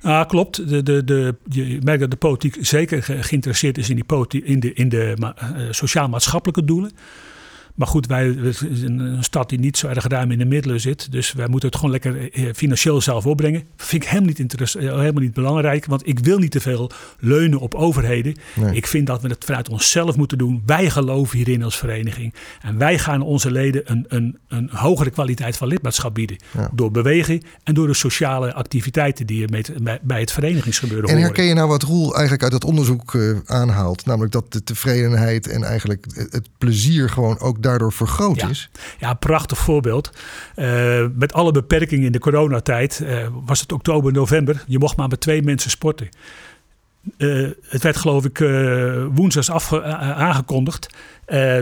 Ah, 0.00 0.26
klopt. 0.26 0.68
De, 0.68 0.82
de, 0.82 1.04
de, 1.04 1.34
je 1.48 1.78
merkt 1.82 2.00
dat 2.00 2.10
de 2.10 2.16
politiek 2.16 2.56
zeker 2.60 3.02
geïnteresseerd 3.02 3.78
is 3.78 3.90
in, 3.90 4.04
die 4.28 4.44
in 4.44 4.60
de, 4.60 4.72
in 4.72 4.88
de 4.88 5.16
uh, 5.18 5.66
sociaal-maatschappelijke 5.70 6.64
doelen. 6.64 6.90
Maar 7.78 7.88
goed, 7.88 8.06
wij 8.06 8.36
zijn 8.72 8.98
een 8.98 9.24
stad 9.24 9.48
die 9.48 9.58
niet 9.58 9.76
zo 9.76 9.88
erg 9.88 10.06
ruim 10.06 10.30
in 10.30 10.38
de 10.38 10.44
middelen 10.44 10.80
zit. 10.80 11.12
Dus 11.12 11.32
wij 11.32 11.48
moeten 11.48 11.68
het 11.68 11.78
gewoon 11.78 11.90
lekker 11.90 12.32
eh, 12.32 12.54
financieel 12.54 13.00
zelf 13.00 13.26
opbrengen. 13.26 13.62
Vind 13.76 14.02
ik 14.02 14.08
helemaal 14.08 14.32
niet, 14.36 14.54
eh, 14.54 14.82
helemaal 14.82 15.22
niet 15.22 15.34
belangrijk. 15.34 15.86
Want 15.86 16.08
ik 16.08 16.18
wil 16.18 16.38
niet 16.38 16.50
te 16.50 16.60
veel 16.60 16.90
leunen 17.18 17.58
op 17.58 17.74
overheden. 17.74 18.34
Ik 18.72 18.86
vind 18.86 19.06
dat 19.06 19.22
we 19.22 19.28
het 19.28 19.44
vanuit 19.44 19.68
onszelf 19.68 20.16
moeten 20.16 20.38
doen. 20.38 20.62
Wij 20.66 20.90
geloven 20.90 21.36
hierin 21.36 21.62
als 21.62 21.76
vereniging. 21.76 22.34
En 22.60 22.78
wij 22.78 22.98
gaan 22.98 23.22
onze 23.22 23.50
leden 23.50 23.82
een, 23.84 24.04
een, 24.08 24.38
een 24.48 24.70
hogere 24.72 25.10
kwaliteit 25.10 25.56
van 25.56 25.68
lidmaatschap 25.68 26.14
bieden. 26.14 26.36
Door 26.72 26.90
bewegen 26.90 27.42
en 27.64 27.74
door 27.74 27.86
de 27.86 27.94
sociale 27.94 28.54
activiteiten 28.54 29.26
die 29.26 29.40
je 29.40 29.48
met, 29.50 30.00
bij 30.02 30.20
het 30.20 30.32
verenigingsgebeuren 30.32 31.08
En 31.08 31.20
herken 31.20 31.44
je 31.44 31.54
nou 31.54 31.68
wat 31.68 31.82
Roel 31.82 32.12
eigenlijk 32.12 32.42
uit 32.42 32.52
het 32.52 32.64
onderzoek 32.64 33.12
uh, 33.12 33.38
aanhaalt? 33.44 34.06
Namelijk 34.06 34.32
dat 34.32 34.52
de 34.52 34.62
tevredenheid 34.62 35.46
en 35.46 35.62
eigenlijk 35.62 36.06
het 36.14 36.48
plezier 36.58 37.10
gewoon 37.10 37.38
ook 37.38 37.62
daardoor 37.68 37.92
vergroot 37.92 38.48
is. 38.50 38.70
Ja, 38.98 39.14
prachtig 39.14 39.58
voorbeeld. 39.58 40.10
Uh, 40.56 41.06
met 41.14 41.32
alle 41.32 41.52
beperkingen 41.52 42.06
in 42.06 42.12
de 42.12 42.18
coronatijd 42.18 43.00
uh, 43.02 43.26
was 43.44 43.60
het 43.60 43.72
oktober, 43.72 44.12
november. 44.12 44.64
Je 44.66 44.78
mocht 44.78 44.96
maar 44.96 45.08
met 45.08 45.20
twee 45.20 45.42
mensen 45.42 45.70
sporten. 45.70 46.08
Uh, 47.18 47.48
het 47.68 47.82
werd 47.82 47.96
geloof 47.96 48.24
ik 48.24 48.38
woensdags 49.14 49.50
af, 49.50 49.72
aangekondigd. 49.72 50.94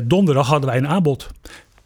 donderdag 0.05 0.47
hadden 0.47 0.69
wij 0.69 0.79
een 0.79 0.88
aanbod. 0.88 1.31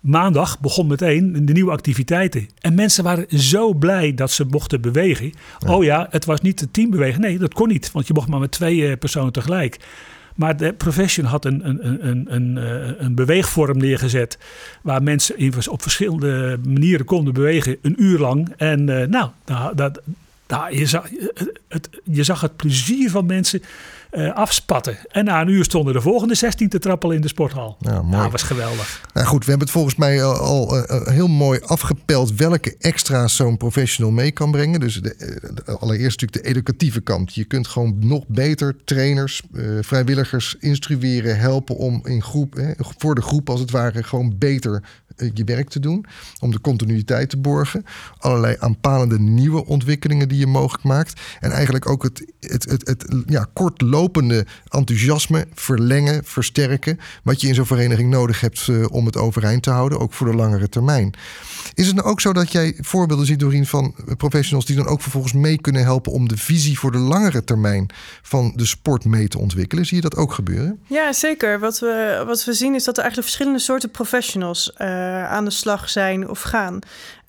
Maandag 0.00 0.61
begon 0.61 0.87
meteen 0.87 1.46
de 1.46 1.52
nieuwe 1.52 1.70
activiteiten. 1.70 2.48
En 2.59 2.74
mensen 2.74 3.04
waren 3.04 3.38
zo 3.38 3.74
blij 3.74 4.14
dat 4.14 4.30
ze 4.30 4.44
mochten 4.44 4.80
bewegen. 4.80 5.33
Oh 5.66 5.85
ja, 5.85 6.06
het 6.11 6.24
was 6.24 6.40
niet 6.40 6.59
de 6.59 6.70
teambeweging. 6.70 7.18
Nee, 7.24 7.38
dat 7.38 7.54
kon 7.54 7.68
niet, 7.68 7.92
want 7.92 8.06
je 8.06 8.14
mocht 8.14 8.28
maar 8.28 8.40
met 8.40 8.50
twee 8.50 8.96
personen 8.96 9.33
tegelijk. 9.33 9.78
Maar 10.35 10.57
de 10.57 10.73
Profession 10.73 11.27
had 11.27 11.45
een, 11.45 11.69
een, 11.69 12.09
een, 12.09 12.35
een, 12.35 12.59
eh, 12.59 13.05
een 13.05 13.14
beweegvorm 13.14 13.79
neergezet. 13.79 14.38
Waar 14.83 15.03
mensen 15.03 15.37
op 15.69 15.83
verschillende 15.83 16.59
manieren 16.64 17.07
konden 17.07 17.35
bewegen, 17.35 17.77
een 17.83 18.03
uur 18.03 18.19
lang. 18.19 18.55
En 18.57 18.88
uh, 18.88 19.07
nou, 19.07 19.31
dat, 19.75 20.01
dat, 20.47 20.66
je, 20.71 20.87
zag, 20.87 21.09
het, 21.69 21.88
je 22.05 22.25
zag 22.25 22.40
het 22.40 22.57
plezier 22.57 23.11
van 23.11 23.27
mensen 23.27 23.62
uh, 24.12 24.35
afspatten. 24.35 24.99
En 25.09 25.25
na 25.25 25.40
een 25.40 25.49
uur 25.49 25.64
stonden 25.64 25.92
de 25.92 26.01
volgende 26.01 26.35
16 26.35 26.68
te 26.68 26.79
trappelen 26.79 27.16
in 27.16 27.23
de 27.23 27.29
sporthal. 27.29 27.77
Ja, 27.81 28.03
mooi. 28.03 28.23
Dat 28.23 28.31
was 28.31 28.42
geweldig. 28.42 29.09
Nou 29.14 29.27
goed, 29.27 29.44
we 29.44 29.51
hebben 29.51 29.66
het 29.66 29.77
volgens 29.77 29.96
mij 29.96 30.25
al, 30.25 30.77
uh, 30.77 31.07
heel 31.07 31.29
mooi 31.29 31.61
afgepeld 31.61 32.33
welke 32.35 32.77
extra's 32.79 33.37
zo'n 33.37 33.57
professional 33.57 34.12
mee 34.12 34.31
kan 34.31 34.51
brengen. 34.51 34.81
Dus 34.81 34.94
de, 34.94 35.38
allereerst 35.81 36.20
natuurlijk 36.20 36.42
de 36.42 36.49
educatieve 36.49 37.01
kant. 37.01 37.35
Je 37.35 37.44
kunt 37.44 37.66
gewoon 37.66 37.96
nog 37.99 38.25
beter 38.27 38.77
trainers, 38.85 39.42
vrijwilligers 39.81 40.57
instrueren, 40.59 41.38
helpen 41.38 41.77
om 41.77 42.01
in 42.05 42.23
groep, 42.23 42.75
voor 42.79 43.14
de 43.14 43.23
groep 43.23 43.51
als 43.51 43.61
het 43.61 43.70
ware, 43.70 44.03
gewoon 44.03 44.35
beter 44.38 44.83
je 45.35 45.44
werk 45.44 45.68
te 45.68 45.81
doen. 45.81 46.05
Om 46.40 46.51
de 46.51 46.61
continuïteit 46.61 47.31
te 47.31 47.37
borgen. 47.37 47.85
Allerlei 48.18 48.57
aanpalende 48.59 49.18
nieuwe 49.18 49.66
ontwikkelingen 49.66 50.29
die 50.29 50.38
je 50.38 50.46
mogelijk 50.46 50.85
maakt. 50.85 51.20
En 51.40 51.51
eigenlijk 51.51 51.88
ook 51.88 52.03
het, 52.03 52.25
het, 52.40 52.64
het, 52.85 53.05
ja, 53.26 53.46
kortlopende 53.53 54.46
enthousiasme 54.68 55.46
verlengen, 55.55 56.24
versterken. 56.24 56.98
Wat 57.22 57.40
je 57.40 57.48
in 57.48 57.55
zo'n 57.55 57.66
vereniging 57.66 58.11
nodig 58.11 58.40
hebt 58.40 58.66
uh, 58.66 58.87
om 58.90 59.07
het 59.07 59.16
overeind 59.16 59.62
te 59.62 59.70
houden. 59.70 60.00
Ook 60.00 60.12
voor 60.12 60.26
de 60.26 60.37
langere 60.37 60.68
termijn. 60.68 61.14
Is 61.74 61.87
het 61.87 61.96
nou 61.96 62.09
ook 62.09 62.20
zo 62.20 62.33
dat 62.33 62.53
jij 62.53 62.74
voorbeelden 62.81 63.26
ziet, 63.26 63.38
Doreen, 63.38 63.66
van 63.66 63.94
professionals 64.16 64.66
die 64.66 64.76
dan 64.76 64.87
ook 64.87 65.03
vervolgens 65.03 65.33
mee 65.33 65.61
kunnen 65.61 65.83
helpen 65.83 66.12
om 66.12 66.29
de 66.29 66.37
visie 66.37 66.79
voor 66.79 66.92
de 66.92 66.98
langere 66.98 67.44
termijn 67.44 67.90
van 68.22 68.53
de 68.57 68.66
sport 68.66 69.05
mee 69.05 69.29
te 69.29 69.38
ontwikkelen? 69.38 69.87
Zie 69.87 69.96
je 69.96 70.03
dat 70.03 70.16
ook 70.16 70.33
gebeuren? 70.33 70.79
Ja, 70.87 71.12
zeker. 71.12 71.59
Wat 71.59 71.79
we, 71.79 72.22
wat 72.26 72.44
we 72.44 72.53
zien 72.53 72.74
is 72.74 72.85
dat 72.85 72.96
er 72.96 73.03
eigenlijk 73.03 73.31
verschillende 73.31 73.64
soorten 73.64 73.90
professionals 73.90 74.72
uh, 74.79 74.87
aan 75.31 75.44
de 75.44 75.50
slag 75.50 75.90
zijn 75.90 76.29
of 76.29 76.40
gaan. 76.40 76.79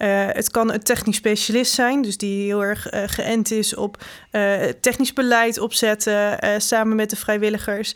Uh, 0.01 0.07
het 0.27 0.51
kan 0.51 0.73
een 0.73 0.83
technisch 0.83 1.15
specialist 1.15 1.73
zijn, 1.73 2.01
dus 2.01 2.17
die 2.17 2.45
heel 2.45 2.63
erg 2.63 2.93
uh, 2.93 3.03
geënt 3.05 3.51
is 3.51 3.75
op 3.75 4.03
uh, 4.31 4.53
technisch 4.79 5.13
beleid 5.13 5.59
opzetten, 5.59 6.37
samen 6.61 6.95
met 6.95 7.09
de 7.09 7.15
vrijwilligers, 7.15 7.93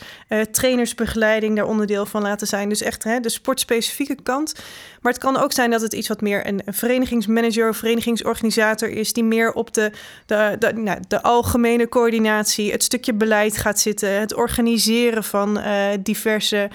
trainersbegeleiding 0.52 1.56
daar 1.56 1.66
onderdeel 1.66 2.06
van 2.06 2.22
laten 2.22 2.48
zijn. 2.48 2.70
Dus 2.70 2.82
echt 2.82 3.04
hè, 3.04 3.20
de 3.20 3.30
sportspecifieke 3.30 4.18
kant. 4.24 4.54
Maar 5.02 5.14
het 5.14 5.22
kan 5.22 5.38
ook 5.38 5.52
zijn 5.52 5.72
dat 5.72 5.82
het 5.82 5.94
iets 5.94 6.08
wat 6.08 6.22
meer 6.22 6.48
een, 6.48 6.62
verenigingsmanager 6.66 7.70
of 7.70 7.78
verenigingsorganisator 7.78 8.90
is, 8.90 9.14
die 9.14 9.24
meer 9.24 9.54
op 9.54 9.74
de, 9.74 9.92
de, 10.26 10.56
de, 10.60 10.74
nou, 10.74 11.00
de 11.08 11.22
algemene 11.22 11.90
coördinatie, 11.90 12.72
het 12.72 12.84
stukje 12.84 13.14
beleid 13.14 13.58
gaat 13.58 13.80
zitten, 13.80 14.20
het 14.20 14.34
organiseren 14.34 15.24
van 15.24 15.60
diverse 16.00 16.70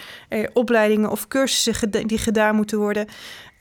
opleidingen 0.52 1.10
of 1.10 1.28
cursussen 1.28 1.90
die 1.90 2.18
gedaan 2.18 2.54
moeten 2.54 2.78
worden. 2.78 3.06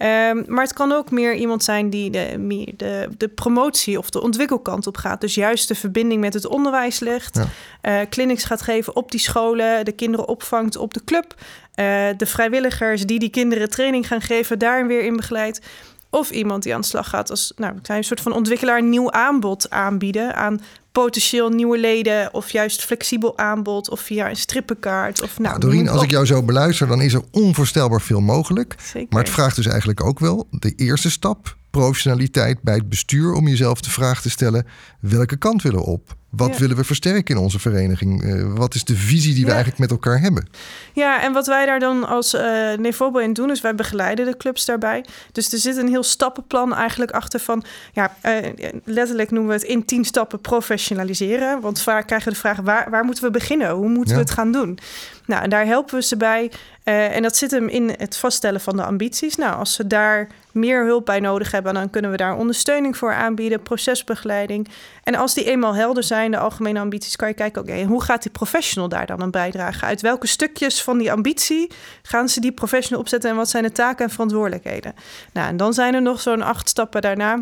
Um, 0.01 0.43
maar 0.47 0.63
het 0.63 0.73
kan 0.73 0.91
ook 0.91 1.11
meer 1.11 1.35
iemand 1.35 1.63
zijn 1.63 1.89
die 1.89 2.09
de, 2.09 2.45
de, 2.75 3.09
de 3.17 3.27
promotie 3.27 3.97
of 3.97 4.09
de 4.09 4.21
ontwikkelkant 4.21 4.87
op 4.87 4.97
gaat. 4.97 5.21
Dus 5.21 5.35
juist 5.35 5.67
de 5.67 5.75
verbinding 5.75 6.21
met 6.21 6.33
het 6.33 6.45
onderwijs 6.45 6.99
legt. 6.99 7.39
Ja. 7.81 8.01
Uh, 8.01 8.09
clinics 8.09 8.43
gaat 8.43 8.61
geven 8.61 8.95
op 8.95 9.11
die 9.11 9.19
scholen. 9.19 9.85
De 9.85 9.91
kinderen 9.91 10.27
opvangt 10.27 10.75
op 10.75 10.93
de 10.93 11.03
club. 11.03 11.33
Uh, 11.35 12.07
de 12.17 12.25
vrijwilligers 12.25 13.05
die 13.05 13.19
die 13.19 13.29
kinderen 13.29 13.69
training 13.69 14.07
gaan 14.07 14.21
geven, 14.21 14.59
daar 14.59 14.87
weer 14.87 15.03
in 15.03 15.15
begeleidt. 15.15 15.61
Of 16.09 16.29
iemand 16.29 16.63
die 16.63 16.73
aan 16.73 16.81
de 16.81 16.87
slag 16.87 17.09
gaat 17.09 17.29
als 17.29 17.51
nou, 17.55 17.73
een 17.83 18.03
soort 18.03 18.21
van 18.21 18.31
ontwikkelaar 18.31 18.77
een 18.77 18.89
nieuw 18.89 19.11
aanbod 19.11 19.69
aanbieden 19.69 20.35
aan 20.35 20.61
potentieel 20.91 21.49
nieuwe 21.49 21.77
leden 21.77 22.33
of 22.33 22.49
juist 22.51 22.83
flexibel 22.85 23.37
aanbod 23.37 23.89
of 23.89 23.99
via 23.99 24.29
een 24.29 24.35
strippenkaart. 24.35 25.21
Of, 25.21 25.39
nou, 25.39 25.49
nou 25.49 25.59
Doreen, 25.59 25.89
als 25.89 26.03
ik 26.03 26.09
jou 26.09 26.25
zo 26.25 26.43
beluister, 26.43 26.87
dan 26.87 27.01
is 27.01 27.13
er 27.13 27.21
onvoorstelbaar 27.31 28.01
veel 28.01 28.21
mogelijk. 28.21 28.75
Zeker. 28.81 29.07
Maar 29.09 29.23
het 29.23 29.31
vraagt 29.31 29.55
dus 29.55 29.65
eigenlijk 29.65 30.03
ook 30.03 30.19
wel 30.19 30.47
de 30.49 30.73
eerste 30.75 31.11
stap, 31.11 31.57
professionaliteit 31.69 32.61
bij 32.61 32.75
het 32.75 32.89
bestuur, 32.89 33.33
om 33.33 33.47
jezelf 33.47 33.81
de 33.81 33.89
vraag 33.89 34.21
te 34.21 34.29
stellen: 34.29 34.65
welke 34.99 35.37
kant 35.37 35.61
willen 35.61 35.79
we 35.79 35.85
op? 35.85 36.17
Wat 36.29 36.57
willen 36.57 36.75
we 36.75 36.83
versterken 36.83 37.35
in 37.35 37.41
onze 37.41 37.59
vereniging? 37.59 38.23
Uh, 38.23 38.53
wat 38.53 38.75
is 38.75 38.83
de 38.83 38.95
visie 38.95 39.33
die 39.33 39.45
we 39.45 39.51
eigenlijk 39.51 39.79
met 39.79 39.91
elkaar 39.91 40.19
hebben? 40.19 40.47
Ja, 40.93 41.21
en 41.21 41.33
wat 41.33 41.47
wij 41.47 41.65
daar 41.65 41.79
dan 41.79 42.07
als 42.07 42.33
uh, 42.33 42.41
Nevobo 42.77 43.19
in 43.19 43.33
doen, 43.33 43.51
is 43.51 43.61
wij 43.61 43.75
begeleiden 43.75 44.25
de 44.25 44.37
clubs 44.37 44.65
daarbij. 44.65 45.05
Dus 45.31 45.53
er 45.53 45.59
zit 45.59 45.77
een 45.77 45.87
heel 45.87 46.03
stappenplan 46.03 46.75
eigenlijk 46.75 47.11
achter 47.11 47.39
van, 47.39 47.63
ja, 47.93 48.15
uh, 48.25 48.35
letterlijk 48.83 49.31
noemen 49.31 49.49
we 49.49 49.59
het 49.59 49.69
in 49.69 49.85
tien 49.85 50.05
stappen 50.05 50.41
professionaliseren. 50.41 51.61
Want 51.61 51.81
vaak 51.81 52.07
krijgen 52.07 52.27
we 52.27 52.33
de 52.33 52.39
vraag, 52.39 52.57
waar, 52.57 52.89
waar 52.89 53.03
moeten 53.03 53.23
we 53.23 53.31
beginnen? 53.31 53.69
Hoe 53.69 53.89
moeten 53.89 54.15
we 54.15 54.21
het 54.21 54.31
gaan 54.31 54.51
doen? 54.51 54.79
Nou, 55.25 55.43
en 55.43 55.49
daar 55.49 55.65
helpen 55.65 55.95
we 55.95 56.03
ze 56.03 56.17
bij. 56.17 56.51
Uh, 56.83 57.15
en 57.15 57.21
dat 57.21 57.37
zit 57.37 57.51
hem 57.51 57.67
in 57.67 57.93
het 57.97 58.17
vaststellen 58.17 58.61
van 58.61 58.75
de 58.75 58.83
ambities. 58.83 59.35
Nou, 59.35 59.55
als 59.55 59.73
ze 59.73 59.87
daar 59.87 60.27
meer 60.59 60.85
hulp 60.85 61.05
bij 61.05 61.19
nodig 61.19 61.51
hebben, 61.51 61.73
dan 61.73 61.89
kunnen 61.89 62.11
we 62.11 62.17
daar 62.17 62.37
ondersteuning 62.37 62.97
voor 62.97 63.13
aanbieden, 63.13 63.61
procesbegeleiding. 63.61 64.67
En 65.03 65.15
als 65.15 65.33
die 65.33 65.43
eenmaal 65.43 65.75
helder 65.75 66.03
zijn, 66.03 66.31
de 66.31 66.37
algemene 66.37 66.79
ambities, 66.79 67.15
kan 67.15 67.27
je 67.27 67.33
kijken, 67.33 67.61
oké, 67.61 67.83
hoe 67.83 68.03
gaat 68.03 68.21
die 68.21 68.31
professional 68.31 68.89
daar 68.89 69.05
dan 69.05 69.21
aan 69.21 69.31
bijdragen? 69.31 69.87
Uit 69.87 70.01
welke 70.01 70.27
stukjes 70.27 70.83
van 70.83 70.97
die 70.97 71.11
ambitie 71.11 71.71
gaan 72.01 72.29
ze 72.29 72.39
die 72.39 72.51
professional 72.51 73.01
opzetten 73.01 73.29
en 73.29 73.35
wat 73.35 73.49
zijn 73.49 73.63
de 73.63 73.71
taken 73.71 74.05
en 74.05 74.11
verantwoordelijkheden? 74.11 74.93
Nou, 75.33 75.47
en 75.47 75.57
dan 75.57 75.73
zijn 75.73 75.93
er 75.93 76.01
nog 76.01 76.21
zo'n 76.21 76.41
acht 76.41 76.69
stappen 76.69 77.01
daarna 77.01 77.39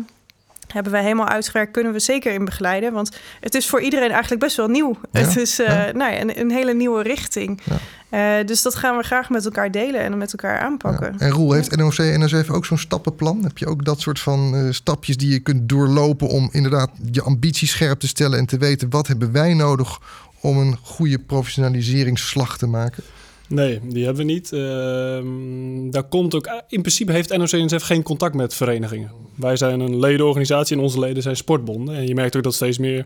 hebben 0.72 0.92
wij 0.92 1.02
helemaal 1.02 1.28
uitgewerkt, 1.28 1.72
kunnen 1.72 1.92
we 1.92 1.98
zeker 1.98 2.32
in 2.32 2.44
begeleiden. 2.44 2.92
Want 2.92 3.16
het 3.40 3.54
is 3.54 3.66
voor 3.66 3.80
iedereen 3.80 4.10
eigenlijk 4.10 4.40
best 4.40 4.56
wel 4.56 4.68
nieuw. 4.68 4.96
het 5.12 5.36
is 5.36 5.60
uh, 5.60 5.68
Nou 5.68 6.12
ja, 6.12 6.20
een, 6.20 6.40
een, 6.40 6.50
hele 6.50 6.74
nieuwe 6.74 7.02
richting. 7.02 7.60
Uh, 8.10 8.34
dus 8.46 8.62
dat 8.62 8.74
gaan 8.74 8.96
we 8.96 9.02
graag 9.02 9.30
met 9.30 9.44
elkaar 9.44 9.70
delen 9.70 10.00
en 10.00 10.18
met 10.18 10.32
elkaar 10.32 10.60
aanpakken. 10.60 11.14
En 11.18 11.30
Roel, 11.30 11.52
heeft 11.52 11.76
NOC 11.76 11.98
en 11.98 12.24
NSF 12.24 12.50
ook 12.50 12.66
zo'n 12.66 12.78
stappenplan? 12.78 13.42
Heb 13.42 13.58
je 13.58 13.66
ook 13.66 13.84
dat 13.84 14.00
soort 14.00 14.20
van 14.20 14.54
uh, 14.54 14.72
stapjes 14.72 15.16
die 15.16 15.30
je 15.30 15.40
kunt 15.40 15.68
doorlopen... 15.68 16.28
om 16.28 16.48
inderdaad 16.52 16.90
je 17.10 17.22
ambities 17.22 17.70
scherp 17.70 18.00
te 18.00 18.06
stellen 18.06 18.38
en 18.38 18.46
te 18.46 18.58
weten... 18.58 18.90
wat 18.90 19.06
hebben 19.06 19.32
wij 19.32 19.54
nodig 19.54 19.98
om 20.40 20.58
een 20.58 20.78
goede 20.82 21.18
professionaliseringsslag 21.18 22.58
te 22.58 22.66
maken? 22.66 23.02
Nee, 23.48 23.80
die 23.82 24.04
hebben 24.04 24.26
we 24.26 24.32
niet. 24.32 24.52
Uh, 24.52 24.60
daar 25.92 26.08
komt 26.08 26.34
ook, 26.34 26.62
in 26.68 26.80
principe 26.80 27.12
heeft 27.12 27.36
NOC-NSF 27.36 27.82
geen 27.82 28.02
contact 28.02 28.34
met 28.34 28.54
verenigingen. 28.54 29.10
Wij 29.34 29.56
zijn 29.56 29.80
een 29.80 29.98
ledenorganisatie 29.98 30.76
en 30.76 30.82
onze 30.82 30.98
leden 30.98 31.22
zijn 31.22 31.36
sportbonden. 31.36 31.94
En 31.94 32.06
je 32.06 32.14
merkt 32.14 32.36
ook 32.36 32.42
dat 32.42 32.54
steeds 32.54 32.78
meer 32.78 33.04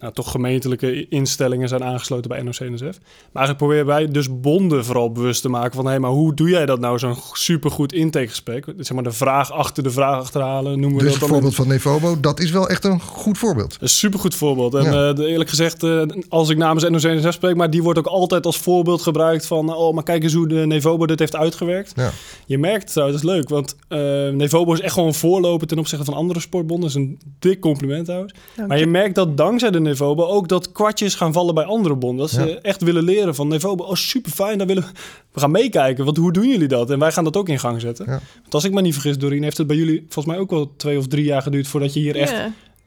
nou, 0.00 0.12
toch 0.12 0.30
gemeentelijke 0.30 1.08
instellingen 1.08 1.68
zijn 1.68 1.84
aangesloten 1.84 2.30
bij 2.30 2.42
NOC-NSF. 2.42 2.98
Maar 3.32 3.46
eigenlijk 3.46 3.56
proberen 3.56 3.86
wij 3.86 4.08
dus 4.08 4.40
bonden 4.40 4.84
vooral 4.84 5.12
bewust 5.12 5.42
te 5.42 5.48
maken 5.48 5.74
van... 5.74 5.84
hé, 5.84 5.90
hey, 5.90 6.00
maar 6.00 6.10
hoe 6.10 6.34
doe 6.34 6.48
jij 6.48 6.66
dat 6.66 6.80
nou, 6.80 6.98
zo'n 6.98 7.16
supergoed 7.32 7.92
intakegesprek? 7.92 8.64
Zeg 8.76 8.92
maar 8.92 9.02
de 9.02 9.12
vraag 9.12 9.52
achter 9.52 9.82
de 9.82 9.90
vraag 9.90 10.20
achterhalen, 10.20 10.80
noemen 10.80 10.98
we 10.98 11.04
dus 11.04 11.12
dat 11.12 11.20
het 11.20 11.30
voorbeeld 11.30 11.54
van 11.54 11.68
Nevobo, 11.68 12.20
dat 12.20 12.40
is 12.40 12.50
wel 12.50 12.68
echt 12.68 12.84
een 12.84 13.00
goed 13.00 13.38
voorbeeld. 13.38 13.76
Een 13.80 13.88
supergoed 13.88 14.34
voorbeeld. 14.34 14.74
En 14.74 14.84
ja. 14.84 15.12
uh, 15.12 15.30
eerlijk 15.30 15.50
gezegd, 15.50 15.82
uh, 15.82 16.02
als 16.28 16.48
ik 16.48 16.56
namens 16.56 16.88
NOC-NSF 16.88 17.32
spreek... 17.32 17.56
maar 17.56 17.70
die 17.70 17.82
wordt 17.82 17.98
ook 17.98 18.06
altijd 18.06 18.46
als 18.46 18.58
voorbeeld 18.58 19.02
gebruikt 19.02 19.46
van... 19.46 19.74
oh, 19.74 19.94
maar 19.94 20.04
kijk 20.04 20.22
eens 20.22 20.34
hoe 20.34 20.48
de 20.48 20.66
Nevobo 20.66 21.06
dit 21.06 21.18
heeft 21.18 21.36
uitgewerkt. 21.36 21.92
Ja. 21.96 22.10
Je 22.46 22.58
merkt 22.58 22.92
trouwens, 22.92 23.22
dat 23.22 23.30
is 23.30 23.36
leuk, 23.36 23.48
want 23.48 23.76
uh, 23.88 23.98
Nevobo 24.28 24.72
is 24.72 24.80
echt 24.80 24.92
gewoon 24.92 25.08
een 25.08 25.14
voorloper... 25.14 25.66
ten 25.66 25.78
opzichte 25.78 26.04
van 26.04 26.14
andere 26.14 26.40
sportbonden. 26.40 26.88
Dat 26.88 26.96
is 26.98 27.04
een 27.04 27.18
dik 27.38 27.60
compliment 27.60 28.04
trouwens. 28.04 28.34
Dank 28.56 28.68
maar 28.68 28.78
je 28.78 28.86
merkt 28.86 29.14
dat 29.14 29.36
dankzij 29.36 29.70
de 29.70 29.80
Nevobo 29.88 30.24
ook 30.24 30.48
dat 30.48 30.72
kwartjes 30.72 31.14
gaan 31.14 31.32
vallen 31.32 31.54
bij 31.54 31.64
andere 31.64 31.96
bonden. 31.96 32.26
Dat 32.26 32.30
ze 32.30 32.60
echt 32.60 32.82
willen 32.82 33.04
leren 33.04 33.34
van 33.34 33.48
Nevobo, 33.48 33.84
oh 33.84 33.94
super 33.94 34.30
fijn, 34.30 34.58
daar 34.58 34.66
willen 34.66 34.82
we, 34.82 34.88
we 35.32 35.40
gaan 35.40 35.50
meekijken. 35.50 36.04
Want 36.04 36.16
hoe 36.16 36.32
doen 36.32 36.48
jullie 36.48 36.68
dat? 36.68 36.90
En 36.90 36.98
wij 36.98 37.12
gaan 37.12 37.24
dat 37.24 37.36
ook 37.36 37.48
in 37.48 37.58
gang 37.58 37.80
zetten. 37.80 38.06
Want 38.06 38.54
als 38.54 38.64
ik 38.64 38.72
me 38.72 38.80
niet 38.80 38.92
vergis, 38.92 39.18
Doreen, 39.18 39.42
heeft 39.42 39.58
het 39.58 39.66
bij 39.66 39.76
jullie 39.76 40.04
volgens 40.08 40.26
mij 40.26 40.38
ook 40.38 40.50
wel 40.50 40.72
twee 40.76 40.98
of 40.98 41.06
drie 41.06 41.24
jaar 41.24 41.42
geduurd 41.42 41.68
voordat 41.68 41.94
je 41.94 42.00
hier 42.00 42.16
echt 42.16 42.34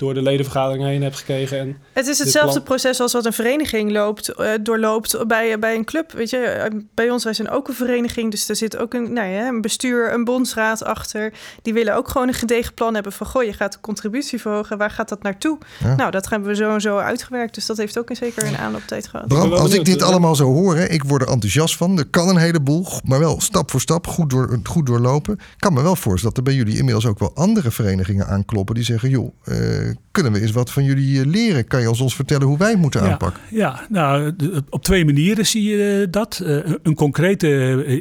door 0.02 0.14
de 0.14 0.22
ledenvergadering 0.22 0.84
heen 0.84 1.02
hebt 1.02 1.18
gekregen. 1.18 1.60
En 1.60 1.78
het 1.94 2.08
is 2.08 2.20
hetzelfde 2.20 2.62
proces 2.62 3.00
als 3.00 3.14
wat 3.14 3.26
een 3.26 3.34
vereniging 3.34 3.92
loopt, 3.92 4.34
uh, 4.40 4.50
doorloopt 4.62 5.28
bij, 5.28 5.60
bij 5.60 5.76
een 5.76 5.86
club. 5.86 6.12
Weet 6.12 6.30
je, 6.30 6.70
bij 6.94 7.10
ons, 7.10 7.24
wij 7.24 7.34
zijn 7.34 7.50
ook 7.50 7.68
een 7.68 7.74
vereniging, 7.74 8.32
dus 8.32 8.50
er 8.50 8.56
zit 8.56 8.78
ook 8.78 8.94
een, 8.94 9.14
nou 9.14 9.28
ja, 9.28 9.48
een 9.48 9.62
bestuur, 9.62 10.14
een 10.14 10.24
bondsraad 10.24 10.84
achter. 10.84 11.34
Die 11.62 11.74
willen 11.74 11.96
ook 11.96 12.10
gewoon 12.10 12.28
een 12.28 12.34
gedegen 12.34 12.74
plan 12.74 12.94
hebben 12.94 13.12
van, 13.12 13.28
goh, 13.28 13.44
je 13.44 13.54
gaat 13.54 13.74
de 13.74 13.80
contributie 13.80 14.42
verhogen, 14.42 14.78
waar 14.78 14.92
gaat 14.92 15.10
dat 15.10 15.24
naartoe? 15.24 15.58
Ja. 15.80 15.96
Nou, 15.96 16.12
dat 16.12 16.30
hebben 16.30 16.50
we 16.50 16.56
zo 16.56 16.74
en 16.74 16.82
zo 16.82 16.98
uitgewerkt, 16.98 17.56
dus 17.56 17.66
dat 17.66 17.78
heeft 17.78 18.00
ook 18.00 18.10
een, 18.10 18.16
zeker 18.16 18.48
een 18.48 18.58
aanlooptijd 18.58 19.08
gehad. 19.08 19.28
Bram, 19.28 19.54
als 19.54 19.74
ik 19.74 19.86
dit 19.86 20.02
allemaal 20.02 20.36
zo 20.36 20.46
hoor, 20.46 20.76
hè, 20.76 20.86
ik 20.86 21.04
word 21.04 21.22
er 21.22 21.28
enthousiast 21.28 21.78
van. 21.78 21.98
Er 21.98 22.08
kan 22.08 22.30
een 22.30 22.38
heleboel, 22.38 22.88
maar 23.04 23.20
wel 23.20 23.42
stap 23.42 23.72
voor 23.72 23.82
stap 23.82 24.08
goed, 24.08 24.30
door, 24.30 24.60
goed 24.64 24.86
doorlopen. 24.86 25.34
Ik 25.34 25.40
kan 25.58 25.74
me 25.74 25.82
wel 25.82 25.96
voorstellen 25.96 26.36
dat 26.36 26.38
er 26.38 26.52
bij 26.52 26.54
jullie 26.54 26.78
inmiddels 26.78 27.06
ook 27.06 27.20
wel 27.20 27.32
andere 27.34 27.72
verenigingen 27.72 28.28
aankloppen 28.28 28.76
die 28.76 28.84
zeggen, 28.84 29.10
joh, 29.10 29.34
uh, 29.46 29.91
kunnen 30.12 30.32
we 30.32 30.42
eens 30.42 30.52
wat 30.52 30.72
van 30.72 30.84
jullie 30.84 31.26
leren? 31.26 31.68
Kan 31.68 31.82
je 31.82 31.90
ons, 31.90 32.02
ons 32.02 32.16
vertellen 32.16 32.48
hoe 32.48 32.58
wij 32.58 32.76
moeten 32.76 33.02
aanpakken? 33.02 33.42
Ja, 33.50 33.86
nou, 33.90 34.36
op 34.70 34.84
twee 34.84 35.06
manieren 35.06 35.46
zie 35.46 35.64
je 35.64 36.08
dat. 36.10 36.42
Een 36.84 36.96
concrete 36.96 37.48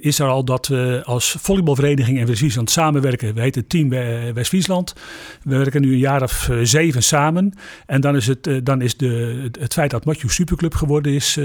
is 0.01 0.18
er 0.18 0.26
al 0.26 0.45
dat 0.45 0.66
we 0.66 1.03
als 1.05 1.36
volleybalvereniging 1.41 2.18
in 2.18 2.26
West-Friesland 2.26 2.70
samenwerken. 2.70 3.34
We 3.34 3.41
heten 3.41 3.66
Team 3.66 3.88
West-Friesland. 4.34 4.95
We 5.43 5.57
werken 5.57 5.80
nu 5.80 5.93
een 5.93 5.99
jaar 5.99 6.22
of 6.22 6.51
zeven 6.62 7.03
samen. 7.03 7.53
En 7.86 8.01
dan 8.01 8.16
is 8.16 8.26
het, 8.26 8.51
dan 8.62 8.82
is 8.82 8.97
de, 8.97 9.49
het 9.61 9.72
feit 9.72 9.91
dat 9.91 10.05
Matthew 10.05 10.30
Superclub 10.30 10.74
geworden 10.74 11.12
is 11.12 11.38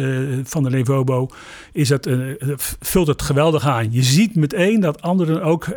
van 0.43 0.63
de 0.63 0.69
Levobo, 0.69 1.27
is 1.71 1.89
het, 1.89 2.09
vult 2.79 3.07
het 3.07 3.21
geweldig 3.21 3.67
aan. 3.67 3.91
Je 3.91 4.03
ziet 4.03 4.35
meteen 4.35 4.79
dat 4.79 5.01
anderen 5.01 5.43
ook 5.43 5.67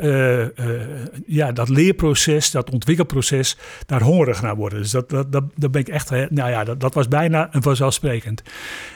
ja, 1.27 1.53
dat 1.53 1.69
leerproces, 1.69 2.51
dat 2.51 2.71
ontwikkelproces, 2.71 3.57
daar 3.87 4.03
hongerig 4.03 4.43
naar 4.43 4.57
worden. 4.59 4.79
Dus 4.79 4.91
dat, 4.91 5.11
dat, 5.11 5.33
dat, 5.33 5.71
ben 5.71 5.81
ik 5.81 5.89
echt, 5.89 6.11
nou 6.11 6.51
ja, 6.51 6.65
dat, 6.65 6.81
dat 6.81 6.95
was 6.95 7.09
bijna 7.09 7.49
een 7.51 7.63
vanzelfsprekend. 7.63 8.43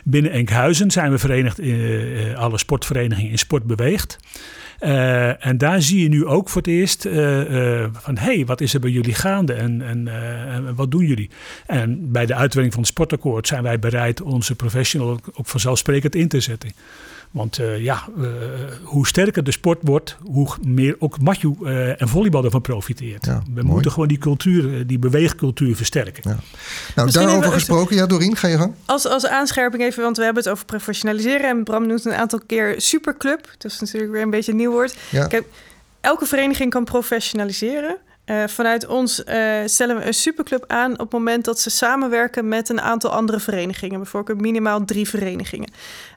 Binnen 0.04 0.32
Enkhuizen 0.32 0.90
zijn 0.90 1.10
we 1.10 1.18
verenigd, 1.18 1.58
in, 1.58 1.74
uh, 1.74 2.34
alle 2.34 2.58
sportverenigingen 2.58 3.30
in 3.30 3.38
Sport 3.38 3.64
Beweegt. 3.64 4.18
Uh, 4.80 5.46
en 5.46 5.58
daar 5.58 5.82
zie 5.82 6.02
je 6.02 6.08
nu 6.08 6.26
ook 6.26 6.48
voor 6.48 6.62
het 6.62 6.70
eerst 6.70 7.04
uh, 7.04 7.84
van... 7.92 8.18
hé, 8.18 8.34
hey, 8.34 8.46
wat 8.46 8.60
is 8.60 8.74
er 8.74 8.80
bij 8.80 8.90
jullie 8.90 9.14
gaande 9.14 9.52
en, 9.52 9.82
en 9.82 10.74
wat 10.74 10.90
doen 10.90 11.06
jullie? 11.06 11.30
En 11.66 12.12
bij 12.12 12.26
de 12.26 12.34
uitwerking 12.34 12.72
van 12.74 12.82
het 12.82 12.92
sportakkoord 12.92 13.46
zijn 13.46 13.62
wij 13.62 13.78
bereid... 13.78 14.22
onze 14.22 14.54
professional 14.54 15.10
ook 15.10 15.46
vanzelfsprekend 15.46 16.14
in 16.14 16.28
te 16.28 16.40
zetten. 16.40 16.72
Want 17.32 17.58
uh, 17.58 17.80
ja, 17.80 18.08
uh, 18.18 18.26
hoe 18.82 19.06
sterker 19.06 19.44
de 19.44 19.52
sport 19.52 19.78
wordt, 19.82 20.16
hoe 20.22 20.48
meer 20.66 20.96
ook 20.98 21.20
Matthew 21.20 21.52
uh, 21.62 22.00
en 22.02 22.08
volleybal 22.08 22.44
ervan 22.44 22.60
profiteert. 22.60 23.26
Ja, 23.26 23.42
We 23.44 23.52
mooi. 23.54 23.66
moeten 23.66 23.90
gewoon 23.92 24.08
die 24.08 24.18
cultuur, 24.18 24.86
die 24.86 24.98
beweegcultuur 24.98 25.76
versterken. 25.76 26.22
Ja. 26.26 26.38
Nou, 26.94 27.06
Misschien 27.06 27.26
daarover 27.26 27.52
gesproken, 27.52 27.96
ja, 27.96 28.06
Dorien, 28.06 28.36
ga 28.36 28.48
je 28.48 28.56
gang. 28.56 28.74
Als, 28.86 29.06
als 29.06 29.26
aanscherping 29.26 29.82
even, 29.82 30.02
want 30.02 30.16
we 30.16 30.24
hebben 30.24 30.42
het 30.42 30.52
over 30.52 30.64
professionaliseren. 30.64 31.48
En 31.48 31.64
Bram 31.64 31.86
noemt 31.86 32.04
een 32.04 32.12
aantal 32.12 32.40
keer 32.46 32.74
superclub. 32.80 33.48
Dat 33.58 33.72
is 33.72 33.80
natuurlijk 33.80 34.12
weer 34.12 34.22
een 34.22 34.30
beetje 34.30 34.50
een 34.50 34.58
nieuw 34.58 34.70
woord. 34.70 34.96
Ja. 35.10 35.26
Kijk, 35.26 35.44
elke 36.00 36.26
vereniging 36.26 36.70
kan 36.70 36.84
professionaliseren. 36.84 37.96
Uh, 38.26 38.46
vanuit 38.46 38.86
ons 38.86 39.24
uh, 39.24 39.60
stellen 39.64 39.96
we 39.96 40.06
een 40.06 40.14
superclub 40.14 40.64
aan 40.66 40.92
op 40.92 40.98
het 40.98 41.12
moment 41.12 41.44
dat 41.44 41.60
ze 41.60 41.70
samenwerken 41.70 42.48
met 42.48 42.68
een 42.68 42.80
aantal 42.80 43.10
andere 43.10 43.40
verenigingen, 43.40 43.96
bijvoorbeeld 43.96 44.40
minimaal 44.40 44.84
drie 44.84 45.08
verenigingen. 45.08 45.70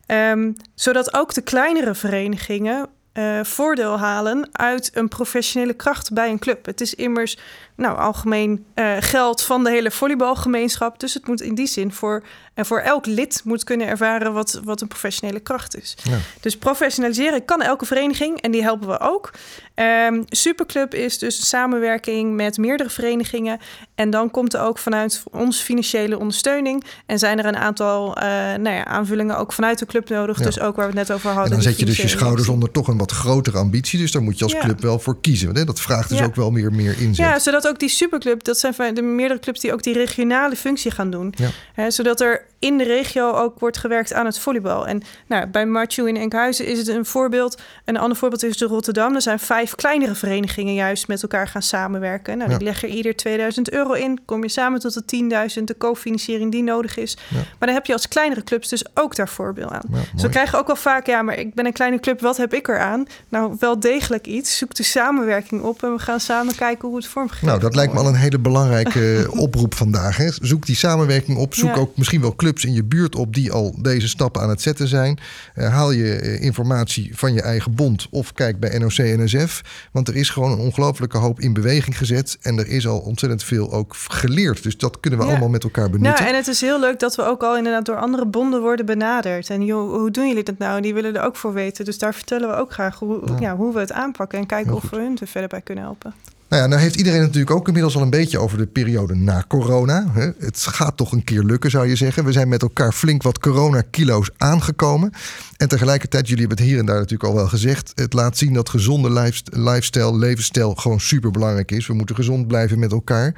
Um, 0.07 0.55
zodat 0.75 1.13
ook 1.13 1.33
de 1.33 1.41
kleinere 1.41 1.95
verenigingen 1.95 2.89
uh, 3.13 3.43
voordeel 3.43 3.99
halen 3.99 4.49
uit 4.51 4.91
een 4.93 5.07
professionele 5.07 5.73
kracht 5.73 6.13
bij 6.13 6.29
een 6.29 6.39
club. 6.39 6.65
Het 6.65 6.81
is 6.81 6.93
immers 6.93 7.37
nou, 7.75 7.97
algemeen 7.97 8.65
uh, 8.75 8.95
geld 8.99 9.41
van 9.41 9.63
de 9.63 9.69
hele 9.69 9.91
volleybalgemeenschap. 9.91 10.99
Dus 10.99 11.13
het 11.13 11.27
moet 11.27 11.41
in 11.41 11.55
die 11.55 11.67
zin 11.67 11.91
voor, 11.91 12.23
en 12.53 12.65
voor 12.65 12.79
elk 12.79 13.05
lid 13.05 13.41
moet 13.43 13.63
kunnen 13.63 13.87
ervaren 13.87 14.33
wat, 14.33 14.61
wat 14.63 14.81
een 14.81 14.87
professionele 14.87 15.39
kracht 15.39 15.77
is. 15.77 15.97
Ja. 16.03 16.17
Dus 16.39 16.57
professionaliseren 16.57 17.45
kan 17.45 17.61
elke 17.61 17.85
vereniging 17.85 18.41
en 18.41 18.51
die 18.51 18.61
helpen 18.61 18.87
we 18.87 18.99
ook. 18.99 19.33
Um, 19.75 20.23
Superclub 20.27 20.93
is 20.93 21.17
dus 21.17 21.37
een 21.37 21.43
samenwerking 21.43 22.33
met 22.35 22.57
meerdere 22.57 22.89
verenigingen. 22.89 23.59
En 23.95 24.09
dan 24.09 24.31
komt 24.31 24.53
er 24.53 24.61
ook 24.61 24.77
vanuit 24.77 25.23
ons 25.31 25.61
financiële 25.61 26.19
ondersteuning. 26.19 26.83
En 27.05 27.19
zijn 27.19 27.39
er 27.39 27.45
een 27.45 27.57
aantal 27.57 28.17
uh, 28.17 28.23
nou 28.23 28.69
ja, 28.69 28.85
aanvullingen 28.85 29.37
ook 29.37 29.53
vanuit 29.53 29.79
de 29.79 29.85
club 29.85 30.09
nodig. 30.09 30.39
Ja. 30.39 30.45
Dus 30.45 30.59
ook 30.59 30.75
waar 30.75 30.91
we 30.91 30.99
het 30.99 31.07
net 31.07 31.17
over 31.17 31.29
hadden. 31.29 31.45
En 31.45 31.51
dan 31.51 31.61
zet 31.61 31.79
je 31.79 31.85
dus 31.85 31.97
je 31.97 32.07
schouders 32.07 32.47
onder 32.47 32.71
toch 32.71 32.87
een 32.87 32.97
wat 32.97 33.11
grotere 33.11 33.57
ambitie. 33.57 33.99
Dus 33.99 34.11
daar 34.11 34.21
moet 34.21 34.37
je 34.37 34.43
als 34.43 34.57
club 34.57 34.81
wel 34.81 34.99
voor 34.99 35.21
kiezen. 35.21 35.55
Hè? 35.55 35.63
Dat 35.63 35.79
vraagt 35.79 36.09
dus 36.09 36.21
ook 36.21 36.35
wel 36.35 36.51
meer, 36.51 36.73
meer 36.73 37.01
inzet. 37.01 37.25
Ja, 37.25 37.39
zodat 37.39 37.64
ook 37.67 37.79
die 37.79 37.89
superclub, 37.89 38.43
dat 38.43 38.57
zijn 38.57 38.93
de 38.93 39.01
meerdere 39.01 39.39
clubs 39.39 39.59
die 39.59 39.73
ook 39.73 39.83
die 39.83 39.93
regionale 39.93 40.55
functie 40.55 40.91
gaan 40.91 41.09
doen. 41.09 41.33
Hè, 41.73 41.91
zodat 41.91 42.21
er 42.21 42.45
in 42.65 42.77
de 42.77 42.83
regio 42.83 43.31
ook 43.31 43.59
wordt 43.59 43.77
gewerkt 43.77 44.13
aan 44.13 44.25
het 44.25 44.39
volleybal. 44.39 44.87
En 44.87 45.01
nou, 45.27 45.47
bij 45.47 45.65
Marchu 45.65 46.07
in 46.07 46.17
Enkhuizen 46.17 46.65
is 46.65 46.77
het 46.77 46.87
een 46.87 47.05
voorbeeld. 47.05 47.61
Een 47.85 47.97
ander 47.97 48.17
voorbeeld 48.17 48.43
is 48.43 48.57
de 48.57 48.65
Rotterdam. 48.65 49.15
Er 49.15 49.21
zijn 49.21 49.39
vijf 49.39 49.75
kleinere 49.75 50.15
verenigingen 50.15 50.73
juist 50.73 51.07
met 51.07 51.21
elkaar 51.21 51.47
gaan 51.47 51.61
samenwerken. 51.61 52.37
Nou, 52.37 52.49
ja. 52.49 52.57
die 52.57 52.65
leggen 52.65 52.89
ieder 52.89 53.15
2000 53.15 53.71
euro 53.71 53.91
in. 53.91 54.19
Kom 54.25 54.43
je 54.43 54.49
samen 54.49 54.79
tot 54.79 55.09
de 55.09 55.49
10.000, 55.57 55.63
de 55.63 55.77
cofinanciering 55.77 56.51
die 56.51 56.63
nodig 56.63 56.97
is. 56.97 57.17
Ja. 57.27 57.35
Maar 57.35 57.67
dan 57.67 57.73
heb 57.73 57.85
je 57.85 57.93
als 57.93 58.07
kleinere 58.07 58.43
clubs 58.43 58.69
dus 58.69 58.85
ook 58.93 59.15
daar 59.15 59.29
voorbeeld 59.29 59.71
aan. 59.71 59.83
Ja, 59.91 59.97
dus 60.13 60.21
we 60.21 60.29
krijgen 60.29 60.59
ook 60.59 60.67
wel 60.67 60.75
vaak, 60.75 61.05
ja, 61.05 61.21
maar 61.21 61.37
ik 61.37 61.53
ben 61.53 61.65
een 61.65 61.73
kleine 61.73 61.99
club, 61.99 62.21
wat 62.21 62.37
heb 62.37 62.53
ik 62.53 62.67
eraan? 62.67 63.05
Nou, 63.29 63.55
wel 63.59 63.79
degelijk 63.79 64.27
iets. 64.27 64.57
Zoek 64.57 64.73
de 64.73 64.83
samenwerking 64.83 65.61
op 65.61 65.83
en 65.83 65.93
we 65.93 65.99
gaan 65.99 66.19
samen 66.19 66.55
kijken 66.55 66.87
hoe 66.87 66.97
het 66.97 67.07
vormgegeven 67.07 67.47
Nou, 67.47 67.59
dat 67.59 67.75
lijkt 67.75 67.93
me 67.93 67.99
al 67.99 68.07
een 68.07 68.15
hele 68.15 68.39
belangrijke 68.39 69.27
oproep 69.45 69.75
vandaag. 69.75 70.17
Hè. 70.17 70.29
Zoek 70.41 70.65
die 70.65 70.75
samenwerking 70.75 71.37
op. 71.37 71.53
Zoek 71.53 71.77
ook 71.77 71.97
misschien 71.97 72.21
wel 72.21 72.35
clubs 72.35 72.54
in 72.63 72.73
je 72.73 72.83
buurt 72.83 73.15
op 73.15 73.33
die 73.33 73.51
al 73.51 73.75
deze 73.81 74.07
stappen 74.07 74.41
aan 74.41 74.49
het 74.49 74.61
zetten 74.61 74.87
zijn. 74.87 75.19
Uh, 75.55 75.69
haal 75.69 75.91
je 75.91 76.21
uh, 76.21 76.41
informatie 76.41 77.17
van 77.17 77.33
je 77.33 77.41
eigen 77.41 77.75
bond 77.75 78.07
of 78.11 78.33
kijk 78.33 78.59
bij 78.59 78.77
NOC-NSF. 78.77 79.61
Want 79.91 80.07
er 80.07 80.15
is 80.15 80.29
gewoon 80.29 80.51
een 80.51 80.59
ongelofelijke 80.59 81.17
hoop 81.17 81.39
in 81.39 81.53
beweging 81.53 81.97
gezet. 81.97 82.37
En 82.41 82.57
er 82.57 82.67
is 82.67 82.87
al 82.87 82.99
ontzettend 82.99 83.43
veel 83.43 83.71
ook 83.71 83.95
geleerd. 83.95 84.63
Dus 84.63 84.77
dat 84.77 84.99
kunnen 84.99 85.19
we 85.19 85.25
ja. 85.25 85.31
allemaal 85.31 85.49
met 85.49 85.63
elkaar 85.63 85.89
benutten. 85.89 86.23
Nou, 86.23 86.33
en 86.33 86.35
het 86.35 86.47
is 86.47 86.61
heel 86.61 86.79
leuk 86.79 86.99
dat 86.99 87.15
we 87.15 87.23
ook 87.23 87.43
al 87.43 87.57
inderdaad 87.57 87.85
door 87.85 87.97
andere 87.97 88.25
bonden 88.25 88.61
worden 88.61 88.85
benaderd. 88.85 89.49
En 89.49 89.65
joh, 89.65 89.89
hoe 89.91 90.11
doen 90.11 90.27
jullie 90.27 90.43
dat 90.43 90.57
nou? 90.57 90.81
Die 90.81 90.93
willen 90.93 91.15
er 91.15 91.23
ook 91.23 91.35
voor 91.35 91.53
weten. 91.53 91.85
Dus 91.85 91.97
daar 91.97 92.13
vertellen 92.13 92.49
we 92.49 92.55
ook 92.55 92.71
graag 92.71 92.99
hoe, 92.99 93.21
ja. 93.25 93.35
Ja, 93.39 93.55
hoe 93.55 93.73
we 93.73 93.79
het 93.79 93.91
aanpakken. 93.91 94.39
En 94.39 94.45
kijken 94.45 94.73
of 94.73 94.89
we 94.89 94.97
hun 94.97 95.17
er 95.21 95.27
verder 95.27 95.49
bij 95.49 95.61
kunnen 95.61 95.83
helpen. 95.83 96.13
Nou 96.49 96.61
ja, 96.61 96.67
nou 96.67 96.81
heeft 96.81 96.95
iedereen 96.95 97.21
natuurlijk 97.21 97.51
ook 97.51 97.67
inmiddels 97.67 97.95
al 97.95 98.01
een 98.01 98.09
beetje 98.09 98.39
over 98.39 98.57
de 98.57 98.65
periode 98.65 99.15
na 99.15 99.45
corona. 99.47 100.11
Het 100.39 100.59
gaat 100.59 100.97
toch 100.97 101.11
een 101.11 101.23
keer 101.23 101.43
lukken, 101.43 101.71
zou 101.71 101.87
je 101.87 101.95
zeggen. 101.95 102.25
We 102.25 102.31
zijn 102.31 102.47
met 102.47 102.61
elkaar 102.61 102.91
flink 102.91 103.23
wat 103.23 103.39
corona-kilo's 103.39 104.29
aangekomen. 104.37 105.11
En 105.57 105.67
tegelijkertijd, 105.67 106.27
jullie 106.27 106.45
hebben 106.45 106.57
het 106.57 106.67
hier 106.67 106.79
en 106.79 106.85
daar 106.85 106.95
natuurlijk 106.95 107.29
al 107.29 107.35
wel 107.35 107.47
gezegd. 107.47 107.91
Het 107.95 108.13
laat 108.13 108.37
zien 108.37 108.53
dat 108.53 108.69
gezonde 108.69 109.35
lifestyle, 109.49 110.17
levensstijl 110.17 110.75
gewoon 110.75 110.99
super 110.99 111.31
belangrijk 111.31 111.71
is. 111.71 111.87
We 111.87 111.93
moeten 111.93 112.15
gezond 112.15 112.47
blijven 112.47 112.79
met 112.79 112.91
elkaar. 112.91 113.35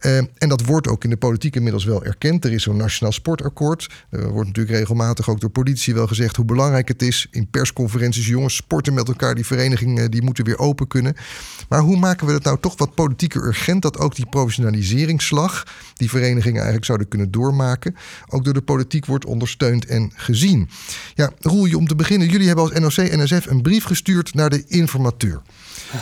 Uh, 0.00 0.16
en 0.16 0.48
dat 0.48 0.64
wordt 0.64 0.88
ook 0.88 1.04
in 1.04 1.10
de 1.10 1.16
politiek 1.16 1.56
inmiddels 1.56 1.84
wel 1.84 2.04
erkend. 2.04 2.44
Er 2.44 2.52
is 2.52 2.62
zo'n 2.62 2.76
nationaal 2.76 3.12
sportakkoord. 3.12 3.88
Er 4.10 4.30
wordt 4.30 4.46
natuurlijk 4.46 4.76
regelmatig 4.76 5.28
ook 5.28 5.40
door 5.40 5.50
politie 5.50 5.94
wel 5.94 6.06
gezegd 6.06 6.36
hoe 6.36 6.44
belangrijk 6.44 6.88
het 6.88 7.02
is. 7.02 7.26
In 7.30 7.50
persconferenties, 7.50 8.26
jongens, 8.26 8.54
sporten 8.54 8.94
met 8.94 9.08
elkaar. 9.08 9.34
Die 9.34 9.46
verenigingen 9.46 10.10
die 10.10 10.22
moeten 10.22 10.44
weer 10.44 10.58
open 10.58 10.86
kunnen. 10.86 11.14
Maar 11.68 11.80
hoe 11.80 11.96
maken 11.96 12.26
we 12.26 12.32
het 12.32 12.44
nou 12.44 12.58
toch 12.60 12.78
wat 12.78 12.94
politieker 12.94 13.44
urgent 13.44 13.82
dat 13.82 13.98
ook 13.98 14.14
die 14.14 14.26
professionaliseringsslag, 14.26 15.66
die 15.94 16.08
verenigingen 16.08 16.56
eigenlijk 16.56 16.84
zouden 16.84 17.08
kunnen 17.08 17.30
doormaken, 17.30 17.96
ook 18.28 18.44
door 18.44 18.54
de 18.54 18.62
politiek 18.62 19.06
wordt 19.06 19.24
ondersteund 19.24 19.86
en 19.86 20.12
gezien? 20.14 20.68
Ja, 21.14 21.30
Roel, 21.40 21.59
om 21.60 21.86
te 21.86 21.94
beginnen, 21.94 22.28
jullie 22.28 22.46
hebben 22.46 22.64
als 22.64 22.96
NOC-NSF 22.96 23.46
een 23.46 23.62
brief 23.62 23.84
gestuurd 23.84 24.34
naar 24.34 24.50
de 24.50 24.64
informateur. 24.66 25.40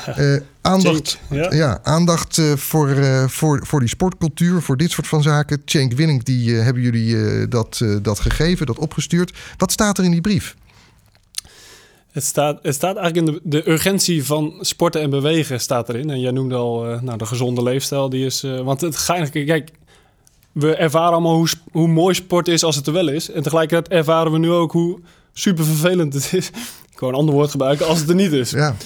aandacht 0.61 1.19
ja. 1.31 1.81
aandacht 1.83 2.41
voor, 2.55 2.97
voor, 3.31 3.67
voor 3.67 3.81
die 3.81 3.89
sportcultuur, 3.89 4.63
voor 4.63 4.77
dit 4.77 4.91
soort 4.91 5.07
van 5.07 5.23
zaken. 5.23 5.63
Cenk 5.65 5.93
Winning, 5.93 6.23
die 6.23 6.55
hebben 6.55 6.83
jullie 6.83 7.49
dat, 7.49 7.85
dat 8.03 8.21
gegeven, 8.21 8.67
dat 8.67 8.79
opgestuurd. 8.79 9.33
Wat 9.57 9.73
staat 9.73 9.99
er 9.99 10.05
in 10.05 10.11
die 10.11 10.21
brief? 10.21 10.55
Het 12.19 12.25
staat, 12.25 12.59
het 12.63 12.75
staat 12.75 12.97
eigenlijk 12.97 13.27
in 13.27 13.35
de, 13.35 13.63
de, 13.63 13.71
urgentie 13.71 14.25
van 14.25 14.55
sporten 14.61 15.01
en 15.01 15.11
bewegen 15.11 15.61
staat 15.61 15.89
erin. 15.89 16.11
En 16.11 16.21
jij 16.21 16.31
noemde 16.31 16.55
al 16.55 16.91
uh, 16.91 17.01
nou, 17.01 17.19
de 17.19 17.27
gezonde 17.27 17.63
leefstijl. 17.63 18.09
Die 18.09 18.27
is, 18.27 18.45
uh, 18.45 18.61
want 18.61 18.81
het 18.81 18.97
gaat 18.97 19.31
kijk, 19.31 19.71
we 20.53 20.75
ervaren 20.75 21.13
allemaal 21.13 21.35
hoe, 21.35 21.49
hoe 21.73 21.89
mooi 21.89 22.15
sport 22.15 22.49
is 22.49 22.63
als 22.63 22.77
het 22.77 22.87
er 22.87 22.93
wel 22.93 23.09
is. 23.09 23.31
En 23.31 23.43
tegelijkertijd 23.43 23.99
ervaren 23.99 24.33
we 24.33 24.39
nu 24.39 24.51
ook 24.51 24.73
hoe 24.73 25.01
super 25.39 25.65
vervelend 25.65 26.15
het 26.15 26.33
is. 26.33 26.51
Ik 26.93 27.01
een 27.01 27.15
ander 27.15 27.35
woord 27.35 27.51
gebruiken 27.51 27.87
als 27.87 28.01
het 28.01 28.09
er 28.09 28.15
niet 28.15 28.33
is. 28.33 28.51
Ja. 28.51 28.77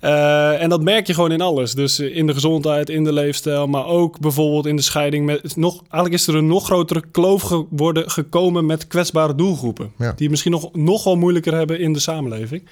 Uh, 0.00 0.62
en 0.62 0.68
dat 0.68 0.82
merk 0.82 1.06
je 1.06 1.14
gewoon 1.14 1.32
in 1.32 1.40
alles. 1.40 1.74
Dus 1.74 1.98
in 1.98 2.26
de 2.26 2.32
gezondheid, 2.32 2.88
in 2.88 3.04
de 3.04 3.12
leefstijl, 3.12 3.66
maar 3.66 3.86
ook 3.86 4.20
bijvoorbeeld 4.20 4.66
in 4.66 4.76
de 4.76 4.82
scheiding. 4.82 5.26
Met 5.26 5.56
nog, 5.56 5.80
eigenlijk 5.80 6.14
is 6.14 6.26
er 6.26 6.34
een 6.34 6.46
nog 6.46 6.64
grotere 6.64 7.02
kloof 7.10 7.42
geworden, 7.42 8.10
gekomen 8.10 8.66
met 8.66 8.86
kwetsbare 8.86 9.34
doelgroepen. 9.34 9.92
Die 10.16 10.30
misschien 10.30 10.52
nog, 10.52 10.72
nog 10.72 11.04
wel 11.04 11.16
moeilijker 11.16 11.54
hebben 11.54 11.80
in 11.80 11.92
de 11.92 11.98
samenleving. 11.98 12.62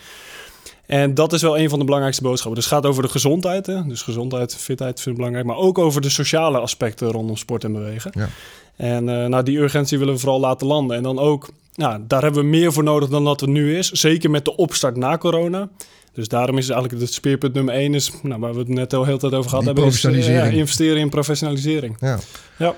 En 0.87 1.15
dat 1.15 1.33
is 1.33 1.43
wel 1.43 1.59
een 1.59 1.69
van 1.69 1.79
de 1.79 1.85
belangrijkste 1.85 2.23
boodschappen. 2.23 2.61
Dus 2.61 2.71
het 2.71 2.75
gaat 2.75 2.87
over 2.87 3.03
de 3.03 3.09
gezondheid. 3.09 3.67
Hè? 3.67 3.87
Dus 3.87 4.03
gezondheid, 4.03 4.57
fitheid 4.57 5.01
vind 5.01 5.07
ik 5.07 5.17
belangrijk. 5.17 5.47
Maar 5.47 5.57
ook 5.57 5.79
over 5.79 6.01
de 6.01 6.09
sociale 6.09 6.59
aspecten 6.59 7.11
rondom 7.11 7.37
sport 7.37 7.65
en 7.65 7.73
bewegen. 7.73 8.11
Ja. 8.15 8.29
En 8.77 9.09
uh, 9.09 9.27
nou, 9.27 9.43
die 9.43 9.59
urgentie 9.59 9.99
willen 9.99 10.15
we 10.15 10.21
vooral 10.21 10.41
laten 10.41 10.67
landen. 10.67 10.97
En 10.97 11.03
dan 11.03 11.19
ook, 11.19 11.51
nou, 11.75 12.01
daar 12.07 12.23
hebben 12.23 12.43
we 12.43 12.49
meer 12.49 12.73
voor 12.73 12.85
nodig 12.85 13.09
dan 13.09 13.25
dat 13.25 13.41
het 13.41 13.51
nu 13.51 13.77
is. 13.77 13.91
Zeker 13.91 14.31
met 14.31 14.45
de 14.45 14.57
opstart 14.57 14.97
na 14.97 15.19
corona. 15.19 15.69
Dus 16.15 16.29
daarom 16.29 16.59
is 16.59 16.69
eigenlijk 16.69 17.03
het 17.03 17.13
speerpunt 17.13 17.55
nummer 17.55 17.75
één, 17.75 17.95
is, 17.95 18.13
nou, 18.23 18.41
waar 18.41 18.53
we 18.53 18.59
het 18.59 18.69
net 18.69 18.93
al 18.93 19.05
heel 19.05 19.19
tijd 19.19 19.33
over 19.33 19.51
gehad 19.51 19.65
hebben, 19.65 19.85
is 19.85 20.05
uh, 20.05 20.27
ja, 20.27 20.45
investeren 20.45 21.01
in 21.01 21.09
professionalisering. 21.09 21.97
Ja. 22.01 22.19
Ja. 22.59 22.75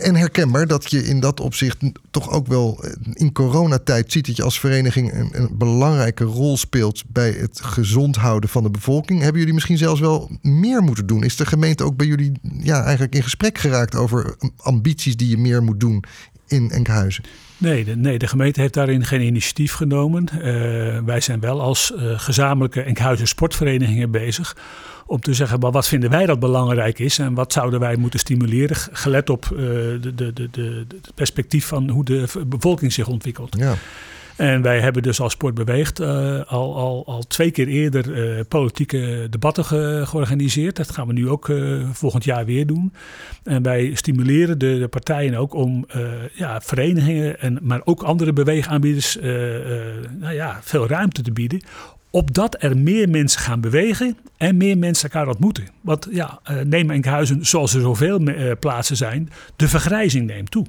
En 0.00 0.14
herkenbaar 0.14 0.66
dat 0.66 0.90
je 0.90 1.04
in 1.04 1.20
dat 1.20 1.40
opzicht 1.40 1.76
toch 2.10 2.30
ook 2.30 2.46
wel 2.46 2.84
eh, 2.84 2.92
in 3.12 3.32
coronatijd 3.32 4.12
ziet 4.12 4.26
dat 4.26 4.36
je 4.36 4.42
als 4.42 4.60
vereniging 4.60 5.12
een, 5.12 5.28
een, 5.32 5.48
belangrijke 5.52 6.24
rol 6.24 6.56
speelt 6.56 7.02
bij 7.08 7.30
het 7.30 7.60
gezond 7.62 8.16
houden 8.16 8.50
van 8.50 8.62
de 8.62 8.70
bevolking. 8.70 9.20
Hebben 9.20 9.38
jullie 9.38 9.54
misschien 9.54 9.78
zelfs 9.78 10.00
wel 10.00 10.30
meer 10.42 10.82
moeten 10.82 11.06
doen? 11.06 11.24
Is 11.24 11.36
de 11.36 11.46
gemeente 11.46 11.84
ook 11.84 11.96
bij 11.96 12.06
jullie 12.06 12.32
ja, 12.42 12.82
eigenlijk 12.82 13.14
in 13.14 13.22
gesprek 13.22 13.58
geraakt 13.58 13.94
over 13.94 14.36
ambities 14.56 15.16
die 15.16 15.28
je 15.28 15.38
meer 15.38 15.62
moet 15.62 15.80
doen 15.80 16.04
in 16.46 16.70
Enkhuizen? 16.70 17.24
Nee 17.62 17.84
de, 17.84 17.96
nee, 17.96 18.18
de 18.18 18.26
gemeente 18.26 18.60
heeft 18.60 18.74
daarin 18.74 19.04
geen 19.04 19.20
initiatief 19.20 19.72
genomen. 19.72 20.28
Uh, 20.34 20.42
wij 21.04 21.20
zijn 21.20 21.40
wel 21.40 21.60
als 21.60 21.92
uh, 21.96 22.18
gezamenlijke 22.18 22.82
Enkhuizen 22.82 23.28
sportverenigingen 23.28 24.10
bezig 24.10 24.56
om 25.06 25.20
te 25.20 25.34
zeggen, 25.34 25.58
maar 25.58 25.70
wat 25.70 25.88
vinden 25.88 26.10
wij 26.10 26.26
dat 26.26 26.40
belangrijk 26.40 26.98
is 26.98 27.18
en 27.18 27.34
wat 27.34 27.52
zouden 27.52 27.80
wij 27.80 27.96
moeten 27.96 28.18
stimuleren, 28.18 28.76
gelet 28.76 29.30
op 29.30 29.48
uh, 29.52 29.58
de, 29.58 30.12
de, 30.14 30.32
de, 30.32 30.50
de, 30.50 30.86
perspectief 31.14 31.66
van 31.66 31.88
hoe 31.88 32.04
de 32.04 32.28
bevolking 32.46 32.92
zich 32.92 33.06
ontwikkelt. 33.06 33.56
Ja. 33.58 33.74
En 34.42 34.62
wij 34.62 34.80
hebben 34.80 35.02
dus 35.02 35.20
als 35.20 35.32
Sport 35.32 35.54
Beweegt 35.54 36.00
uh, 36.00 36.06
al, 36.46 36.76
al, 36.76 37.06
al 37.06 37.22
twee 37.22 37.50
keer 37.50 37.68
eerder 37.68 38.36
uh, 38.36 38.40
politieke 38.48 39.26
debatten 39.30 39.64
ge, 39.64 40.02
georganiseerd. 40.06 40.76
Dat 40.76 40.90
gaan 40.90 41.06
we 41.06 41.12
nu 41.12 41.28
ook 41.28 41.48
uh, 41.48 41.88
volgend 41.92 42.24
jaar 42.24 42.44
weer 42.44 42.66
doen. 42.66 42.92
En 43.44 43.62
wij 43.62 43.90
stimuleren 43.94 44.58
de, 44.58 44.78
de 44.78 44.88
partijen 44.88 45.34
ook 45.34 45.54
om 45.54 45.86
ja, 46.32 46.60
verenigingen, 46.60 47.40
en, 47.40 47.58
maar 47.62 47.80
ook 47.84 48.02
andere 48.02 48.32
beweegaanbieders 48.32 49.18
nou 50.18 50.34
ja, 50.34 50.58
veel 50.62 50.86
ruimte 50.86 51.22
te 51.22 51.32
bieden 51.32 51.62
opdat 52.10 52.62
er 52.62 52.78
meer 52.78 53.08
mensen 53.08 53.40
gaan 53.40 53.60
bewegen 53.60 54.16
en 54.36 54.56
meer 54.56 54.78
mensen 54.78 55.10
elkaar 55.10 55.28
ontmoeten. 55.28 55.68
Want 55.80 56.08
ja, 56.10 56.40
neem 56.64 56.90
Enkhuizen, 56.90 57.46
zoals 57.46 57.74
er 57.74 57.80
zoveel 57.80 58.20
plaatsen 58.60 58.96
zijn, 58.96 59.30
de 59.56 59.68
vergrijzing 59.68 60.26
neemt 60.26 60.50
toe. 60.50 60.66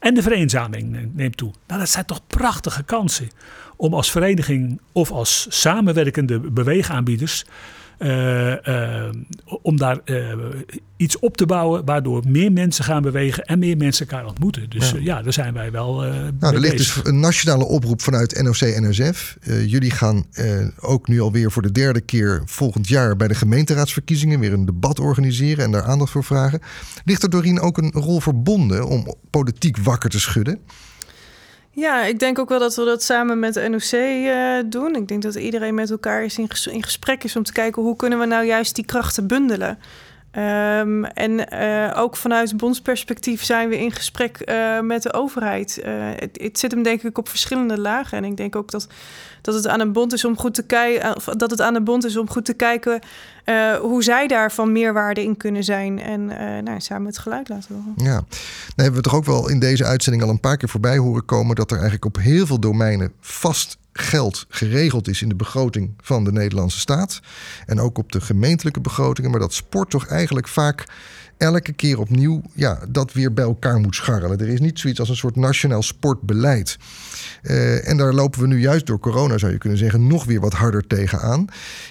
En 0.00 0.14
de 0.14 0.22
vereenzaming 0.22 1.10
neemt 1.14 1.36
toe. 1.36 1.52
Nou, 1.66 1.80
dat 1.80 1.88
zijn 1.88 2.04
toch 2.04 2.26
prachtige 2.26 2.82
kansen 2.82 3.28
om 3.76 3.94
als 3.94 4.10
vereniging 4.10 4.80
of 4.92 5.10
als 5.10 5.46
samenwerkende 5.48 6.40
beweegaanbieders 6.40 7.44
om 9.62 9.76
daar 9.76 10.00
uh, 10.04 10.32
iets 10.96 11.18
op 11.18 11.36
te 11.36 11.46
bouwen 11.46 11.84
waardoor 11.84 12.22
meer 12.26 12.52
mensen 12.52 12.84
gaan 12.84 13.02
bewegen 13.02 13.44
en 13.44 13.58
meer 13.58 13.76
mensen 13.76 14.08
elkaar 14.08 14.26
ontmoeten. 14.26 14.70
Dus 14.70 14.90
ja, 14.90 14.98
ja 14.98 15.22
daar 15.22 15.32
zijn 15.32 15.54
wij 15.54 15.70
wel. 15.70 15.94
nou, 16.38 16.54
er 16.54 16.60
ligt 16.60 16.76
dus 16.76 17.00
een 17.02 17.20
nationale 17.20 17.64
oproep 17.64 18.02
vanuit 18.02 18.42
NOC-NSF. 18.42 19.36
jullie 19.66 19.90
gaan 19.90 20.24
ook 20.80 21.08
nu 21.08 21.20
alweer 21.20 21.50
voor 21.50 21.62
de 21.62 21.72
derde 21.72 22.00
keer 22.00 22.42
volgend 22.44 22.88
jaar 22.88 23.16
bij 23.16 23.28
de 23.28 23.34
gemeenteraadsverkiezingen 23.34 24.40
weer 24.40 24.52
een 24.52 24.66
debat 24.66 25.00
organiseren 25.00 25.64
en 25.64 25.70
daar 25.70 25.82
aandacht 25.82 26.12
voor 26.12 26.24
vragen. 26.24 26.60
Ligt 27.04 27.22
er 27.22 27.30
Doreen 27.30 27.60
ook 27.60 27.78
een 27.78 27.92
rol 27.92 28.20
verbonden 28.20 28.86
om 28.86 29.14
politiek 29.30 29.76
wakker 29.76 30.10
te 30.10 30.20
schudden? 30.20 30.58
Ja, 31.72 32.04
ik 32.04 32.18
denk 32.18 32.38
ook 32.38 32.48
wel 32.48 32.58
dat 32.58 32.74
we 32.76 32.84
dat 32.84 33.02
samen 33.02 33.38
met 33.38 33.54
de 33.54 33.68
NOC 33.68 33.82
eh, 33.82 34.70
doen. 34.70 34.96
Ik 34.96 35.08
denk 35.08 35.22
dat 35.22 35.34
iedereen 35.34 35.74
met 35.74 35.90
elkaar 35.90 36.24
is 36.24 36.38
in, 36.38 36.48
in, 36.70 36.82
gesprek 36.82 37.24
is 37.24 37.36
om 37.36 37.42
te 37.42 37.52
kijken 37.52 37.82
hoe 37.82 37.96
kunnen 37.96 38.18
we 38.18 38.26
nou 38.26 38.44
juist 38.44 38.74
die 38.74 38.84
krachten 38.84 39.26
bundelen. 39.26 39.78
Um, 40.36 41.04
en 41.04 41.54
uh, 41.54 41.92
ook 41.96 42.16
vanuit 42.16 42.56
bondsperspectief 42.56 43.44
zijn 43.44 43.68
we 43.68 43.78
in 43.78 43.92
gesprek 43.92 44.42
uh, 44.44 44.80
met 44.80 45.02
de 45.02 45.12
overheid. 45.12 45.80
Het, 45.84 46.38
het, 46.42 46.58
zit 46.58 46.70
hem 46.70 46.82
denk 46.82 47.02
ik 47.02 47.18
op 47.18 47.28
verschillende 47.28 47.78
lagen. 47.78 48.18
En 48.18 48.24
ik 48.24 48.36
denk 48.36 48.56
ook 48.56 48.70
dat 48.70 48.86
dat 49.40 49.54
het 49.54 49.66
aan 49.66 49.78
de 49.78 49.90
bond 49.90 50.12
is 50.12 50.24
om 50.24 50.38
goed 50.38 50.54
te 50.54 50.62
kijken. 50.62 51.14
Dat 51.36 51.50
het 51.50 51.60
aan 51.60 51.74
de 51.74 51.82
bond 51.82 52.04
is 52.04 52.16
om 52.16 52.30
goed 52.30 52.44
te 52.44 52.54
kijken 52.54 53.00
hoe 53.80 54.02
zij 54.02 54.26
daar 54.26 54.52
van 54.52 54.72
meerwaarde 54.72 55.22
in 55.22 55.36
kunnen 55.36 55.64
zijn. 55.64 56.00
En 56.00 56.26
nou, 56.64 56.80
samen 56.80 57.06
het 57.06 57.18
geluid 57.18 57.48
laten 57.48 57.74
horen. 57.74 58.10
Ja, 58.10 58.14
dan 58.14 58.84
hebben 58.84 58.94
we 58.94 59.08
toch 59.08 59.14
ook 59.14 59.24
wel 59.24 59.48
in 59.48 59.58
deze 59.58 59.84
uitzending 59.84 60.24
al 60.24 60.30
een 60.30 60.40
paar 60.40 60.56
keer 60.56 60.68
voorbij 60.68 60.98
horen 60.98 61.24
komen 61.24 61.56
dat 61.56 61.70
er 61.70 61.76
eigenlijk 61.76 62.04
op 62.04 62.16
heel 62.22 62.46
veel 62.46 62.60
domeinen 62.60 63.12
vast 63.20 63.78
geld 64.00 64.46
geregeld 64.48 65.08
is 65.08 65.22
in 65.22 65.28
de 65.28 65.34
begroting 65.34 65.94
van 66.00 66.24
de 66.24 66.32
Nederlandse 66.32 66.78
staat. 66.78 67.20
En 67.66 67.80
ook 67.80 67.98
op 67.98 68.12
de 68.12 68.20
gemeentelijke 68.20 68.80
begrotingen. 68.80 69.30
Maar 69.30 69.40
dat 69.40 69.52
sport 69.52 69.90
toch 69.90 70.06
eigenlijk 70.06 70.48
vaak 70.48 70.86
elke 71.40 71.72
keer 71.72 71.98
opnieuw 71.98 72.42
ja, 72.54 72.78
dat 72.88 73.12
weer 73.12 73.32
bij 73.32 73.44
elkaar 73.44 73.78
moet 73.78 73.94
scharrelen. 73.94 74.38
Er 74.38 74.48
is 74.48 74.60
niet 74.60 74.78
zoiets 74.78 75.00
als 75.00 75.08
een 75.08 75.16
soort 75.16 75.36
nationaal 75.36 75.82
sportbeleid. 75.82 76.78
Uh, 77.42 77.88
en 77.88 77.96
daar 77.96 78.12
lopen 78.12 78.40
we 78.40 78.46
nu 78.46 78.60
juist 78.60 78.86
door 78.86 78.98
corona, 78.98 79.38
zou 79.38 79.52
je 79.52 79.58
kunnen 79.58 79.78
zeggen, 79.78 80.06
nog 80.06 80.24
weer 80.24 80.40
wat 80.40 80.52
harder 80.52 80.86
tegenaan. 80.86 81.46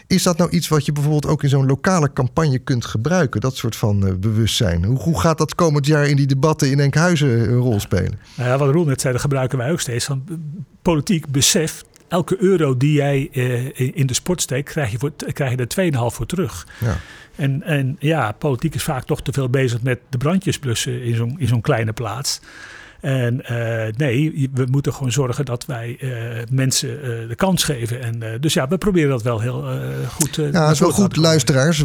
Is 0.07 0.23
dat 0.23 0.37
nou 0.37 0.49
iets 0.49 0.67
wat 0.67 0.85
je 0.85 0.91
bijvoorbeeld 0.91 1.25
ook 1.25 1.43
in 1.43 1.49
zo'n 1.49 1.65
lokale 1.65 2.13
campagne 2.13 2.59
kunt 2.59 2.85
gebruiken? 2.85 3.41
Dat 3.41 3.55
soort 3.55 3.75
van 3.75 4.07
uh, 4.07 4.13
bewustzijn. 4.13 4.85
Hoe, 4.85 4.97
hoe 4.97 5.19
gaat 5.19 5.37
dat 5.37 5.55
komend 5.55 5.85
jaar 5.85 6.07
in 6.07 6.15
die 6.15 6.27
debatten 6.27 6.71
in 6.71 6.79
Enkhuizen 6.79 7.29
een 7.29 7.57
rol 7.57 7.79
spelen? 7.79 8.19
Nou 8.35 8.49
ja, 8.49 8.57
wat 8.57 8.73
Roel 8.73 8.85
net 8.85 9.01
zei, 9.01 9.13
dat 9.13 9.21
gebruiken 9.21 9.57
wij 9.57 9.71
ook 9.71 9.79
steeds. 9.79 10.05
Van 10.05 10.23
politiek 10.81 11.27
besef 11.27 11.83
elke 12.09 12.35
euro 12.39 12.77
die 12.77 12.93
jij 12.93 13.29
uh, 13.31 13.71
in 13.75 14.07
de 14.07 14.13
sport 14.13 14.41
steekt, 14.41 14.69
krijg 14.69 14.91
je, 14.91 14.97
voor, 14.97 15.11
krijg 15.33 15.51
je 15.51 15.67
er 15.67 15.91
2,5 15.93 16.15
voor 16.15 16.25
terug. 16.25 16.67
Ja. 16.79 16.97
En, 17.35 17.63
en 17.63 17.95
ja, 17.99 18.31
politiek 18.31 18.75
is 18.75 18.83
vaak 18.83 19.03
toch 19.03 19.21
te 19.21 19.33
veel 19.33 19.49
bezig 19.49 19.81
met 19.81 19.99
de 20.09 20.17
brandjes 20.17 20.59
blussen 20.59 21.03
in 21.03 21.15
zo'n 21.15 21.37
zo'n 21.41 21.61
kleine 21.61 21.93
plaats. 21.93 22.41
En 23.01 23.41
uh, 23.51 23.85
nee, 23.97 24.49
we 24.53 24.67
moeten 24.71 24.93
gewoon 24.93 25.11
zorgen 25.11 25.45
dat 25.45 25.65
wij 25.65 25.97
uh, 25.99 26.11
mensen 26.51 26.89
uh, 26.89 27.27
de 27.27 27.35
kans 27.35 27.63
geven. 27.63 28.01
En, 28.01 28.41
dus 28.41 28.53
ja, 28.53 28.67
we 28.67 28.77
proberen 28.77 29.09
dat 29.09 29.23
wel 29.23 29.39
heel 29.39 29.65
goed. 30.09 30.35
ja, 30.35 30.69
is 30.69 30.79
wel 30.79 30.91
goed. 30.91 31.15
Luisteraars, 31.15 31.83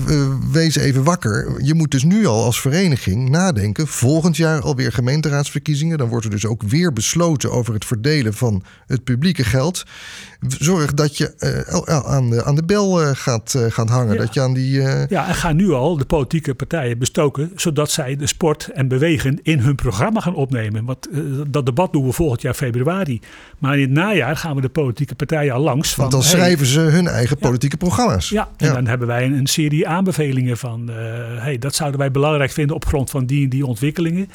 wees 0.53 0.77
even 0.77 1.05
wakker. 1.05 1.63
Je 1.63 1.75
moet 1.75 1.91
dus 1.91 2.05
nu 2.05 2.27
al 2.27 2.45
als 2.45 2.61
vereniging 2.61 3.29
nadenken. 3.29 3.87
Volgend 3.87 4.37
jaar 4.37 4.61
alweer 4.61 4.93
gemeenteraadsverkiezingen. 4.93 5.99
Dan 5.99 6.09
wordt 6.09 6.25
er 6.25 6.31
dus 6.31 6.47
ook 6.47 6.63
weer 6.63 6.93
besloten 6.93 7.53
over 7.53 7.75
het 7.75 7.85
verdelen 7.85 8.35
van 8.35 8.63
het 8.87 9.05
publieke 9.05 9.45
geld. 9.45 9.85
Zorg 10.49 10.95
dat 10.95 11.17
je 11.17 11.35
aan, 12.07 12.31
de, 12.31 12.45
aan 12.45 12.55
de 12.55 12.65
bel 12.65 13.15
gaat, 13.15 13.55
gaat 13.69 13.89
hangen. 13.89 14.17
Dat 14.17 14.35
je 14.35 14.41
aan 14.41 14.55
die, 14.55 14.81
Ja, 15.09 15.29
en 15.29 15.35
ga 15.35 15.53
nu 15.53 15.71
al 15.71 15.97
de 15.97 16.05
politieke 16.05 16.55
partijen 16.55 16.99
bestoken. 16.99 17.53
Zodat 17.57 17.91
zij 17.91 18.17
de 18.17 18.27
sport 18.27 18.69
en 18.69 18.89
bewegen 18.89 19.39
in 19.43 19.59
hun 19.59 19.75
programma 19.75 20.21
gaan 20.21 20.35
opnemen. 20.35 20.85
Want 20.85 21.04
eh, 21.13 21.21
dat 21.47 21.67
debat 21.67 21.93
doen 21.93 22.07
we 22.07 22.13
volgend 22.13 22.43
jaar 22.43 22.55
februari. 22.55 23.21
Maar 23.59 23.75
in 23.75 23.83
het 23.83 23.91
najaar 23.91 24.37
gaan 24.37 24.55
we 24.55 24.61
de 24.61 24.69
politieke 24.69 25.15
partijen 25.15 25.55
al 25.55 25.61
langs. 25.61 25.97
Want 25.97 26.11
dan 26.11 26.23
schrijven 26.23 26.67
ze 26.67 26.81
hun 26.81 27.07
eigen 27.07 27.39
politieke 27.39 27.77
programma's. 27.77 28.29
Ja, 28.29 28.49
en 28.57 28.73
dan 28.73 28.87
hebben 28.87 29.07
wij 29.07 29.25
een, 29.25 29.47
serie 29.47 29.89
aanbevelingen 29.89 30.57
van... 30.57 30.91
Uh, 30.91 30.97
hey, 31.43 31.59
dat 31.59 31.75
zouden 31.75 32.01
wij 32.01 32.11
belangrijk 32.11 32.51
vinden 32.51 32.77
op 32.77 32.85
grond 32.85 33.11
van 33.11 33.27
die 33.27 33.45
en 33.45 33.49
die 33.49 33.67
ontwikkelingen. 33.67 34.29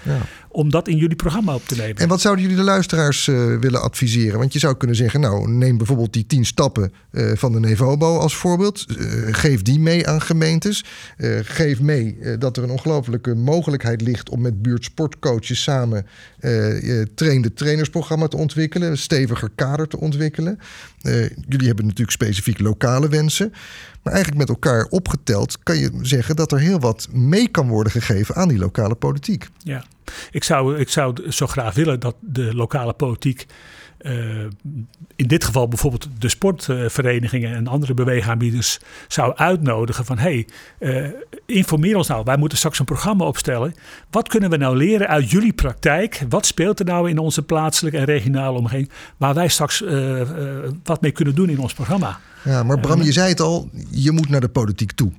Om 0.52 0.70
dat 0.70 0.88
in 0.88 0.98
jullie 0.98 1.16
programma 1.16 1.54
op 1.54 1.66
te 1.66 1.76
nemen. 1.76 1.96
En 1.96 2.08
wat 2.08 2.22
zouden 2.22 2.44
jullie 2.44 2.60
de 2.60 2.64
luisteraars 2.64 3.28
uh, 3.28 3.60
willen 3.60 3.82
adviseren? 3.82 4.40
Want 4.40 4.54
je 4.54 4.60
zou 4.60 4.78
kunnen 4.78 4.96
zeggen, 4.96 5.20
nou 5.20 5.52
neem 5.52 5.78
bijvoorbeeld 5.78 6.14
die 6.14 6.26
tien 6.26 6.46
stappen 6.46 6.94
van 7.34 7.52
de 7.52 7.60
Nevobo 7.60 8.18
als 8.18 8.36
voorbeeld. 8.36 8.86
geef 9.32 9.62
die 9.62 9.80
mee 9.80 10.08
aan 10.08 10.22
gemeentes. 10.22 10.86
geef 11.42 11.82
mee 11.82 12.18
dat 12.38 12.58
er 12.58 12.64
een 12.64 12.70
ongelofelijke 12.70 13.36
mogelijkheid 13.36 14.02
ligt 14.02 14.30
om 14.30 14.42
met 14.42 14.62
buurtsportcoaches 14.62 15.64
samen 15.64 16.06
uh, 16.42 17.06
trainde 17.16 17.54
trainersprogramma 17.54 18.28
te 18.28 18.38
ontwikkelen, 18.38 18.90
een 18.90 18.98
steviger 18.98 19.50
kader 19.56 19.88
te 19.88 20.00
ontwikkelen. 20.00 20.60
jullie 21.48 21.68
hebben 21.68 21.86
natuurlijk 21.86 22.12
specifiek 22.12 22.60
lokale 22.60 23.10
wensen. 23.10 23.54
Maar 24.04 24.14
eigenlijk 24.14 24.48
met 24.48 24.58
elkaar 24.58 24.86
opgeteld 24.90 25.64
kan 25.64 25.78
je 25.78 25.92
zeggen 26.02 26.36
dat 26.36 26.52
er 26.52 26.60
heel 26.60 26.80
wat 26.80 27.08
mee 27.12 27.48
kan 27.48 27.68
worden 27.68 27.92
gegeven 27.92 28.36
aan 28.36 28.48
die 28.48 28.58
lokale 28.58 28.96
politiek. 28.96 29.48
Ja, 29.64 29.84
ik 30.32 30.44
zou, 30.44 30.78
ik 30.78 30.90
zou 30.90 31.32
zo 31.32 31.48
graag 31.48 31.74
willen 31.74 32.00
dat 32.00 32.16
de 32.20 32.56
lokale 32.56 32.94
politiek 32.94 33.46
in 35.16 35.28
dit 35.28 35.44
geval 35.44 35.68
bijvoorbeeld 35.68 36.08
de 36.20 36.30
sportverenigingen 36.30 37.56
en 37.56 37.68
andere 37.68 37.94
beweegaanbieders 37.94 38.80
zou 39.08 39.36
uitnodigen 39.36 40.06
van 40.06 40.18
hey, 40.18 40.48
uh, 40.80 41.08
informeer 41.46 41.96
ons 41.96 42.08
nou. 42.08 42.24
Wij 42.24 42.38
moeten 42.38 42.58
straks 42.58 42.80
een 42.80 42.86
programma 42.86 43.26
opstellen. 43.26 43.76
Wat 44.10 44.28
kunnen 44.28 44.50
we 44.50 44.58
nou 44.58 44.78
leren 44.78 45.08
uit 45.08 45.32
jullie 45.32 45.54
praktijk? 45.54 46.26
Wat 46.30 46.46
speelt 46.46 46.80
er 46.80 46.86
nou 46.86 47.10
in 47.10 47.18
onze 47.18 47.42
plaatselijke 47.42 47.98
en 47.98 48.06
regionale 48.06 48.58
omgeving 48.58 48.90
waar 49.18 49.34
wij 49.34 49.48
straks 49.48 49.82
uh, 49.82 50.22
wat 50.84 51.02
mee 51.02 51.12
kunnen 51.12 51.36
doen 51.36 51.50
in 51.50 51.60
ons 51.60 51.74
programma? 51.74 52.20
Ja, 52.44 52.64
maar 52.64 52.80
Bram, 52.80 53.02
je 53.02 53.12
zei 53.12 53.30
het 53.30 53.40
al, 53.40 53.70
je 53.90 54.12
moet 54.12 54.30
naar 54.30 54.42
de 54.42 54.50
politiek 54.50 54.92
toe. 54.92 55.12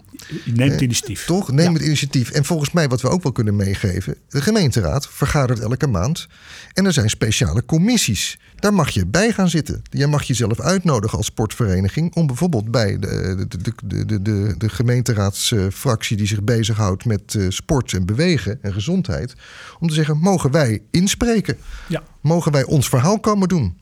Neem 0.45 0.71
het 0.71 0.81
initiatief. 0.81 1.25
Toch? 1.25 1.53
Neem 1.53 1.75
het 1.75 1.83
initiatief. 1.83 2.31
En 2.31 2.45
volgens 2.45 2.73
mij, 2.73 2.89
wat 2.89 3.01
we 3.01 3.09
ook 3.09 3.23
wel 3.23 3.33
kunnen 3.33 3.57
meegeven, 3.57 4.17
de 4.29 4.43
gemeenteraad 4.43 5.09
vergadert 5.11 5.59
elke 5.59 5.87
maand. 5.87 6.27
En 6.73 6.87
er 6.87 6.93
zijn 6.93 7.11
speciale 7.11 7.65
commissies. 7.65 8.39
Daar 8.57 8.75
mag 8.75 8.91
je 8.91 9.07
bij 9.07 9.33
gaan 9.33 9.49
zitten. 9.49 9.83
Je 9.91 10.07
mag 10.07 10.23
jezelf 10.23 10.61
uitnodigen 10.61 11.19
als 11.19 11.27
sportvereniging 11.27 12.15
om 12.15 12.27
bijvoorbeeld 12.27 12.71
bij 12.71 12.99
de, 12.99 13.47
de, 13.49 13.59
de, 13.85 14.07
de, 14.07 14.23
de, 14.23 14.55
de 14.59 14.69
gemeenteraadsfractie 14.69 16.17
die 16.17 16.27
zich 16.27 16.43
bezighoudt 16.43 17.05
met 17.05 17.35
eh, 17.35 17.47
sport 17.49 17.93
en 17.93 18.07
bewegen 18.07 18.59
en 18.63 18.73
gezondheid, 18.73 19.35
om 19.79 19.89
te 19.89 19.95
zeggen: 19.95 20.19
mogen 20.19 20.51
wij 20.51 20.83
inspreken? 20.91 21.57
Ja. 21.89 22.03
Mogen 22.21 22.53
wij 22.53 22.65
ons 22.65 22.89
verhaal 22.89 23.21
komen 23.21 23.49
doen? 23.49 23.79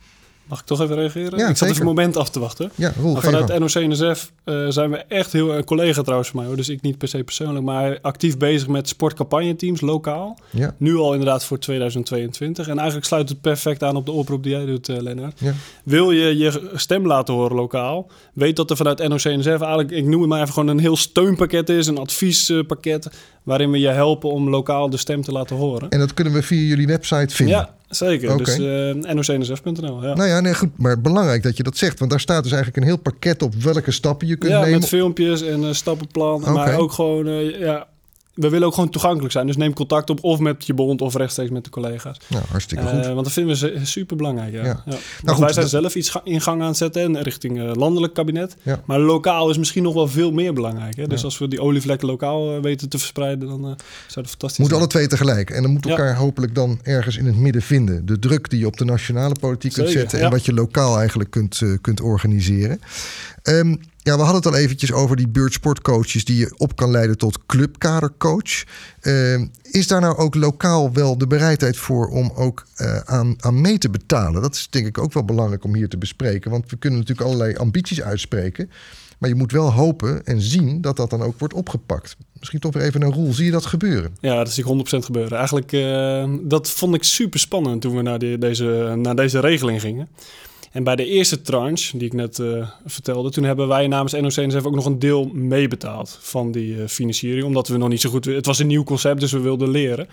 Mag 0.49 0.61
ik 0.61 0.65
toch 0.65 0.81
even 0.81 0.97
reageren? 0.97 1.39
Ja, 1.39 1.49
ik 1.49 1.57
zat 1.57 1.69
even 1.69 1.81
een 1.81 1.87
moment 1.87 2.17
af 2.17 2.31
te 2.31 2.41
wachten. 2.41 2.71
Ja, 2.75 2.93
vanuit 3.15 3.59
NOC-NSF 3.59 4.33
uh, 4.45 4.67
eh, 4.67 4.73
zijn 4.73 4.91
we 4.91 4.97
echt 4.97 5.33
heel... 5.33 5.55
Een 5.55 5.65
collega 5.65 6.03
trouwens 6.03 6.29
van 6.29 6.39
mij, 6.39 6.49
hoor, 6.49 6.57
dus 6.57 6.69
ik 6.69 6.83
niet 6.83 6.99
per 6.99 7.09
se 7.09 7.25
persoonlijk... 7.25 7.65
maar 7.65 7.99
actief 8.03 8.37
bezig 8.37 8.69
met 8.69 8.89
sportcampagneteams 8.89 9.81
lokaal. 9.81 10.39
Ja. 10.51 10.75
Nu 10.79 10.97
al 10.97 11.13
inderdaad 11.13 11.45
voor 11.45 11.59
2022. 11.59 12.69
En 12.69 12.77
eigenlijk 12.77 13.07
sluit 13.07 13.29
het 13.29 13.41
perfect 13.41 13.83
aan 13.83 13.97
op 13.97 14.07
de 14.07 14.13
oproep 14.13 14.43
die 14.43 14.53
jij 14.53 14.67
doet, 14.67 14.89
uh, 14.89 15.01
Lennart. 15.01 15.41
Ja. 15.41 15.53
Wil 15.83 16.11
je 16.11 16.37
je 16.37 16.71
stem 16.75 17.07
laten 17.07 17.35
horen 17.35 17.57
lokaal? 17.57 18.11
Weet 18.33 18.57
dat 18.57 18.71
er 18.71 18.77
vanuit 18.77 19.09
NOC-NSF 19.09 19.47
eigenlijk... 19.47 19.91
ik 19.91 20.05
noem 20.05 20.21
het 20.21 20.31
maar 20.31 20.41
even 20.41 20.53
gewoon 20.53 20.69
een 20.69 20.79
heel 20.79 20.97
steunpakket 20.97 21.69
is. 21.69 21.87
Een 21.87 21.99
adviespakket 21.99 23.09
waarin 23.43 23.71
we 23.71 23.79
je 23.79 23.89
helpen 23.89 24.31
om 24.31 24.49
lokaal 24.49 24.91
de 24.91 24.97
stem 24.97 25.23
te 25.23 25.33
laten 25.33 25.57
horen. 25.57 25.89
En 25.89 25.99
dat 25.99 26.15
kunnen 26.15 26.33
we 26.33 26.43
via 26.43 26.61
jullie 26.61 26.87
website 26.87 27.35
vinden? 27.35 27.57
Ja, 27.57 27.75
Zeker, 27.89 28.37
dus 28.37 28.59
uh, 28.59 28.91
eh, 28.91 29.15
nocnsf.nl. 29.15 30.03
Ja. 30.03 30.15
Nou 30.15 30.29
ja, 30.29 30.41
nee, 30.41 30.55
goed, 30.55 30.79
maar 30.79 31.01
belangrijk 31.01 31.43
dat 31.43 31.57
je 31.57 31.63
dat 31.63 31.77
zegt. 31.77 31.99
Want 31.99 32.11
daar 32.11 32.21
staat 32.21 32.43
dus 32.43 32.53
eigenlijk 32.53 32.83
een 32.83 32.89
heel 32.89 32.99
pakket 32.99 33.43
op 33.43 33.55
welke 33.55 33.91
stappen 33.91 34.27
je 34.27 34.37
kunt 34.37 34.53
ja, 34.53 34.61
nemen. 34.61 34.81
met 34.81 34.89
filmpjes 34.89 35.43
en 35.43 35.63
uh, 35.63 35.73
stappenplan. 35.73 36.53
Maar 36.53 36.79
ook 36.79 36.93
gewoon, 36.93 37.27
uh, 37.27 37.59
ja, 37.59 37.87
we 38.39 38.49
willen 38.49 38.67
ook 38.67 38.75
gewoon 38.75 38.91
toegankelijk 38.91 39.33
zijn. 39.33 39.47
Dus 39.47 39.57
neem 39.57 39.73
contact 39.73 40.11
op 40.11 40.25
of 40.25 40.39
met 40.39 40.67
je 40.67 40.75
bond 40.75 41.01
of 41.01 41.15
rechtstreeks 41.15 41.51
met 41.51 41.65
de 41.65 41.71
collega's. 41.71 42.17
Ja, 42.27 42.41
hartstikke 42.51 42.85
goed. 42.85 43.07
want 43.07 43.25
dat 43.25 43.33
vinden 43.33 43.61
we 43.61 43.81
super 43.83 44.17
belangrijk. 44.17 44.53
Ja. 44.53 44.65
ja. 44.65 44.83
Nou, 45.23 45.41
wij 45.41 45.53
zijn 45.53 45.69
zelf 45.69 45.95
iets 45.95 46.17
in 46.25 46.41
gang 46.41 46.61
aan 46.61 46.69
het 46.69 46.77
zetten 46.77 47.23
richting 47.23 47.77
landelijk 47.77 48.15
kabinet. 48.15 48.57
Maar 48.85 48.99
lokaal 48.99 49.51
is 49.51 49.59
misschien 49.59 49.83
nog 49.83 49.95
wel 49.95 50.09
veel 50.09 50.33
meer 50.33 50.53
belangrijk. 50.53 50.97
Hè? 50.97 51.07
Dus 51.07 51.25
als 51.25 51.39
we 51.39 51.49
die 51.49 51.61
olievlekken 51.63 52.09
lokaal 52.09 52.61
weten 52.61 52.89
te 52.89 52.99
verspreiden, 52.99 53.49
dan 53.49 53.61
zou 53.61 53.77
dat 54.07 54.29
fantastisch 54.29 54.59
Moet 54.59 54.73
alle 54.73 54.87
twee 54.87 55.07
tegelijk. 55.07 55.51
En 55.51 55.63
dan 55.63 55.73
moet 55.73 55.87
elkaar 55.87 56.17
hopelijk 56.17 56.55
dan 56.55 56.81
ergens 56.83 57.17
in 57.17 57.27
het 57.27 57.37
midden 57.37 57.63
vinden. 57.63 58.07
De 58.07 58.19
druk 58.19 58.51
die 58.51 58.59
je 58.59 58.67
op 58.67 58.77
de 58.77 58.85
nationale 58.85 59.35
politiek 59.41 59.73
kunt 59.73 59.91
zetten 59.91 60.21
en 60.21 60.31
wat 60.31 60.45
je 60.45 60.53
lokaal 60.53 60.99
eigenlijk 60.99 61.31
kunt, 61.31 61.63
kunt 61.81 62.01
organiseren. 62.01 62.81
Um, 63.43 63.81
ja, 64.09 64.17
we 64.17 64.23
hadden 64.23 64.43
het 64.43 64.53
al 64.53 64.61
eventjes 64.61 64.93
over 64.93 65.17
die 65.17 65.29
beurtsportcoaches 65.29 66.25
die 66.25 66.37
je 66.37 66.55
op 66.57 66.77
kan 66.77 66.91
leiden 66.91 67.19
tot 67.19 67.47
clubkadercoach. 67.47 68.65
Uh, 69.03 69.41
is 69.63 69.87
daar 69.87 70.01
nou 70.01 70.17
ook 70.17 70.35
lokaal 70.35 70.93
wel 70.93 71.19
de 71.19 71.27
bereidheid 71.27 71.77
voor 71.77 72.09
om 72.09 72.33
ook 72.35 72.67
uh, 72.77 72.97
aan, 72.99 73.37
aan 73.41 73.61
mee 73.61 73.79
te 73.79 73.91
betalen? 73.91 74.43
Dat 74.43 74.55
is 74.55 74.67
denk 74.71 74.87
ik 74.87 74.99
ook 74.99 75.13
wel 75.13 75.25
belangrijk 75.25 75.65
om 75.65 75.75
hier 75.75 75.89
te 75.89 75.99
bespreken. 75.99 76.51
Want 76.51 76.71
we 76.71 76.77
kunnen 76.77 76.99
natuurlijk 76.99 77.27
allerlei 77.27 77.57
ambities 77.57 78.03
uitspreken. 78.03 78.71
Maar 79.19 79.29
je 79.29 79.35
moet 79.35 79.53
wel 79.53 79.73
hopen 79.73 80.27
en 80.27 80.41
zien 80.41 80.81
dat 80.81 80.97
dat 80.97 81.11
dan 81.11 81.23
ook 81.23 81.39
wordt 81.39 81.55
opgepakt. 81.55 82.17
Misschien 82.39 82.61
toch 82.61 82.73
weer 82.73 82.83
even 82.83 83.03
een 83.03 83.13
rol. 83.13 83.33
Zie 83.33 83.45
je 83.45 83.51
dat 83.51 83.67
gebeuren? 83.67 84.17
Ja, 84.21 84.37
dat 84.37 84.53
zie 84.53 84.65
ik 84.65 84.87
100% 84.87 85.05
gebeuren. 85.05 85.39
Eigenlijk, 85.39 85.73
uh, 85.73 86.25
dat 86.43 86.71
vond 86.71 86.95
ik 86.95 87.03
super 87.03 87.41
spannend 87.41 87.81
toen 87.81 87.97
we 87.97 88.03
naar, 88.03 88.19
deze, 88.19 88.95
naar 88.97 89.17
deze 89.17 89.41
regeling 89.41 89.81
gingen. 89.81 90.09
En 90.73 90.85
bij 90.85 90.97
de 90.97 91.05
eerste 91.05 91.41
tranche, 91.41 91.99
die 91.99 92.07
ik 92.07 92.13
net 92.13 92.39
uh, 92.39 92.69
vertelde, 92.87 93.31
toen 93.31 93.45
hebben 93.45 93.69
wij 93.69 93.87
namens 93.87 94.13
NOC-NSF 94.13 94.65
ook 94.65 94.75
nog 94.75 94.85
een 94.85 94.99
deel 94.99 95.25
meebetaald 95.25 96.19
van 96.21 96.53
die 96.53 96.75
uh, 96.75 96.87
financiering. 96.87 97.45
Omdat 97.45 97.69
we 97.69 97.77
nog 97.77 97.89
niet 97.89 98.01
zo 98.01 98.11
goed... 98.11 98.25
Het 98.25 98.47
was 98.47 98.59
een 98.59 98.67
nieuw 98.67 98.85
concept, 98.85 99.21
dus 99.21 99.33
we 99.33 99.41
wilden 99.41 99.71
leren. 99.71 100.09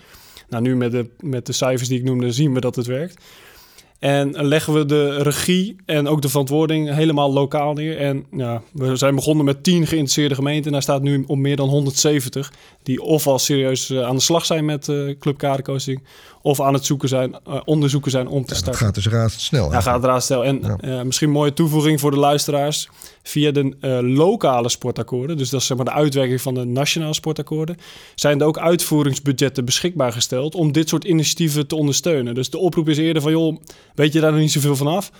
Nou, 0.48 0.62
nu 0.62 0.76
met 0.76 0.90
de, 0.90 1.08
met 1.20 1.46
de 1.46 1.52
cijfers 1.52 1.88
die 1.88 1.98
ik 1.98 2.04
noemde, 2.04 2.32
zien 2.32 2.54
we 2.54 2.60
dat 2.60 2.76
het 2.76 2.86
werkt. 2.86 3.22
En 3.98 4.46
leggen 4.46 4.72
we 4.72 4.84
de 4.84 5.22
regie 5.22 5.76
en 5.86 6.08
ook 6.08 6.22
de 6.22 6.28
verantwoording 6.28 6.94
helemaal 6.94 7.32
lokaal 7.32 7.72
neer. 7.72 7.98
En 7.98 8.26
ja, 8.30 8.62
we 8.72 8.96
zijn 8.96 9.14
begonnen 9.14 9.44
met 9.44 9.62
10 9.62 9.86
geïnteresseerde 9.86 10.34
gemeenten. 10.34 10.66
En 10.66 10.72
daar 10.72 10.82
staat 10.82 11.02
nu 11.02 11.24
op 11.26 11.36
meer 11.36 11.56
dan 11.56 11.68
170 11.68 12.52
die 12.82 13.02
of 13.02 13.26
al 13.26 13.38
serieus 13.38 13.90
eh, 13.90 14.02
aan 14.02 14.14
de 14.14 14.22
slag 14.22 14.46
zijn 14.46 14.64
met 14.64 14.88
uh, 14.88 15.18
Club 15.18 15.38
of 16.46 16.60
aan 16.60 16.74
het 16.74 16.84
zoeken 16.84 17.08
zijn, 17.08 17.36
uh, 17.48 17.60
onderzoeken 17.64 18.10
zijn 18.10 18.28
om 18.28 18.44
te 18.44 18.54
starten. 18.54 18.72
Dat 18.72 18.80
gaat 18.80 18.94
dus 18.94 19.06
razendsnel. 19.06 19.72
Ja, 19.72 19.80
gaat 19.80 20.04
razendsnel. 20.04 20.44
En 20.44 20.78
ja. 20.80 21.04
misschien 21.04 21.28
een 21.28 21.34
mooie 21.34 21.52
toevoeging 21.52 22.00
voor 22.00 22.10
de 22.10 22.16
luisteraars. 22.16 22.88
Via 23.22 23.50
de 23.50 23.76
lokale 24.02 24.68
sportakkoorden, 24.68 25.36
dus 25.36 25.50
dat 25.50 25.60
is 25.60 25.66
zeg 25.66 25.76
maar 25.76 25.86
de 25.86 25.92
uitwerking 25.92 26.40
van 26.40 26.54
de 26.54 26.64
nationale 26.64 27.14
sportakkoorden, 27.14 27.76
zijn 28.14 28.40
er 28.40 28.46
ook 28.46 28.58
uitvoeringsbudgetten 28.58 29.64
beschikbaar 29.64 30.12
gesteld 30.12 30.54
om 30.54 30.72
dit 30.72 30.88
soort 30.88 31.04
initiatieven 31.04 31.66
te 31.66 31.76
ondersteunen. 31.76 32.34
Dus 32.34 32.50
de 32.50 32.58
oproep 32.58 32.88
is 32.88 32.98
eerder 32.98 33.22
van, 33.22 33.30
joh, 33.30 33.56
weet 33.94 34.12
je 34.12 34.20
daar 34.20 34.32
nog 34.32 34.40
niet 34.40 34.52
zoveel 34.52 34.76
van 34.76 34.86
af? 34.86 35.10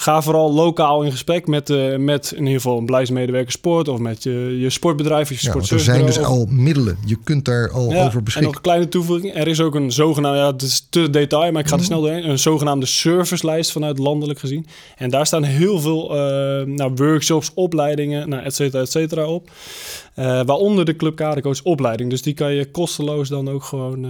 Ga 0.00 0.22
vooral 0.22 0.52
lokaal 0.52 1.02
in 1.02 1.10
gesprek 1.10 1.46
met, 1.46 1.70
uh, 1.70 1.96
met 1.96 2.32
in 2.32 2.38
ieder 2.38 2.54
geval 2.54 2.78
een 2.78 2.86
beleidsmedewerker 2.86 3.52
sport 3.52 3.88
of 3.88 3.98
met 3.98 4.22
je, 4.22 4.56
je 4.58 4.70
sportbedrijf, 4.70 5.28
je 5.28 5.36
ja, 5.40 5.54
Er 5.54 5.80
zijn 5.80 6.06
dus 6.06 6.18
al 6.18 6.46
middelen. 6.48 6.98
Je 7.04 7.16
kunt 7.24 7.44
daar 7.44 7.70
al 7.70 7.94
over 7.94 8.22
beschikken. 8.22 8.34
En 8.34 8.42
nog 8.42 8.54
een 8.54 8.60
kleine 8.60 8.88
toevoeging. 8.88 9.34
Er 9.34 9.48
is 9.48 9.60
ook 9.60 9.74
een 9.74 9.92
zogenaamde, 9.92 10.38
ja, 10.38 10.46
het 10.52 10.62
is 10.62 10.86
te 10.90 11.10
detail, 11.10 11.52
maar 11.52 11.60
ik 11.60 11.66
ga 11.66 11.72
er 11.72 11.78
mhm. 11.78 11.86
snel 11.86 12.00
doorheen. 12.00 12.28
Een 12.28 12.38
zogenaamde 12.38 12.86
servicelijst 12.86 13.72
vanuit 13.72 13.98
landelijk 13.98 14.38
gezien. 14.38 14.66
En 14.96 15.10
daar 15.10 15.26
staan 15.26 15.42
heel 15.42 15.80
veel 15.80 16.04
uh, 16.04 16.18
nou, 16.66 16.92
workshops, 16.94 17.50
opleidingen, 17.54 18.28
nou, 18.28 18.42
et 18.42 18.54
cetera, 18.54 18.82
et 18.82 18.90
cetera 18.90 19.26
op. 19.26 19.50
Uh, 19.50 20.24
waaronder 20.24 20.84
de 20.84 20.96
Club 20.96 21.16
Kadercoach 21.16 21.62
opleiding. 21.62 22.10
Dus 22.10 22.22
die 22.22 22.34
kan 22.34 22.52
je 22.52 22.70
kosteloos 22.70 23.28
dan 23.28 23.48
ook 23.48 23.64
gewoon 23.64 24.06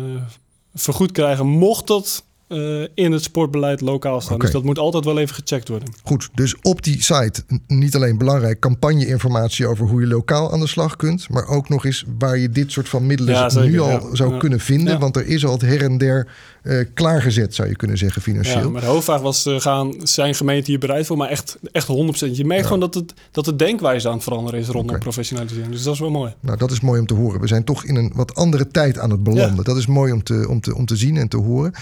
vergoed 0.74 1.12
krijgen. 1.12 1.47
Mocht 1.47 1.86
dat 1.86 2.24
uh, 2.53 2.86
in 2.94 3.12
het 3.12 3.22
sportbeleid 3.22 3.80
lokaal 3.80 4.20
staan. 4.20 4.38
Dus 4.38 4.51
dat 4.51 4.64
moet 4.64 4.78
altijd 4.78 5.05
wel 5.05 5.18
even 5.18 5.34
gecheckt 5.34 5.68
worden. 5.68 5.88
Goed, 6.03 6.28
dus 6.34 6.55
op 6.62 6.82
die 6.82 7.03
site 7.03 7.42
niet 7.66 7.94
alleen 7.94 8.18
belangrijk 8.18 8.59
campagne-informatie 8.59 9.66
over 9.66 9.86
hoe 9.86 10.01
je 10.01 10.07
lokaal 10.07 10.53
aan 10.53 10.61
de 10.61 10.66
slag 10.66 10.96
kunt, 10.96 11.28
maar 11.28 11.46
ook 11.46 11.68
nog 11.68 11.84
eens 11.84 12.05
waar 12.18 12.38
je 12.38 12.51
dit 12.51 12.72
soort 12.72 12.88
van 12.88 13.07
middelen 13.07 13.70
nu 13.70 13.80
al 13.80 14.09
zou 14.12 14.36
kunnen 14.36 14.61
vinden. 14.61 15.01
Want 15.01 15.16
er 15.16 15.26
is 15.26 15.44
al 15.44 15.53
het 15.53 15.62
her 15.62 15.82
en 15.82 15.98
der 15.98 16.28
uh, 16.62 16.84
klaargezet, 16.94 17.54
zou 17.54 17.68
je 17.68 17.76
kunnen 17.76 17.98
zeggen, 17.98 18.22
financieel. 18.22 18.58
Ja, 18.58 18.68
maar 18.68 18.80
de 18.80 18.86
hoofdvraag 18.86 19.20
was, 19.20 19.46
uh, 19.46 19.61
gaan, 19.61 19.94
zijn 20.02 20.34
gemeenten 20.34 20.66
hier 20.66 20.78
bereid 20.78 21.06
voor? 21.06 21.16
Maar 21.16 21.28
echt, 21.28 21.58
echt 21.72 21.86
100%. 21.86 21.90
Je 22.32 22.44
merkt 22.44 22.64
gewoon 22.64 22.80
dat, 22.80 22.94
het, 22.94 23.14
dat 23.30 23.44
de 23.44 23.56
denkwijze 23.56 24.08
aan 24.08 24.14
het 24.14 24.22
veranderen 24.22 24.61
is 24.61 24.66
rondom 24.66 24.88
okay. 24.88 25.00
professionalisering. 25.00 25.70
Dus 25.72 25.82
dat 25.82 25.94
is 25.94 26.00
wel 26.00 26.11
mooi. 26.11 26.34
Nou, 26.40 26.58
dat 26.58 26.70
is 26.70 26.80
mooi 26.80 27.00
om 27.00 27.06
te 27.06 27.14
horen. 27.14 27.40
We 27.40 27.46
zijn 27.46 27.64
toch 27.64 27.84
in 27.84 27.96
een 27.96 28.12
wat 28.14 28.34
andere 28.34 28.68
tijd 28.68 28.98
aan 28.98 29.11
het 29.11 29.22
belanden. 29.22 29.64
Dat 29.64 29.76
is 29.76 29.86
mooi 29.86 30.12
om 30.12 30.22
te, 30.22 30.46
om, 30.48 30.61
te, 30.61 30.74
om 30.74 30.86
te 30.86 30.96
zien 30.96 31.16
en 31.16 31.28
te 31.28 31.36
horen. 31.36 31.72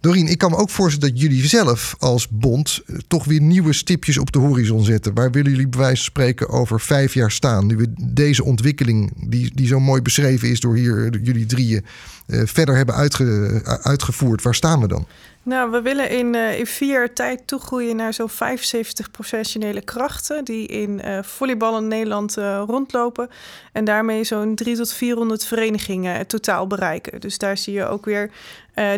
Dorien, 0.00 0.28
ik 0.28 0.38
kan 0.38 0.50
me 0.50 0.56
ook 0.56 0.70
voorstellen 0.70 1.14
dat 1.14 1.22
jullie 1.22 1.46
zelf 1.46 1.94
als 1.98 2.28
bond 2.28 2.80
eh, 2.86 2.96
toch 3.06 3.24
weer 3.24 3.40
nieuwe 3.40 3.72
stipjes 3.72 4.18
op 4.18 4.32
de 4.32 4.38
horizon 4.38 4.84
zetten. 4.84 5.14
Waar 5.14 5.30
willen 5.30 5.50
jullie 5.50 5.68
bij 5.68 5.78
wijze 5.80 5.96
van 5.96 6.04
spreken 6.04 6.48
over 6.48 6.80
vijf 6.80 7.14
jaar 7.14 7.30
staan? 7.30 7.66
Nu 7.66 7.76
we 7.76 7.92
deze 8.12 8.44
ontwikkeling, 8.44 9.12
die, 9.28 9.50
die 9.54 9.66
zo 9.66 9.80
mooi 9.80 10.02
beschreven 10.02 10.48
is 10.48 10.60
door 10.60 10.76
hier 10.76 11.20
jullie 11.22 11.46
drieën, 11.46 11.84
verder 12.30 12.76
hebben 12.76 12.94
uitge, 12.94 13.60
uitgevoerd. 13.82 14.42
Waar 14.42 14.54
staan 14.54 14.80
we 14.80 14.88
dan? 14.88 15.06
Nou, 15.42 15.70
we 15.70 15.82
willen 15.82 16.10
in, 16.10 16.34
uh, 16.34 16.58
in 16.58 16.66
vier 16.66 16.92
jaar 16.92 17.12
tijd 17.12 17.46
toegroeien 17.46 17.96
naar 17.96 18.14
zo'n 18.14 18.28
75 18.28 19.10
professionele 19.10 19.80
krachten 19.80 20.44
die 20.44 20.66
in 20.66 21.00
uh, 21.04 21.18
volleybal 21.22 21.78
in 21.78 21.88
Nederland 21.88 22.34
rondlopen. 22.66 23.28
En 23.72 23.84
daarmee 23.84 24.24
zo'n 24.24 24.54
300 24.54 24.88
tot 24.88 24.98
400 24.98 25.44
verenigingen 25.44 26.26
totaal 26.26 26.66
bereiken. 26.66 27.20
Dus 27.20 27.38
daar 27.38 27.56
zie 27.56 27.72
je 27.72 27.86
ook 27.86 28.04
weer 28.04 28.30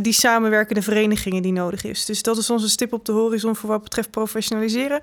die 0.03 0.13
samenwerkende 0.13 0.83
verenigingen 0.83 1.43
die 1.43 1.53
nodig 1.53 1.85
is. 1.85 2.05
Dus 2.05 2.23
dat 2.23 2.37
is 2.37 2.51
onze 2.51 2.69
stip 2.69 2.93
op 2.93 3.05
de 3.05 3.13
horizon 3.13 3.57
voor 3.57 3.69
wat 3.69 3.83
betreft 3.83 4.11
professionaliseren. 4.11 5.01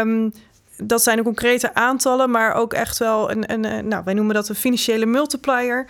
Um, 0.00 0.32
dat 0.76 1.02
zijn 1.02 1.16
de 1.16 1.22
concrete 1.22 1.74
aantallen, 1.74 2.30
maar 2.30 2.54
ook 2.54 2.72
echt 2.72 2.98
wel 2.98 3.30
een, 3.30 3.52
een, 3.52 3.64
een 3.64 3.88
nou, 3.88 4.04
wij 4.04 4.14
noemen 4.14 4.34
dat 4.34 4.48
een 4.48 4.54
financiële 4.54 5.06
multiplier. 5.06 5.86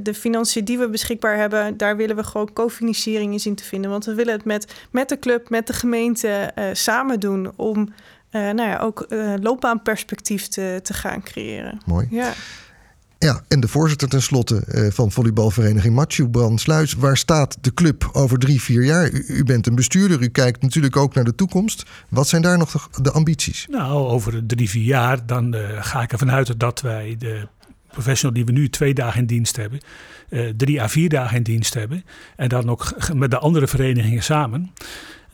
de 0.00 0.14
financiën 0.14 0.64
die 0.64 0.78
we 0.78 0.88
beschikbaar 0.88 1.36
hebben, 1.36 1.76
daar 1.76 1.96
willen 1.96 2.16
we 2.16 2.24
gewoon 2.24 2.52
cofinanciering 2.52 3.32
in 3.32 3.40
zien 3.40 3.54
te 3.54 3.64
vinden. 3.64 3.90
Want 3.90 4.04
we 4.04 4.14
willen 4.14 4.32
het 4.32 4.44
met, 4.44 4.74
met 4.90 5.08
de 5.08 5.18
club, 5.18 5.50
met 5.50 5.66
de 5.66 5.72
gemeente 5.72 6.52
uh, 6.58 6.64
samen 6.72 7.20
doen 7.20 7.52
om 7.56 7.78
uh, 7.78 8.50
nou 8.50 8.68
ja, 8.68 8.78
ook 8.78 9.06
uh, 9.08 9.34
loopbaanperspectief 9.40 10.48
te, 10.48 10.80
te 10.82 10.92
gaan 10.92 11.22
creëren. 11.22 11.80
Mooi. 11.86 12.06
Ja. 12.10 12.32
Ja, 13.24 13.42
en 13.48 13.60
de 13.60 13.68
voorzitter 13.68 14.08
tenslotte 14.08 14.64
uh, 14.68 14.90
van 14.90 15.10
volleybalvereniging 15.10 15.94
Mathieu 15.94 16.28
Brandsluis. 16.28 16.92
Waar 16.92 17.16
staat 17.16 17.58
de 17.60 17.74
club 17.74 18.08
over 18.12 18.38
drie, 18.38 18.60
vier 18.60 18.84
jaar? 18.84 19.10
U, 19.10 19.44
bent 19.44 19.66
een 19.66 19.74
bestuurder, 19.74 20.22
u 20.22 20.28
kijkt 20.28 20.62
natuurlijk 20.62 20.96
ook 20.96 21.14
naar 21.14 21.24
de 21.24 21.34
toekomst. 21.34 21.84
Wat 22.08 22.28
zijn 22.28 22.42
daar 22.42 22.58
nog 22.58 22.88
de, 23.02 23.10
ambities? 23.10 23.66
Nou, 23.70 24.08
over 24.08 24.46
drie, 24.46 24.70
vier 24.70 24.84
jaar 24.84 25.26
dan 25.26 25.54
uh, 25.54 25.60
ga 25.80 26.02
ik 26.02 26.12
ervan 26.12 26.30
uit 26.30 26.60
dat 26.60 26.80
wij 26.80 27.16
de 27.18 27.48
professional 27.90 28.34
die 28.34 28.44
we 28.44 28.52
nu 28.52 28.68
twee 28.68 28.94
dagen 28.94 29.20
in 29.20 29.26
dienst 29.26 29.56
hebben, 29.56 29.80
uh, 30.28 30.52
drie 30.56 30.82
à 30.82 30.88
vier 30.88 31.08
dagen 31.08 31.36
in 31.36 31.42
dienst 31.42 31.74
hebben. 31.74 32.04
En 32.36 32.48
dan 32.48 32.70
ook 32.70 33.12
met 33.14 33.30
de 33.30 33.38
andere 33.38 33.66
verenigingen 33.66 34.22
samen 34.22 34.72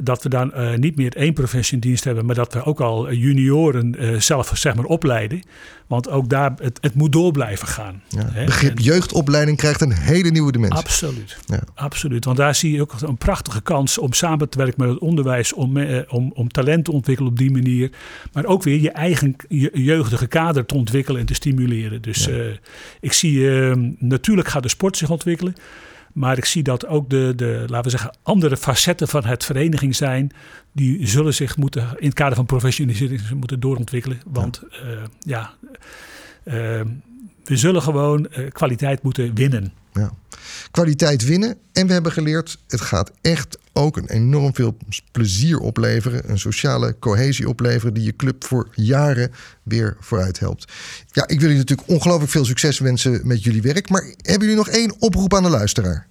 dat 0.03 0.23
we 0.23 0.29
dan 0.29 0.53
uh, 0.57 0.75
niet 0.75 0.97
meer 0.97 1.17
één 1.17 1.33
professie 1.33 1.75
in 1.75 1.81
dienst 1.81 2.05
hebben, 2.05 2.27
maar 2.27 2.35
dat 2.35 2.53
we 2.53 2.65
ook 2.65 2.81
al 2.81 3.13
junioren 3.13 3.95
uh, 3.99 4.21
zelf 4.21 4.51
zeg 4.55 4.75
maar, 4.75 4.85
opleiden. 4.85 5.43
Want 5.87 6.09
ook 6.09 6.29
daar, 6.29 6.53
het, 6.57 6.79
het 6.81 6.95
moet 6.95 7.13
door 7.13 7.33
blijven 7.33 7.69
gaan. 7.69 8.03
Ja, 8.09 8.45
begrip 8.45 8.77
en, 8.77 8.83
jeugdopleiding 8.83 9.57
krijgt 9.57 9.81
een 9.81 9.93
hele 9.93 10.31
nieuwe 10.31 10.53
dimensie. 10.53 10.79
Absoluut, 10.79 11.39
ja. 11.47 11.61
absoluut. 11.75 12.25
Want 12.25 12.37
daar 12.37 12.55
zie 12.55 12.73
je 12.73 12.81
ook 12.81 12.95
een 13.01 13.17
prachtige 13.17 13.61
kans 13.61 13.99
om 13.99 14.13
samen 14.13 14.49
te 14.49 14.59
werken 14.59 14.75
met 14.79 14.89
het 14.89 14.99
onderwijs, 14.99 15.53
om, 15.53 15.77
uh, 15.77 16.03
om, 16.09 16.33
om 16.35 16.49
talent 16.49 16.85
te 16.85 16.93
ontwikkelen 16.93 17.31
op 17.31 17.39
die 17.39 17.51
manier. 17.51 17.91
Maar 18.33 18.45
ook 18.45 18.63
weer 18.63 18.81
je 18.81 18.91
eigen 18.91 19.37
je, 19.49 19.71
jeugdige 19.73 20.27
kader 20.27 20.67
te 20.67 20.75
ontwikkelen 20.75 21.21
en 21.21 21.27
te 21.27 21.35
stimuleren. 21.35 22.03
Dus 22.03 22.25
ja. 22.25 22.45
ik 23.01 23.13
zie, 23.13 23.51
ehm, 23.51 23.91
natuurlijk 23.99 24.49
gaat 24.49 24.63
de 24.63 24.69
sport 24.69 24.97
zich 24.97 25.11
ontwikkelen. 25.11 25.55
Maar 26.13 26.39
ik 26.39 26.45
zie 26.45 26.63
dat 26.63 26.87
ook 26.87 27.11
de, 27.11 27.33
de, 27.37 27.65
laten 27.67 27.83
we 27.83 27.99
zeggen, 27.99 28.17
andere 28.23 28.57
facetten 28.57 29.09
van 29.09 29.25
het 29.25 29.45
vereniging 29.45 29.97
zijn. 29.97 30.31
Die 30.73 31.07
zullen 31.07 31.35
zich 31.35 31.57
moeten, 31.57 31.89
in 31.97 32.07
het 32.07 32.15
kader 32.15 32.37
van 32.37 32.47
professionalisering, 32.47 33.31
moeten 33.31 33.61
doorontwikkelen. 33.61 34.21
Want 34.27 34.63
ja, 34.71 34.87
uh, 34.87 35.03
ja 35.21 35.55
uh, 36.45 36.81
we 37.51 37.57
zullen 37.57 37.83
gewoon 37.83 38.29
uh, 38.39 38.51
kwaliteit 38.51 39.03
moeten 39.03 39.35
winnen. 39.35 39.73
Ja. 39.93 40.11
Kwaliteit 40.71 41.25
winnen. 41.25 41.57
En 41.73 41.87
we 41.87 41.93
hebben 41.93 42.13
geleerd, 42.13 42.59
het 42.69 42.81
gaat 42.81 43.11
echt 43.21 43.59
ook 43.73 43.97
een 43.97 44.09
enorm 44.09 44.55
veel 44.55 44.77
plezier 45.13 45.59
opleveren. 45.59 46.31
Een 46.31 46.39
sociale 46.39 46.97
cohesie 46.99 47.49
opleveren 47.49 47.95
die 47.95 48.05
je 48.05 48.17
club 48.17 48.45
voor 48.45 48.69
jaren 48.75 49.33
weer 49.63 49.97
vooruit 50.01 50.39
helpt. 50.39 50.73
Ja, 51.13 51.23
ik 51.23 51.41
wil 51.41 51.49
jullie 51.49 51.57
natuurlijk 51.57 51.89
ongelooflijk 51.89 52.31
veel 52.31 52.45
succes 52.45 52.79
wensen 52.79 53.21
met 53.25 53.45
jullie 53.45 53.63
werk. 53.63 53.89
Maar 53.89 54.03
hebben 54.03 54.49
jullie 54.49 54.65
nog 54.65 54.69
één 54.69 54.95
oproep 54.99 55.35
aan 55.35 55.43
de 55.43 55.49
luisteraar? 55.49 56.07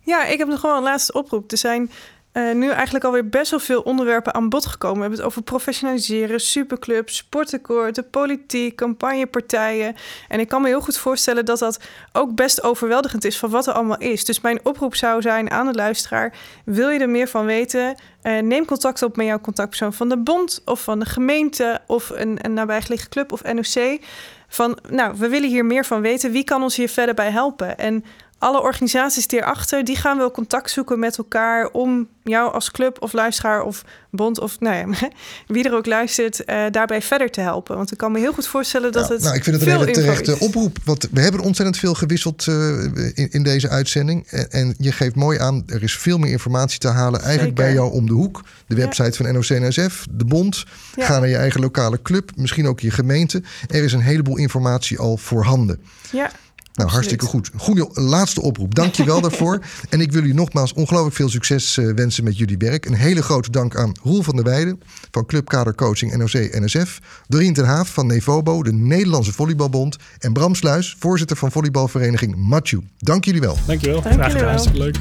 Ja, 0.00 0.26
ik 0.26 0.38
heb 0.38 0.48
nog 0.48 0.62
wel 0.62 0.76
een 0.76 0.82
laatste 0.82 1.12
oproep. 1.12 1.50
Er 1.50 1.58
zijn 1.58 1.90
uh, 2.32 2.52
nu 2.54 2.70
eigenlijk 2.70 3.04
alweer 3.04 3.28
best 3.28 3.50
wel 3.50 3.60
veel 3.60 3.80
onderwerpen 3.80 4.34
aan 4.34 4.48
bod 4.48 4.66
gekomen. 4.66 4.96
We 4.96 5.02
hebben 5.02 5.18
het 5.18 5.28
over 5.28 5.42
professionaliseren, 5.42 6.40
superclubs, 6.40 7.16
sportakkoorden, 7.16 8.10
politiek, 8.10 8.76
campagnepartijen. 8.76 9.96
En 10.28 10.40
ik 10.40 10.48
kan 10.48 10.62
me 10.62 10.68
heel 10.68 10.80
goed 10.80 10.98
voorstellen 10.98 11.44
dat 11.44 11.58
dat 11.58 11.80
ook 12.12 12.34
best 12.34 12.62
overweldigend 12.62 13.24
is 13.24 13.38
van 13.38 13.50
wat 13.50 13.66
er 13.66 13.72
allemaal 13.72 13.98
is. 13.98 14.24
Dus 14.24 14.40
mijn 14.40 14.60
oproep 14.62 14.94
zou 14.94 15.22
zijn 15.22 15.50
aan 15.50 15.66
de 15.66 15.74
luisteraar: 15.74 16.34
wil 16.64 16.88
je 16.88 16.98
er 16.98 17.08
meer 17.08 17.28
van 17.28 17.44
weten? 17.44 17.96
Uh, 18.22 18.38
neem 18.38 18.64
contact 18.64 19.02
op 19.02 19.16
met 19.16 19.26
jouw 19.26 19.40
contactpersoon 19.40 19.92
van 19.92 20.08
de 20.08 20.18
bond 20.18 20.62
of 20.64 20.82
van 20.82 20.98
de 20.98 21.06
gemeente 21.06 21.80
of 21.86 22.10
een, 22.10 22.38
een 22.44 22.52
nabijgelegen 22.52 23.08
club 23.08 23.32
of 23.32 23.42
NOC. 23.42 24.00
Van, 24.48 24.78
nou, 24.88 25.14
we 25.16 25.28
willen 25.28 25.48
hier 25.48 25.64
meer 25.64 25.84
van 25.84 26.00
weten. 26.00 26.30
Wie 26.30 26.44
kan 26.44 26.62
ons 26.62 26.76
hier 26.76 26.88
verder 26.88 27.14
bij 27.14 27.30
helpen? 27.30 27.78
En 27.78 28.04
alle 28.42 28.62
organisaties 28.62 29.26
die 29.26 29.40
erachter, 29.40 29.84
die 29.84 29.96
gaan 29.96 30.18
wel 30.18 30.30
contact 30.30 30.70
zoeken 30.70 30.98
met 30.98 31.18
elkaar 31.18 31.68
om 31.70 32.08
jou 32.22 32.52
als 32.52 32.70
club 32.70 32.96
of 33.02 33.12
luisteraar 33.12 33.62
of 33.62 33.84
bond 34.10 34.40
of 34.40 34.60
nou 34.60 34.76
ja, 34.76 35.08
wie 35.54 35.64
er 35.64 35.74
ook 35.74 35.86
luistert, 35.86 36.40
uh, 36.46 36.64
daarbij 36.70 37.02
verder 37.02 37.30
te 37.30 37.40
helpen. 37.40 37.76
Want 37.76 37.92
ik 37.92 37.98
kan 37.98 38.12
me 38.12 38.18
heel 38.18 38.32
goed 38.32 38.46
voorstellen 38.46 38.92
dat 38.92 39.08
ja, 39.08 39.14
het. 39.14 39.22
Nou, 39.22 39.34
ik 39.34 39.44
vind 39.44 39.56
het 39.56 39.66
een 39.66 39.72
hele 39.72 39.90
terechte 39.90 40.38
oproep. 40.38 40.78
Want 40.84 41.08
we 41.12 41.20
hebben 41.20 41.40
ontzettend 41.40 41.78
veel 41.78 41.94
gewisseld 41.94 42.46
uh, 42.46 42.84
in, 43.14 43.30
in, 43.30 43.42
deze 43.42 43.68
uitzending. 43.68 44.26
En, 44.26 44.50
en, 44.50 44.74
je 44.78 44.92
geeft 44.92 45.14
mooi 45.14 45.38
aan, 45.38 45.62
er 45.66 45.82
is 45.82 45.96
veel 45.96 46.18
meer 46.18 46.30
informatie 46.30 46.78
te 46.78 46.88
halen. 46.88 47.20
Eigenlijk 47.20 47.58
Zeker. 47.58 47.64
bij 47.64 47.72
jou 47.72 47.92
om 47.92 48.06
de 48.06 48.12
hoek. 48.12 48.42
De 48.66 48.74
website 48.74 49.24
ja. 49.24 49.32
van 49.32 49.34
NOC-NSF, 49.34 50.06
de 50.10 50.24
bond. 50.24 50.64
Ga 50.96 51.18
naar 51.18 51.28
je 51.28 51.36
eigen 51.36 51.60
lokale 51.60 52.02
club, 52.02 52.30
misschien 52.36 52.66
ook 52.66 52.80
je 52.80 52.90
gemeente. 52.90 53.42
Er 53.68 53.84
is 53.84 53.92
een 53.92 54.00
heleboel 54.00 54.36
informatie 54.36 54.98
al 54.98 55.16
voorhanden. 55.16 55.80
Ja. 56.10 56.30
Nou, 56.72 56.90
hartstikke 56.90 57.26
goed. 57.26 57.50
Goede 57.56 57.88
laatste 57.92 58.42
oproep. 58.42 58.74
Dank 58.74 58.94
je 58.94 59.04
wel 59.04 59.20
daarvoor. 59.30 59.60
En 59.88 60.00
ik 60.00 60.12
wil 60.12 60.24
u 60.24 60.32
nogmaals 60.32 60.72
ongelooflijk 60.72 61.16
veel 61.16 61.28
succes 61.28 61.76
uh, 61.76 61.94
wensen 61.94 62.24
met 62.24 62.38
jullie 62.38 62.56
werk. 62.58 62.86
Een 62.86 62.94
hele 62.94 63.22
grote 63.22 63.50
dank 63.50 63.76
aan 63.76 63.92
Roel 64.02 64.22
van 64.22 64.34
der 64.36 64.44
Weijden 64.44 64.80
van 65.10 65.26
Club 65.26 65.48
Kadercoaching 65.48 66.16
NOC-NSF. 66.16 66.98
Dorien 67.28 67.52
ten 67.52 67.64
Haaf 67.64 67.88
van 67.88 68.06
Nevobo, 68.06 68.62
de 68.62 68.72
Nederlandse 68.72 69.32
Volleybalbond. 69.32 69.96
En 70.18 70.32
Bram 70.32 70.54
Sluis, 70.54 70.96
voorzitter 70.98 71.36
van 71.36 71.52
volleybalvereniging 71.52 72.36
Matju. 72.36 72.80
Dank 72.98 73.24
jullie 73.24 73.40
wel. 73.40 73.56
Dank 73.66 73.80
je 73.80 73.86
wel. 73.86 74.00
Graag 74.00 74.32
gedaan. 74.32 74.48
Hartstikke 74.48 74.78
leuk. 74.78 74.96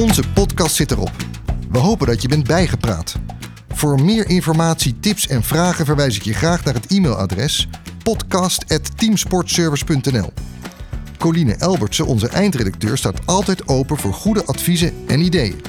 Onze 0.00 0.22
podcast 0.34 0.74
zit 0.74 0.90
erop. 0.90 1.12
We 1.70 1.78
hopen 1.78 2.06
dat 2.06 2.22
je 2.22 2.28
bent 2.28 2.46
bijgepraat. 2.46 3.14
Voor 3.68 4.02
meer 4.04 4.28
informatie, 4.28 5.00
tips 5.00 5.26
en 5.26 5.42
vragen 5.42 5.84
verwijs 5.84 6.16
ik 6.16 6.22
je 6.22 6.34
graag 6.34 6.64
naar 6.64 6.74
het 6.74 6.86
e-mailadres 6.86 7.68
podcast.teamsportservice.nl. 8.08 10.32
Coline 11.18 11.54
Elbertse, 11.54 12.04
onze 12.04 12.28
eindredacteur, 12.28 12.98
staat 12.98 13.26
altijd 13.26 13.68
open 13.68 13.96
voor 13.96 14.12
goede 14.12 14.44
adviezen 14.44 14.92
en 15.06 15.20
ideeën. 15.20 15.60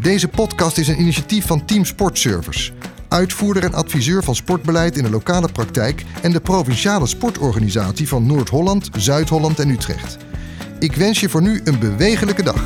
Deze 0.00 0.28
podcast 0.28 0.78
is 0.78 0.88
een 0.88 1.00
initiatief 1.00 1.46
van 1.46 1.64
Team 1.64 1.84
Sportservice, 1.84 2.72
uitvoerder 3.08 3.64
en 3.64 3.74
adviseur 3.74 4.24
van 4.24 4.34
sportbeleid 4.34 4.96
in 4.96 5.02
de 5.02 5.10
lokale 5.10 5.52
praktijk 5.52 6.04
en 6.22 6.32
de 6.32 6.40
provinciale 6.40 7.06
sportorganisatie 7.06 8.08
van 8.08 8.26
Noord-Holland, 8.26 8.88
Zuid-Holland 8.96 9.58
en 9.58 9.68
Utrecht. 9.68 10.16
Ik 10.78 10.94
wens 10.94 11.20
je 11.20 11.28
voor 11.28 11.42
nu 11.42 11.60
een 11.64 11.78
bewegelijke 11.78 12.42
dag. 12.42 12.62